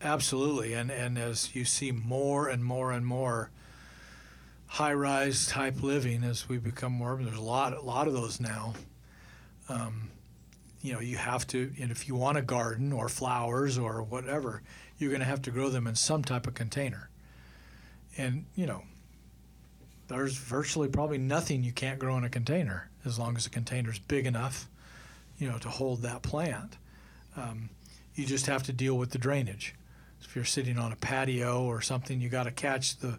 Absolutely, 0.02 0.74
and 0.74 0.92
and 0.92 1.18
as 1.18 1.56
you 1.56 1.64
see 1.64 1.92
more 1.94 2.50
and 2.50 2.64
more 2.66 2.92
and 2.92 3.06
more 3.06 3.52
high-rise 4.70 5.48
type 5.48 5.82
living 5.82 6.24
as 6.24 6.48
we 6.48 6.60
become 6.60 6.94
more 6.94 7.14
urban, 7.14 7.26
there's 7.26 7.38
a 7.38 7.42
lot 7.42 7.74
a 7.74 7.82
lot 7.82 8.08
of 8.08 8.14
those 8.14 8.40
now. 8.40 8.74
Um, 9.68 10.12
you 10.82 10.94
know, 10.94 11.00
you 11.00 11.18
have 11.18 11.46
to, 11.48 11.74
and 11.82 11.92
if 11.92 12.08
you 12.08 12.16
want 12.16 12.38
a 12.38 12.42
garden 12.42 12.94
or 12.94 13.10
flowers 13.10 13.78
or 13.78 14.04
whatever, 14.04 14.62
you're 14.98 15.10
going 15.10 15.20
to 15.20 15.26
have 15.26 15.42
to 15.42 15.52
grow 15.52 15.70
them 15.70 15.88
in 15.88 15.96
some 15.96 16.24
type 16.24 16.48
of 16.48 16.54
container. 16.54 17.10
And 18.18 18.46
you 18.56 18.68
know, 18.68 18.84
there's 20.08 20.38
virtually 20.38 20.88
probably 20.88 21.18
nothing 21.18 21.64
you 21.64 21.74
can't 21.74 22.00
grow 22.00 22.16
in 22.18 22.24
a 22.24 22.30
container 22.30 22.90
as 23.06 23.18
long 23.18 23.36
as 23.36 23.46
the 23.46 23.50
container's 23.50 24.00
big 24.00 24.28
enough, 24.28 24.70
you 25.40 25.50
know, 25.50 25.58
to 25.58 25.70
hold 25.70 26.04
that 26.04 26.22
plant. 26.22 26.78
Um, 27.36 27.70
you 28.14 28.26
just 28.26 28.46
have 28.46 28.64
to 28.64 28.74
deal 28.74 28.98
with 28.98 29.12
the 29.12 29.18
drainage. 29.18 29.74
If 30.22 30.36
you're 30.36 30.46
sitting 30.46 30.78
on 30.78 30.92
a 30.92 30.96
patio 30.96 31.64
or 31.64 31.82
something, 31.82 32.22
you 32.22 32.30
got 32.30 32.44
to 32.44 32.52
catch 32.52 32.98
the, 32.98 33.18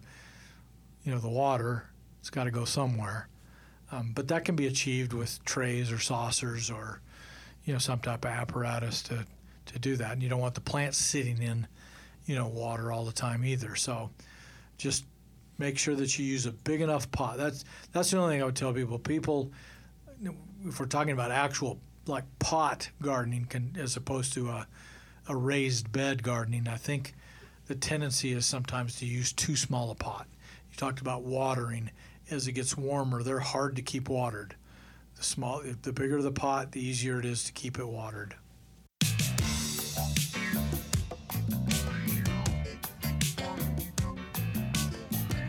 you 1.05 1.13
know, 1.13 1.19
the 1.19 1.29
water. 1.29 1.85
It's 2.21 2.31
got 2.31 2.45
to 2.45 2.51
go 2.51 2.65
somewhere. 2.65 3.29
Um, 3.93 4.13
but 4.15 4.29
that 4.29 4.45
can 4.45 4.57
be 4.57 4.67
achieved 4.67 5.13
with 5.13 5.45
trays 5.45 5.91
or 5.91 5.99
saucers 5.99 6.71
or, 6.71 7.01
you 7.65 7.73
know, 7.73 7.79
some 7.79 7.99
type 7.99 8.25
of 8.25 8.31
apparatus 8.31 9.03
to, 9.05 9.27
to 9.67 9.79
do 9.79 9.97
that. 9.97 10.13
And 10.13 10.23
you 10.23 10.29
don't 10.29 10.41
want 10.41 10.55
the 10.55 10.61
plant 10.61 10.95
sitting 10.95 11.43
in, 11.43 11.67
you 12.27 12.37
know, 12.37 12.47
water 12.47 12.93
all 12.93 13.05
the 13.05 13.13
time 13.13 13.45
either. 13.45 13.75
So, 13.75 14.11
just 14.79 15.05
make 15.59 15.79
sure 15.79 15.95
that 15.95 16.19
you 16.19 16.25
use 16.25 16.47
a 16.47 16.53
big 16.53 16.81
enough 16.81 17.11
pot. 17.13 17.37
That's 17.37 17.65
that's 17.93 18.11
the 18.11 18.19
only 18.19 18.35
thing 18.35 18.43
I 18.43 18.47
would 18.47 18.57
tell 18.57 18.73
people. 18.73 18.99
People, 18.99 19.53
if 20.65 20.81
we're 20.81 20.87
talking 20.87 21.13
about 21.13 21.31
actual 21.31 21.79
like 22.07 22.25
pot 22.39 22.91
gardening, 23.03 23.45
can, 23.45 23.77
as 23.79 23.97
opposed 23.97 24.33
to 24.35 24.49
a 24.49 24.67
a 25.29 25.37
raised 25.37 25.93
bed 25.93 26.23
gardening, 26.23 26.67
I 26.67 26.77
think 26.77 27.15
the 27.67 27.75
tendency 27.75 28.33
is 28.33 28.47
sometimes 28.47 28.97
to 28.97 29.07
use 29.07 29.33
too 29.33 29.55
small 29.55 29.91
a 29.91 29.95
pot. 29.95 30.27
Talked 30.81 31.03
about 31.03 31.25
watering. 31.25 31.91
As 32.31 32.49
it 32.49 32.53
gets 32.53 32.75
warmer, 32.75 33.23
they're 33.23 33.39
hard 33.39 33.77
to 33.77 33.83
keep 33.83 34.09
watered. 34.09 34.55
The 35.15 35.23
small, 35.23 35.63
the 35.83 35.93
bigger 35.93 36.23
the 36.23 36.33
pot, 36.33 36.73
the 36.73 36.81
easier 36.81 37.19
it 37.19 37.27
is 37.27 37.45
to 37.45 37.53
keep 37.53 37.79
it 37.79 37.87
watered. 37.87 38.35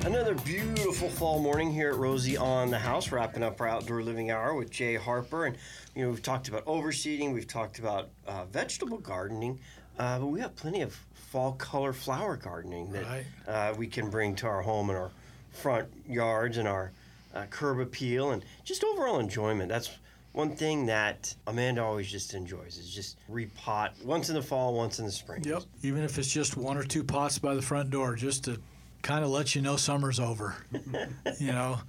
Another 0.03 0.35
beautiful 0.43 1.07
fall 1.07 1.39
morning 1.39 1.71
here 1.71 1.91
at 1.91 1.95
Rosie 1.95 2.35
on 2.35 2.69
the 2.69 2.79
House, 2.79 3.09
wrapping 3.13 3.41
up 3.41 3.61
our 3.61 3.69
outdoor 3.69 4.03
living 4.03 4.31
hour 4.31 4.53
with 4.53 4.69
Jay 4.69 4.95
Harper. 4.95 5.45
And, 5.45 5.55
you 5.95 6.03
know, 6.03 6.09
we've 6.09 6.21
talked 6.21 6.49
about 6.49 6.65
overseeding, 6.65 7.33
we've 7.33 7.47
talked 7.47 7.79
about 7.79 8.09
uh, 8.27 8.43
vegetable 8.51 8.97
gardening, 8.97 9.61
uh, 9.97 10.19
but 10.19 10.25
we 10.25 10.41
have 10.41 10.57
plenty 10.57 10.81
of 10.81 10.93
fall 11.13 11.53
color 11.53 11.93
flower 11.93 12.35
gardening 12.35 12.91
that 12.91 13.05
Right. 13.05 13.25
uh, 13.47 13.73
we 13.77 13.87
can 13.87 14.09
bring 14.09 14.35
to 14.35 14.47
our 14.47 14.61
home 14.61 14.89
and 14.89 14.99
our 14.99 15.11
front 15.51 15.87
yards 16.07 16.57
and 16.57 16.67
our 16.67 16.91
uh, 17.33 17.45
curb 17.49 17.79
appeal 17.79 18.31
and 18.31 18.43
just 18.63 18.83
overall 18.83 19.19
enjoyment. 19.19 19.69
That's 19.69 19.89
one 20.33 20.55
thing 20.55 20.85
that 20.85 21.33
Amanda 21.47 21.83
always 21.83 22.09
just 22.09 22.33
enjoys 22.33 22.77
is 22.77 22.89
just 22.89 23.17
repot 23.29 23.91
once 24.03 24.29
in 24.29 24.35
the 24.35 24.41
fall, 24.41 24.73
once 24.73 24.99
in 24.99 25.05
the 25.05 25.11
spring. 25.11 25.43
Yep. 25.43 25.63
Even 25.83 26.03
if 26.03 26.17
it's 26.17 26.31
just 26.31 26.55
one 26.55 26.77
or 26.77 26.83
two 26.83 27.03
pots 27.03 27.37
by 27.37 27.53
the 27.53 27.61
front 27.61 27.89
door, 27.89 28.15
just 28.15 28.45
to 28.45 28.59
kind 29.01 29.23
of 29.23 29.31
let 29.31 29.55
you 29.55 29.61
know 29.61 29.75
summer's 29.75 30.19
over. 30.19 30.55
you 31.39 31.51
know, 31.51 31.79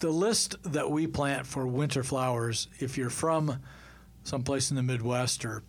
the 0.00 0.10
list 0.10 0.56
that 0.64 0.90
we 0.90 1.06
plant 1.06 1.46
for 1.46 1.66
winter 1.66 2.02
flowers, 2.02 2.68
if 2.78 2.98
you're 2.98 3.10
from 3.10 3.60
someplace 4.24 4.70
in 4.70 4.76
the 4.76 4.82
Midwest 4.82 5.44
or 5.44 5.62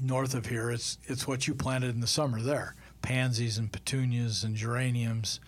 north 0.00 0.34
of 0.34 0.46
here, 0.46 0.70
it's 0.70 0.98
it's 1.04 1.26
what 1.28 1.46
you 1.46 1.54
planted 1.54 1.94
in 1.94 2.00
the 2.00 2.06
summer 2.06 2.40
there. 2.40 2.74
Pansies 3.02 3.58
and 3.58 3.70
petunias 3.70 4.44
and 4.44 4.56
geraniums 4.56 5.40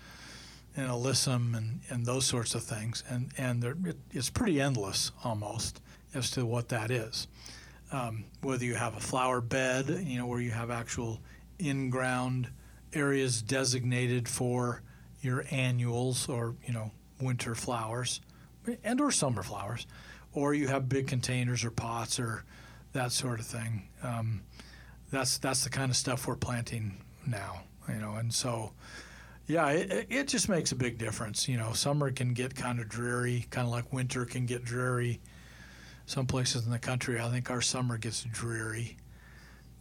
and 0.79 0.89
alyssum 0.89 1.57
and, 1.57 1.81
and 1.91 2.07
those 2.07 2.25
sorts 2.25 2.55
of 2.55 2.63
things. 2.63 3.05
And, 3.09 3.33
and 3.37 3.65
it, 3.65 3.97
it's 4.13 4.31
pretty 4.31 4.61
endless 4.61 5.13
almost 5.25 5.81
as 6.15 6.31
to 6.33 6.47
what 6.47 6.69
that 6.71 6.91
is 6.91 7.27
um, 7.93 8.25
whether 8.43 8.65
you 8.65 8.75
have 8.75 8.97
a 8.97 9.01
flower 9.01 9.41
bed, 9.41 9.89
you 10.07 10.19
know, 10.19 10.27
where 10.27 10.41
you 10.41 10.51
have 10.51 10.71
actual 10.71 11.21
in-ground 11.59 12.49
areas 12.93 13.43
designated 13.43 14.29
for 14.29 14.83
your 15.21 15.45
annuals 15.51 16.29
or 16.29 16.55
you 16.67 16.73
know 16.73 16.91
winter 17.21 17.55
flowers 17.55 18.21
and 18.85 19.01
or 19.01 19.11
summer 19.11 19.43
flowers, 19.43 19.87
or 20.33 20.55
you 20.55 20.69
have 20.69 20.89
big 20.89 21.07
containers 21.07 21.65
or 21.65 21.71
pots 21.71 22.21
or 22.21 22.45
that 22.93 23.13
sort 23.13 23.41
of 23.41 23.47
thing. 23.47 23.89
Um, 24.03 24.43
that's 25.11 25.39
that's 25.39 25.65
the 25.65 25.71
kind 25.71 25.91
of 25.91 25.97
stuff 25.97 26.27
we're 26.27 26.37
planting 26.37 26.99
now, 27.27 27.63
you 27.89 27.97
know, 27.97 28.15
and 28.15 28.33
so. 28.33 28.73
Yeah, 29.49 29.69
it, 29.71 30.07
it- 30.11 30.29
just 30.29 30.49
makes 30.49 30.71
a 30.73 30.77
big 30.77 30.99
difference. 30.99 31.49
You 31.49 31.57
know, 31.57 31.73
summer 31.73 32.11
can 32.13 32.35
get 32.35 32.55
kind 32.55 32.79
of 32.81 32.89
dreary, 32.89 33.47
kind 33.51 33.67
of 33.67 33.73
like 33.73 33.93
winter 33.93 34.25
can 34.25 34.47
get 34.47 34.65
dreary 34.65 35.21
some 36.07 36.25
places 36.27 36.65
in 36.65 36.71
the 36.73 36.79
country, 36.79 37.21
I 37.21 37.29
think 37.31 37.51
our 37.51 37.61
summer 37.61 37.99
gets 37.99 38.23
dreary. 38.25 38.97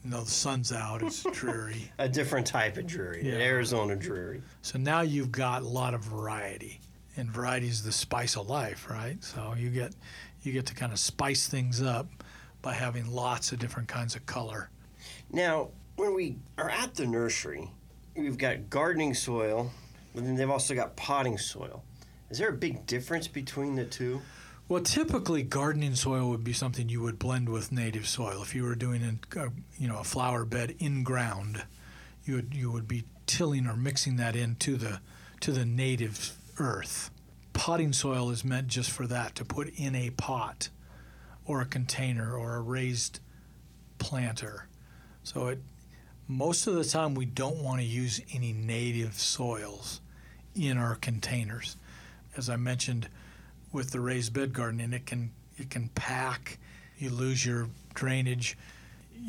You 0.03 0.09
know, 0.09 0.25
the 0.25 0.29
sun's 0.29 0.73
out, 0.73 1.01
it's 1.01 1.23
dreary. 1.31 1.89
A 1.99 2.09
different 2.09 2.45
type 2.45 2.75
of 2.75 2.85
dreary, 2.85 3.21
an 3.21 3.27
Yeah. 3.27 3.33
Arizona 3.45 3.95
dreary. 3.95 4.41
So 4.61 4.77
now 4.77 5.01
you've 5.01 5.31
got 5.31 5.61
a 5.61 5.67
lot 5.67 5.93
of 5.93 6.01
variety, 6.01 6.81
and 7.15 7.31
variety 7.31 7.67
is 7.67 7.81
the 7.81 7.93
spice 7.93 8.35
of 8.35 8.49
life, 8.49 8.89
right? 8.89 9.23
So 9.23 9.53
you 9.57 9.69
get 9.69 9.93
you 10.43 10.51
get 10.51 10.65
to 10.65 10.75
kind 10.75 10.91
of 10.91 10.99
spice 10.99 11.47
things 11.47 11.81
up 11.81 12.07
by 12.61 12.73
having 12.73 13.09
lots 13.09 13.53
of 13.53 13.59
different 13.59 13.87
kinds 13.87 14.13
of 14.17 14.25
color. 14.25 14.69
Now, 15.31 15.69
when 15.95 16.13
we 16.13 16.35
are 16.57 16.69
at 16.69 16.93
the 16.95 17.07
nursery, 17.07 17.71
we've 18.17 18.37
got 18.37 18.69
gardening 18.69 19.13
soil, 19.13 19.71
but 20.13 20.23
then 20.23 20.35
they've 20.35 20.49
also 20.49 20.75
got 20.75 20.95
potting 20.95 21.37
soil. 21.37 21.83
Is 22.29 22.39
there 22.39 22.49
a 22.49 22.53
big 22.53 22.85
difference 22.85 23.27
between 23.27 23.75
the 23.75 23.85
two? 23.85 24.21
Well, 24.67 24.83
typically 24.83 25.43
gardening 25.43 25.95
soil 25.95 26.29
would 26.29 26.43
be 26.43 26.51
something 26.51 26.89
you 26.89 27.01
would 27.01 27.19
blend 27.19 27.47
with 27.47 27.71
native 27.71 28.05
soil. 28.05 28.41
If 28.41 28.53
you 28.53 28.63
were 28.63 28.75
doing 28.75 29.19
a, 29.35 29.47
you 29.77 29.87
know 29.87 29.99
a 29.99 30.03
flower 30.03 30.43
bed 30.43 30.75
in 30.79 31.03
ground, 31.03 31.63
you 32.25 32.35
would 32.35 32.53
you 32.53 32.71
would 32.71 32.87
be 32.87 33.05
tilling 33.25 33.65
or 33.65 33.77
mixing 33.77 34.17
that 34.17 34.35
into 34.35 34.75
the 34.75 34.99
to 35.39 35.53
the 35.53 35.65
native 35.65 36.37
earth. 36.59 37.11
Potting 37.53 37.93
soil 37.93 38.29
is 38.29 38.43
meant 38.43 38.67
just 38.67 38.91
for 38.91 39.07
that 39.07 39.35
to 39.35 39.45
put 39.45 39.69
in 39.75 39.95
a 39.95 40.09
pot 40.11 40.69
or 41.45 41.61
a 41.61 41.65
container 41.65 42.35
or 42.35 42.55
a 42.55 42.61
raised 42.61 43.21
planter. 43.99 44.67
So 45.23 45.47
it 45.47 45.61
most 46.27 46.67
of 46.67 46.75
the 46.75 46.83
time 46.83 47.15
we 47.15 47.25
don't 47.25 47.57
want 47.57 47.79
to 47.79 47.85
use 47.85 48.21
any 48.33 48.51
native 48.51 49.13
soils 49.13 50.01
in 50.55 50.77
our 50.77 50.95
containers. 50.95 51.77
As 52.35 52.49
I 52.49 52.55
mentioned, 52.55 53.07
with 53.71 53.91
the 53.91 53.99
raised 53.99 54.33
bed 54.33 54.53
gardening, 54.53 54.93
it 54.93 55.05
can 55.05 55.31
it 55.57 55.69
can 55.69 55.89
pack. 55.89 56.59
You 56.97 57.09
lose 57.09 57.45
your 57.45 57.69
drainage, 57.93 58.57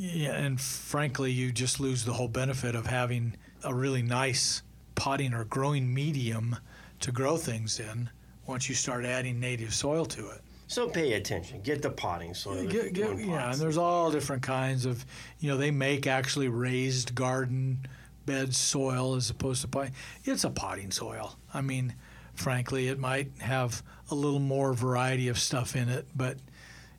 and 0.03 0.61
frankly, 0.61 1.31
you 1.33 1.53
just 1.53 1.81
lose 1.81 2.05
the 2.05 2.13
whole 2.13 2.29
benefit 2.29 2.75
of 2.75 2.87
having 2.87 3.35
a 3.65 3.75
really 3.75 4.03
nice 4.03 4.63
potting 4.95 5.33
or 5.33 5.45
growing 5.45 5.93
medium 5.93 6.57
to 7.01 7.13
grow 7.13 7.37
things 7.37 7.79
in 7.79 8.11
once 8.47 8.69
you 8.69 8.75
start 8.75 9.05
adding 9.05 9.39
native 9.39 9.75
soil 9.75 10.05
to 10.07 10.29
it. 10.31 10.41
So 10.69 10.87
pay 10.87 11.15
attention. 11.15 11.63
Get 11.63 11.81
the 11.81 11.91
potting 11.91 12.35
soil. 12.35 12.67
Get- 12.67 12.93
get- 12.93 13.19
yeah, 13.19 13.51
and 13.51 13.61
there's 13.61 13.79
all 13.79 14.11
different 14.11 14.43
kinds 14.43 14.85
of, 14.85 15.05
you 15.41 15.51
know, 15.51 15.57
they 15.57 15.71
make 15.71 16.07
actually 16.07 16.49
raised 16.49 17.15
garden 17.15 17.87
bed 18.27 18.55
soil 18.55 19.15
as 19.15 19.31
opposed 19.31 19.63
to 19.63 19.69
potting. 19.69 19.95
It's 20.25 20.45
a 20.45 20.51
potting 20.51 20.91
soil. 20.91 21.37
I 21.55 21.63
mean, 21.63 21.95
frankly, 22.35 22.89
it 22.89 22.99
might 22.99 23.31
have 23.41 23.83
a 24.11 24.15
little 24.15 24.41
more 24.41 24.75
variety 24.75 25.29
of 25.29 25.39
stuff 25.39 25.75
in 25.75 25.89
it, 25.89 26.07
but 26.15 26.37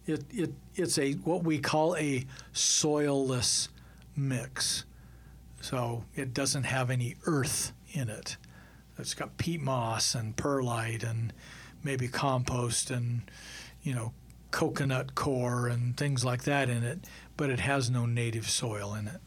it, 0.07 0.23
it 0.31 0.51
it's 0.75 0.97
a 0.97 1.13
what 1.13 1.43
we 1.43 1.59
call 1.59 1.95
a 1.95 2.25
soilless 2.53 3.69
mix. 4.15 4.85
So 5.61 6.05
it 6.15 6.33
doesn't 6.33 6.63
have 6.63 6.89
any 6.89 7.17
earth 7.27 7.73
in 7.91 8.09
it. 8.09 8.37
It's 8.97 9.13
got 9.13 9.37
peat 9.37 9.61
moss 9.61 10.15
and 10.15 10.35
perlite 10.35 11.03
and 11.03 11.31
maybe 11.83 12.07
compost 12.07 12.89
and 12.89 13.21
you 13.83 13.93
know 13.93 14.13
coconut 14.51 15.13
coir 15.15 15.67
and 15.67 15.95
things 15.95 16.25
like 16.25 16.43
that 16.43 16.69
in 16.69 16.83
it, 16.83 17.05
but 17.37 17.49
it 17.49 17.59
has 17.59 17.89
no 17.89 18.05
native 18.05 18.49
soil 18.49 18.93
in 18.95 19.07
it. 19.07 19.21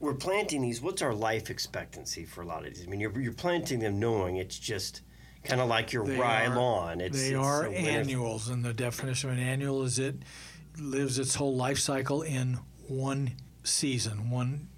We're 0.00 0.14
planting 0.14 0.62
these. 0.62 0.80
What's 0.82 1.00
our 1.02 1.14
life 1.14 1.48
expectancy 1.48 2.24
for 2.24 2.42
a 2.42 2.46
lot 2.46 2.66
of 2.66 2.74
these? 2.74 2.84
I 2.86 2.90
mean, 2.90 3.00
you're, 3.00 3.18
you're 3.20 3.32
planting 3.32 3.78
them 3.78 3.98
knowing 3.98 4.36
it's 4.36 4.58
just 4.58 5.00
kind 5.44 5.60
of 5.60 5.68
like 5.68 5.92
your 5.92 6.04
They 6.04 6.18
rye 6.18 6.46
are- 6.46 6.56
lawn. 6.56 7.00
It's, 7.00 7.18
they 7.18 7.28
it's 7.30 7.38
are 7.38 7.66
annuals, 7.68 8.48
and 8.48 8.64
the 8.64 8.74
definition 8.74 9.30
of 9.30 9.38
an 9.38 9.42
annual 9.42 9.84
is 9.84 9.98
it 9.98 10.16
lives 10.78 11.18
its 11.18 11.36
whole 11.36 11.56
life 11.56 11.78
cycle 11.78 12.20
in 12.22 12.58
one 12.88 13.32
season, 13.64 14.28
one 14.28 14.68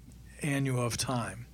annual 0.41 0.85
of 0.85 0.95
time. 0.95 1.47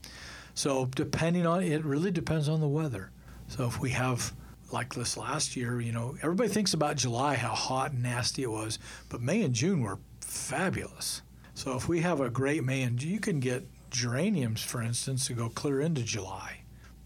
So 0.54 0.86
depending 0.86 1.46
on 1.48 1.64
it, 1.64 1.84
really 1.84 2.12
depends 2.12 2.48
on 2.48 2.60
the 2.62 2.68
weather. 2.68 3.10
So 3.48 3.66
if 3.68 3.80
we 3.80 3.90
have 3.92 4.32
like 4.72 4.94
this 4.94 5.18
last 5.18 5.56
year, 5.56 5.80
you 5.80 5.92
know, 5.92 6.16
everybody 6.22 6.50
thinks 6.50 6.74
about 6.74 6.98
July 6.98 7.36
how 7.36 7.54
hot 7.54 7.92
and 7.92 8.04
nasty 8.04 8.44
it 8.44 8.52
was, 8.52 8.80
but 9.10 9.22
May 9.22 9.42
and 9.44 9.54
June 9.54 9.82
were 9.82 10.00
fabulous. 10.22 11.22
So 11.54 11.76
if 11.76 11.88
we 11.88 12.02
have 12.02 12.20
a 12.20 12.30
great 12.30 12.64
May 12.64 12.82
and 12.82 13.02
you 13.02 13.20
can 13.20 13.40
get 13.40 13.64
geraniums, 13.96 14.62
for 14.62 14.82
instance, 14.82 15.28
to 15.28 15.34
go 15.34 15.50
clear 15.50 15.80
into 15.80 16.04
July. 16.04 16.60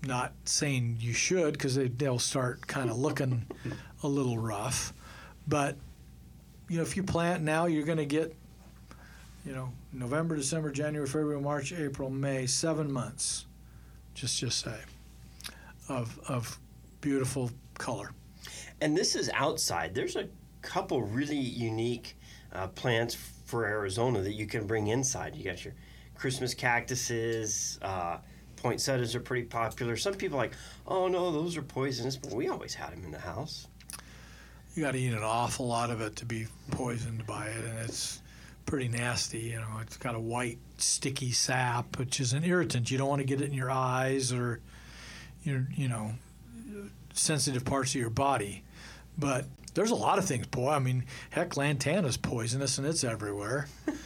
Not 0.05 0.33
saying 0.45 0.97
you 0.99 1.13
should 1.13 1.53
because 1.53 1.75
they, 1.75 1.87
they'll 1.87 2.19
start 2.19 2.65
kind 2.65 2.89
of 2.89 2.97
looking 2.97 3.45
a 4.01 4.07
little 4.07 4.37
rough, 4.37 4.93
but 5.47 5.75
you 6.69 6.77
know 6.77 6.83
if 6.83 6.95
you 6.95 7.03
plant 7.03 7.43
now, 7.43 7.65
you're 7.65 7.85
going 7.85 7.97
to 7.97 8.05
get 8.05 8.33
you 9.45 9.51
know 9.53 9.73
November, 9.91 10.37
December, 10.37 10.71
January, 10.71 11.05
February, 11.05 11.41
March, 11.41 11.73
April, 11.73 12.09
May, 12.09 12.45
seven 12.47 12.91
months. 12.91 13.45
Just 14.13 14.39
just 14.39 14.61
say 14.61 14.77
of 15.89 16.17
of 16.29 16.57
beautiful 17.01 17.51
color. 17.77 18.11
And 18.81 18.97
this 18.97 19.15
is 19.15 19.29
outside. 19.33 19.93
There's 19.93 20.15
a 20.15 20.27
couple 20.61 21.01
really 21.01 21.37
unique 21.37 22.17
uh, 22.53 22.67
plants 22.67 23.15
for 23.45 23.65
Arizona 23.65 24.21
that 24.21 24.33
you 24.33 24.45
can 24.45 24.67
bring 24.67 24.87
inside. 24.87 25.35
You 25.35 25.43
got 25.43 25.63
your 25.63 25.73
Christmas 26.15 26.53
cactuses. 26.53 27.79
Uh, 27.81 28.17
poinsettias 28.57 29.15
are 29.15 29.19
pretty 29.19 29.45
popular. 29.45 29.95
Some 29.95 30.13
people 30.13 30.37
are 30.37 30.43
like, 30.43 30.53
oh 30.87 31.07
no, 31.07 31.31
those 31.31 31.57
are 31.57 31.61
poisonous, 31.61 32.17
but 32.17 32.33
we 32.33 32.49
always 32.49 32.73
had 32.73 32.91
them 32.91 33.03
in 33.05 33.11
the 33.11 33.19
house. 33.19 33.67
You 34.75 34.83
got 34.83 34.91
to 34.91 34.99
eat 34.99 35.13
an 35.13 35.23
awful 35.23 35.67
lot 35.67 35.89
of 35.89 36.01
it 36.01 36.15
to 36.17 36.25
be 36.25 36.47
poisoned 36.71 37.25
by 37.25 37.47
it, 37.47 37.65
and 37.65 37.79
it's 37.79 38.21
pretty 38.65 38.87
nasty. 38.87 39.39
You 39.39 39.57
know, 39.57 39.79
it's 39.81 39.97
got 39.97 40.15
a 40.15 40.19
white 40.19 40.59
sticky 40.77 41.31
sap, 41.31 41.97
which 41.97 42.19
is 42.19 42.33
an 42.33 42.43
irritant. 42.43 42.91
You 42.91 42.97
don't 42.97 43.09
want 43.09 43.19
to 43.19 43.25
get 43.25 43.41
it 43.41 43.45
in 43.45 43.53
your 43.53 43.71
eyes 43.71 44.31
or 44.31 44.61
your, 45.43 45.67
you 45.75 45.87
know, 45.87 46.13
sensitive 47.19 47.65
parts 47.65 47.91
of 47.95 48.01
your 48.01 48.09
body. 48.09 48.63
But 49.17 49.45
there's 49.73 49.91
a 49.91 49.95
lot 49.95 50.17
of 50.17 50.25
things, 50.25 50.47
boy. 50.47 50.69
I 50.69 50.79
mean, 50.79 51.05
heck, 51.29 51.57
lantana's 51.57 52.17
poisonous 52.17 52.77
and 52.77 52.87
it's 52.87 53.03
everywhere. 53.03 53.67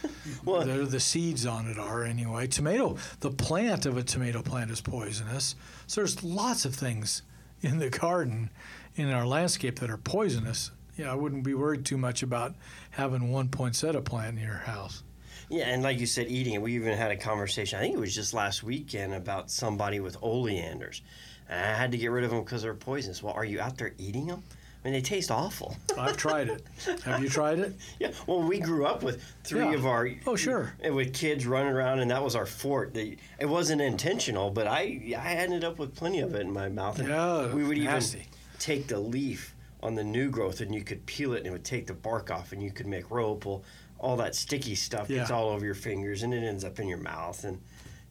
Well- 0.44 0.64
the, 0.64 0.84
the 0.84 1.00
seeds 1.00 1.44
on 1.44 1.68
it 1.68 1.78
are 1.78 2.02
anyway. 2.02 2.46
Tomato, 2.46 2.96
the 3.20 3.30
plant 3.30 3.84
of 3.84 3.98
a 3.98 4.02
tomato 4.02 4.40
plant 4.42 4.70
is 4.70 4.80
poisonous. 4.80 5.54
So 5.86 6.00
there's 6.00 6.24
lots 6.24 6.64
of 6.64 6.74
things 6.74 7.22
in 7.60 7.78
the 7.78 7.90
garden, 7.90 8.48
in 8.96 9.10
our 9.10 9.26
landscape 9.26 9.78
that 9.80 9.90
are 9.90 9.98
poisonous. 9.98 10.70
Yeah, 10.96 11.12
I 11.12 11.14
wouldn't 11.14 11.44
be 11.44 11.52
worried 11.54 11.84
too 11.84 11.98
much 11.98 12.22
about 12.22 12.54
having 12.90 13.30
one 13.30 13.48
poinsettia 13.48 14.00
plant 14.00 14.38
in 14.38 14.44
your 14.44 14.54
house. 14.54 15.02
Yeah, 15.50 15.64
and 15.66 15.82
like 15.82 16.00
you 16.00 16.06
said, 16.06 16.28
eating 16.28 16.54
it. 16.54 16.62
We 16.62 16.74
even 16.74 16.96
had 16.96 17.10
a 17.10 17.16
conversation. 17.16 17.78
I 17.78 17.82
think 17.82 17.96
it 17.96 18.00
was 18.00 18.14
just 18.14 18.32
last 18.32 18.62
weekend 18.62 19.12
about 19.12 19.50
somebody 19.50 20.00
with 20.00 20.16
oleanders, 20.22 21.02
and 21.48 21.60
I 21.60 21.74
had 21.74 21.92
to 21.92 21.98
get 21.98 22.08
rid 22.10 22.24
of 22.24 22.30
them 22.30 22.42
because 22.44 22.62
they're 22.62 22.74
poisonous. 22.74 23.22
Well, 23.22 23.34
are 23.34 23.44
you 23.44 23.60
out 23.60 23.78
there 23.78 23.94
eating 23.98 24.26
them? 24.26 24.42
I 24.84 24.88
mean, 24.88 24.94
they 24.94 25.00
taste 25.00 25.30
awful. 25.30 25.76
I've 25.98 26.16
tried 26.18 26.48
it. 26.48 26.66
Have 27.04 27.22
you 27.22 27.28
tried 27.30 27.58
it? 27.58 27.72
yeah. 27.98 28.12
Well, 28.26 28.42
we 28.42 28.60
grew 28.60 28.84
up 28.84 29.02
with 29.02 29.22
three 29.42 29.60
Yeah. 29.60 29.72
of 29.74 29.86
our 29.86 30.10
Oh, 30.26 30.36
sure. 30.36 30.74
Eh, 30.82 30.90
with 30.90 31.14
kids 31.14 31.46
running 31.46 31.72
around, 31.72 32.00
and 32.00 32.10
that 32.10 32.22
was 32.22 32.36
our 32.36 32.44
fort. 32.44 32.94
It 32.94 33.18
wasn't 33.46 33.80
intentional, 33.80 34.50
but 34.50 34.66
I 34.66 35.14
I 35.18 35.32
ended 35.36 35.64
up 35.64 35.78
with 35.78 35.94
plenty 35.94 36.20
of 36.20 36.34
it 36.34 36.42
in 36.42 36.52
my 36.52 36.68
mouth. 36.68 37.00
Yeah, 37.00 37.52
we 37.54 37.64
would 37.64 37.78
nasty. 37.78 38.18
even 38.18 38.30
take 38.58 38.86
the 38.88 38.98
leaf 39.00 39.54
on 39.82 39.94
the 39.94 40.04
new 40.04 40.28
growth, 40.30 40.60
and 40.60 40.74
you 40.74 40.82
could 40.84 41.04
peel 41.06 41.32
it, 41.32 41.38
and 41.38 41.46
it 41.46 41.50
would 41.52 41.64
take 41.64 41.86
the 41.86 41.94
bark 41.94 42.30
off, 42.30 42.52
and 42.52 42.62
you 42.62 42.70
could 42.70 42.86
make 42.86 43.10
rope. 43.10 43.46
Well, 43.46 43.62
all 43.98 44.16
that 44.18 44.34
sticky 44.34 44.74
stuff 44.74 45.08
gets 45.08 45.30
all 45.30 45.48
over 45.48 45.64
your 45.64 45.74
fingers, 45.74 46.22
and 46.24 46.34
it 46.34 46.42
ends 46.44 46.62
up 46.62 46.78
in 46.78 46.88
your 46.88 46.98
mouth, 46.98 47.42
and 47.44 47.58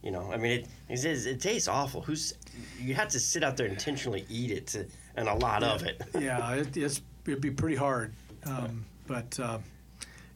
you 0.04 0.10
know, 0.10 0.30
I 0.30 0.36
mean, 0.36 0.52
it 0.52 0.68
it, 0.90 1.26
it 1.26 1.40
tastes 1.40 1.66
awful. 1.66 2.02
Who's 2.02 2.34
you 2.78 2.94
have 2.94 3.08
to 3.08 3.18
sit 3.18 3.42
out 3.42 3.56
there 3.56 3.66
intentionally 3.66 4.26
eat 4.28 4.50
it, 4.50 4.66
to, 4.68 4.86
and 5.16 5.28
a 5.28 5.34
lot 5.34 5.62
of 5.62 5.82
it. 5.82 6.02
yeah, 6.18 6.52
it, 6.56 6.76
it's 6.76 7.00
it'd 7.26 7.40
be 7.40 7.50
pretty 7.50 7.76
hard. 7.76 8.12
Um, 8.44 8.84
but 9.06 9.40
uh, 9.40 9.58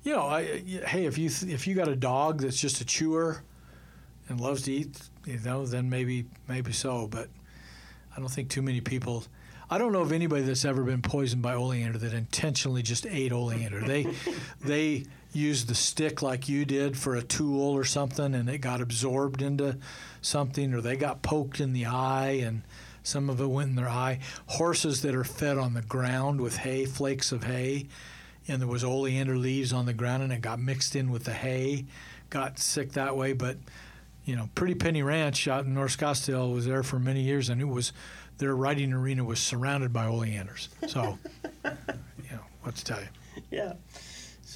you 0.04 0.14
know, 0.14 0.26
I, 0.26 0.42
hey, 0.44 1.04
if 1.04 1.18
you 1.18 1.26
if 1.48 1.66
you 1.66 1.74
got 1.74 1.86
a 1.86 1.96
dog 1.96 2.40
that's 2.40 2.58
just 2.58 2.80
a 2.80 2.84
chewer 2.86 3.42
and 4.30 4.40
loves 4.40 4.62
to 4.62 4.72
eat, 4.72 4.98
you 5.26 5.38
know, 5.40 5.66
then 5.66 5.90
maybe 5.90 6.24
maybe 6.48 6.72
so. 6.72 7.06
But 7.06 7.28
I 8.16 8.20
don't 8.20 8.30
think 8.30 8.48
too 8.48 8.62
many 8.62 8.80
people. 8.80 9.24
I 9.70 9.76
don't 9.76 9.92
know 9.92 10.00
of 10.00 10.12
anybody 10.12 10.44
that's 10.44 10.64
ever 10.64 10.82
been 10.82 11.02
poisoned 11.02 11.42
by 11.42 11.52
oleander 11.52 11.98
that 11.98 12.14
intentionally 12.14 12.80
just 12.80 13.04
ate 13.04 13.32
oleander. 13.32 13.82
They 13.82 14.06
they 14.64 15.04
used 15.32 15.68
the 15.68 15.74
stick 15.74 16.22
like 16.22 16.48
you 16.48 16.64
did 16.64 16.96
for 16.96 17.14
a 17.14 17.22
tool 17.22 17.72
or 17.72 17.84
something, 17.84 18.34
and 18.34 18.48
it 18.48 18.58
got 18.58 18.80
absorbed 18.80 19.42
into 19.42 19.76
something, 20.20 20.72
or 20.74 20.80
they 20.80 20.96
got 20.96 21.22
poked 21.22 21.60
in 21.60 21.72
the 21.72 21.86
eye, 21.86 22.40
and 22.42 22.62
some 23.02 23.30
of 23.30 23.40
it 23.40 23.46
went 23.46 23.70
in 23.70 23.76
their 23.76 23.88
eye. 23.88 24.20
Horses 24.46 25.02
that 25.02 25.14
are 25.14 25.24
fed 25.24 25.58
on 25.58 25.74
the 25.74 25.82
ground 25.82 26.40
with 26.40 26.58
hay, 26.58 26.86
flakes 26.86 27.32
of 27.32 27.44
hay, 27.44 27.88
and 28.46 28.60
there 28.60 28.68
was 28.68 28.84
oleander 28.84 29.36
leaves 29.36 29.72
on 29.72 29.86
the 29.86 29.92
ground, 29.92 30.22
and 30.22 30.32
it 30.32 30.40
got 30.40 30.58
mixed 30.58 30.96
in 30.96 31.10
with 31.10 31.24
the 31.24 31.34
hay, 31.34 31.84
got 32.30 32.58
sick 32.58 32.92
that 32.92 33.16
way. 33.16 33.32
But 33.32 33.58
you 34.24 34.36
know, 34.36 34.48
Pretty 34.54 34.74
Penny 34.74 35.02
Ranch 35.02 35.48
out 35.48 35.64
in 35.64 35.74
North 35.74 35.96
Scottsdale 35.96 36.52
was 36.52 36.66
there 36.66 36.82
for 36.82 36.98
many 36.98 37.22
years, 37.22 37.48
and 37.48 37.60
it 37.60 37.68
was 37.68 37.92
their 38.38 38.54
riding 38.54 38.92
arena 38.92 39.24
was 39.24 39.40
surrounded 39.40 39.92
by 39.92 40.06
oleanders. 40.06 40.68
So, 40.86 41.18
you 41.64 42.30
know, 42.30 42.40
what 42.62 42.76
to 42.76 42.84
tell 42.84 43.00
you. 43.00 43.42
Yeah. 43.50 43.72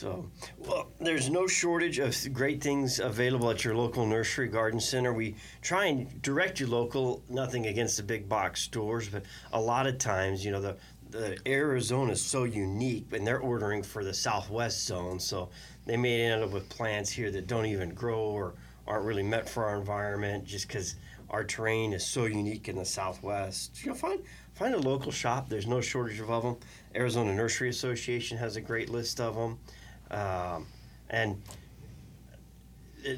So, 0.02 0.26
well, 0.58 0.88
there's 0.98 1.30
no 1.30 1.46
shortage 1.46 2.00
of 2.00 2.16
great 2.32 2.60
things 2.60 2.98
available 2.98 3.48
at 3.52 3.62
your 3.62 3.76
local 3.76 4.04
nursery 4.04 4.48
garden 4.48 4.80
center. 4.80 5.12
We 5.12 5.36
try 5.60 5.84
and 5.84 6.20
direct 6.22 6.58
you 6.58 6.66
local, 6.66 7.22
nothing 7.28 7.66
against 7.66 7.98
the 7.98 8.02
big 8.02 8.28
box 8.28 8.62
stores, 8.62 9.08
but 9.08 9.22
a 9.52 9.60
lot 9.60 9.86
of 9.86 9.98
times, 9.98 10.44
you 10.44 10.50
know, 10.50 10.60
the, 10.60 10.76
the 11.10 11.38
Arizona 11.46 12.10
is 12.10 12.20
so 12.20 12.42
unique 12.42 13.12
and 13.12 13.24
they're 13.24 13.38
ordering 13.38 13.80
for 13.80 14.02
the 14.02 14.12
southwest 14.12 14.84
zone. 14.86 15.20
So 15.20 15.50
they 15.86 15.96
may 15.96 16.22
end 16.22 16.42
up 16.42 16.50
with 16.50 16.68
plants 16.68 17.08
here 17.08 17.30
that 17.30 17.46
don't 17.46 17.66
even 17.66 17.94
grow 17.94 18.22
or 18.22 18.54
aren't 18.88 19.04
really 19.04 19.22
meant 19.22 19.48
for 19.48 19.66
our 19.66 19.78
environment 19.78 20.44
just 20.44 20.66
because 20.66 20.96
our 21.30 21.44
terrain 21.44 21.92
is 21.92 22.04
so 22.04 22.24
unique 22.24 22.68
in 22.68 22.74
the 22.74 22.84
southwest. 22.84 23.80
You 23.84 23.90
know, 23.90 23.94
find, 23.94 24.20
find 24.54 24.74
a 24.74 24.80
local 24.80 25.12
shop. 25.12 25.48
There's 25.48 25.68
no 25.68 25.80
shortage 25.80 26.18
of 26.18 26.42
them. 26.42 26.56
Arizona 26.96 27.32
Nursery 27.32 27.68
Association 27.68 28.36
has 28.38 28.56
a 28.56 28.60
great 28.60 28.88
list 28.88 29.20
of 29.20 29.36
them 29.36 29.60
um, 30.12 30.66
and 31.10 31.40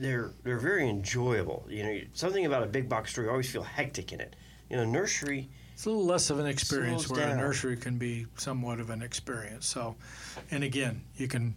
they're 0.01 0.33
they're 0.45 0.59
very 0.59 0.89
enjoyable. 0.89 1.67
You 1.69 1.83
know, 1.83 2.01
something 2.15 2.47
about 2.47 2.63
a 2.63 2.67
big 2.67 2.89
box 2.89 3.13
store, 3.13 3.25
you 3.25 3.31
always 3.31 3.51
feel 3.51 3.63
hectic 3.63 4.13
in 4.13 4.21
it. 4.21 4.37
You 4.71 4.77
know, 4.79 4.85
nursery, 4.85 5.49
It's 5.75 5.85
a 5.85 5.91
little 5.91 6.07
less 6.07 6.31
of 6.31 6.39
an 6.39 6.47
experience 6.47 7.09
where 7.09 7.21
down. 7.21 7.33
a 7.33 7.37
nursery 7.37 7.77
can 7.77 7.99
be 7.99 8.27
somewhat 8.37 8.81
of 8.81 8.91
an 8.91 9.03
experience. 9.03 9.67
So, 9.67 9.95
and 10.51 10.65
again, 10.65 11.03
you 11.17 11.29
can, 11.29 11.55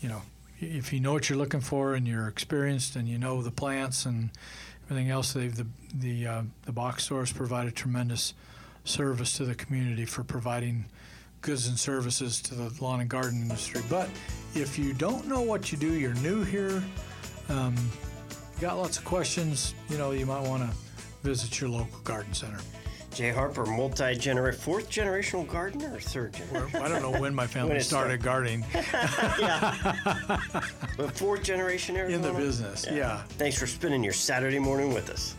you 0.00 0.08
know, 0.08 0.22
if 0.60 0.92
you 0.92 1.00
know 1.00 1.12
what 1.12 1.28
you're 1.28 1.38
looking 1.38 1.60
for 1.60 1.94
and 1.94 2.06
you're 2.06 2.26
experienced 2.28 2.96
and 2.96 3.08
you 3.08 3.18
know 3.18 3.42
the 3.42 3.50
plants 3.52 4.06
and 4.06 4.30
everything 4.84 5.10
else, 5.10 5.32
they've 5.32 5.54
the 5.54 5.66
the 5.94 6.26
uh, 6.26 6.42
the 6.66 6.72
box 6.72 7.04
stores 7.04 7.32
provide 7.32 7.68
a 7.68 7.72
tremendous 7.72 8.34
service 8.84 9.36
to 9.36 9.44
the 9.44 9.54
community 9.54 10.04
for 10.04 10.24
providing 10.24 10.86
goods 11.42 11.66
and 11.66 11.78
services 11.78 12.40
to 12.40 12.54
the 12.54 12.72
lawn 12.82 13.00
and 13.00 13.10
garden 13.10 13.42
industry. 13.42 13.82
But 13.90 14.08
if 14.54 14.78
you 14.78 14.94
don't 14.94 15.26
know 15.26 15.42
what 15.42 15.70
you 15.72 15.78
do, 15.78 15.92
you're 15.94 16.14
new 16.14 16.42
here, 16.44 16.82
um, 17.48 17.74
got 18.60 18.78
lots 18.78 18.96
of 18.96 19.04
questions, 19.04 19.74
you 19.90 19.98
know, 19.98 20.12
you 20.12 20.24
might 20.24 20.42
want 20.48 20.62
to 20.62 20.76
visit 21.22 21.60
your 21.60 21.68
local 21.70 21.98
garden 22.04 22.32
center. 22.32 22.58
Jay 23.12 23.28
Harper, 23.30 23.66
multi 23.66 24.14
generation, 24.16 24.58
fourth 24.58 24.88
generational 24.88 25.46
gardener 25.46 25.94
or 25.94 26.00
third 26.00 26.32
generation? 26.32 26.80
I 26.80 26.88
don't 26.88 27.02
know 27.02 27.20
when 27.20 27.34
my 27.34 27.46
family 27.48 27.72
When 27.74 27.82
started 27.82 28.22
gardening 28.22 28.64
yeah. 28.74 30.40
but 30.96 31.12
fourth 31.12 31.42
generation 31.42 31.94
Arizona. 31.96 32.26
in 32.28 32.34
the 32.34 32.40
business. 32.40 32.86
Yeah. 32.90 33.22
Thanks 33.36 33.58
for 33.58 33.66
spending 33.66 34.02
your 34.02 34.14
Saturday 34.14 34.58
morning 34.58 34.94
with 34.94 35.10
us. 35.10 35.34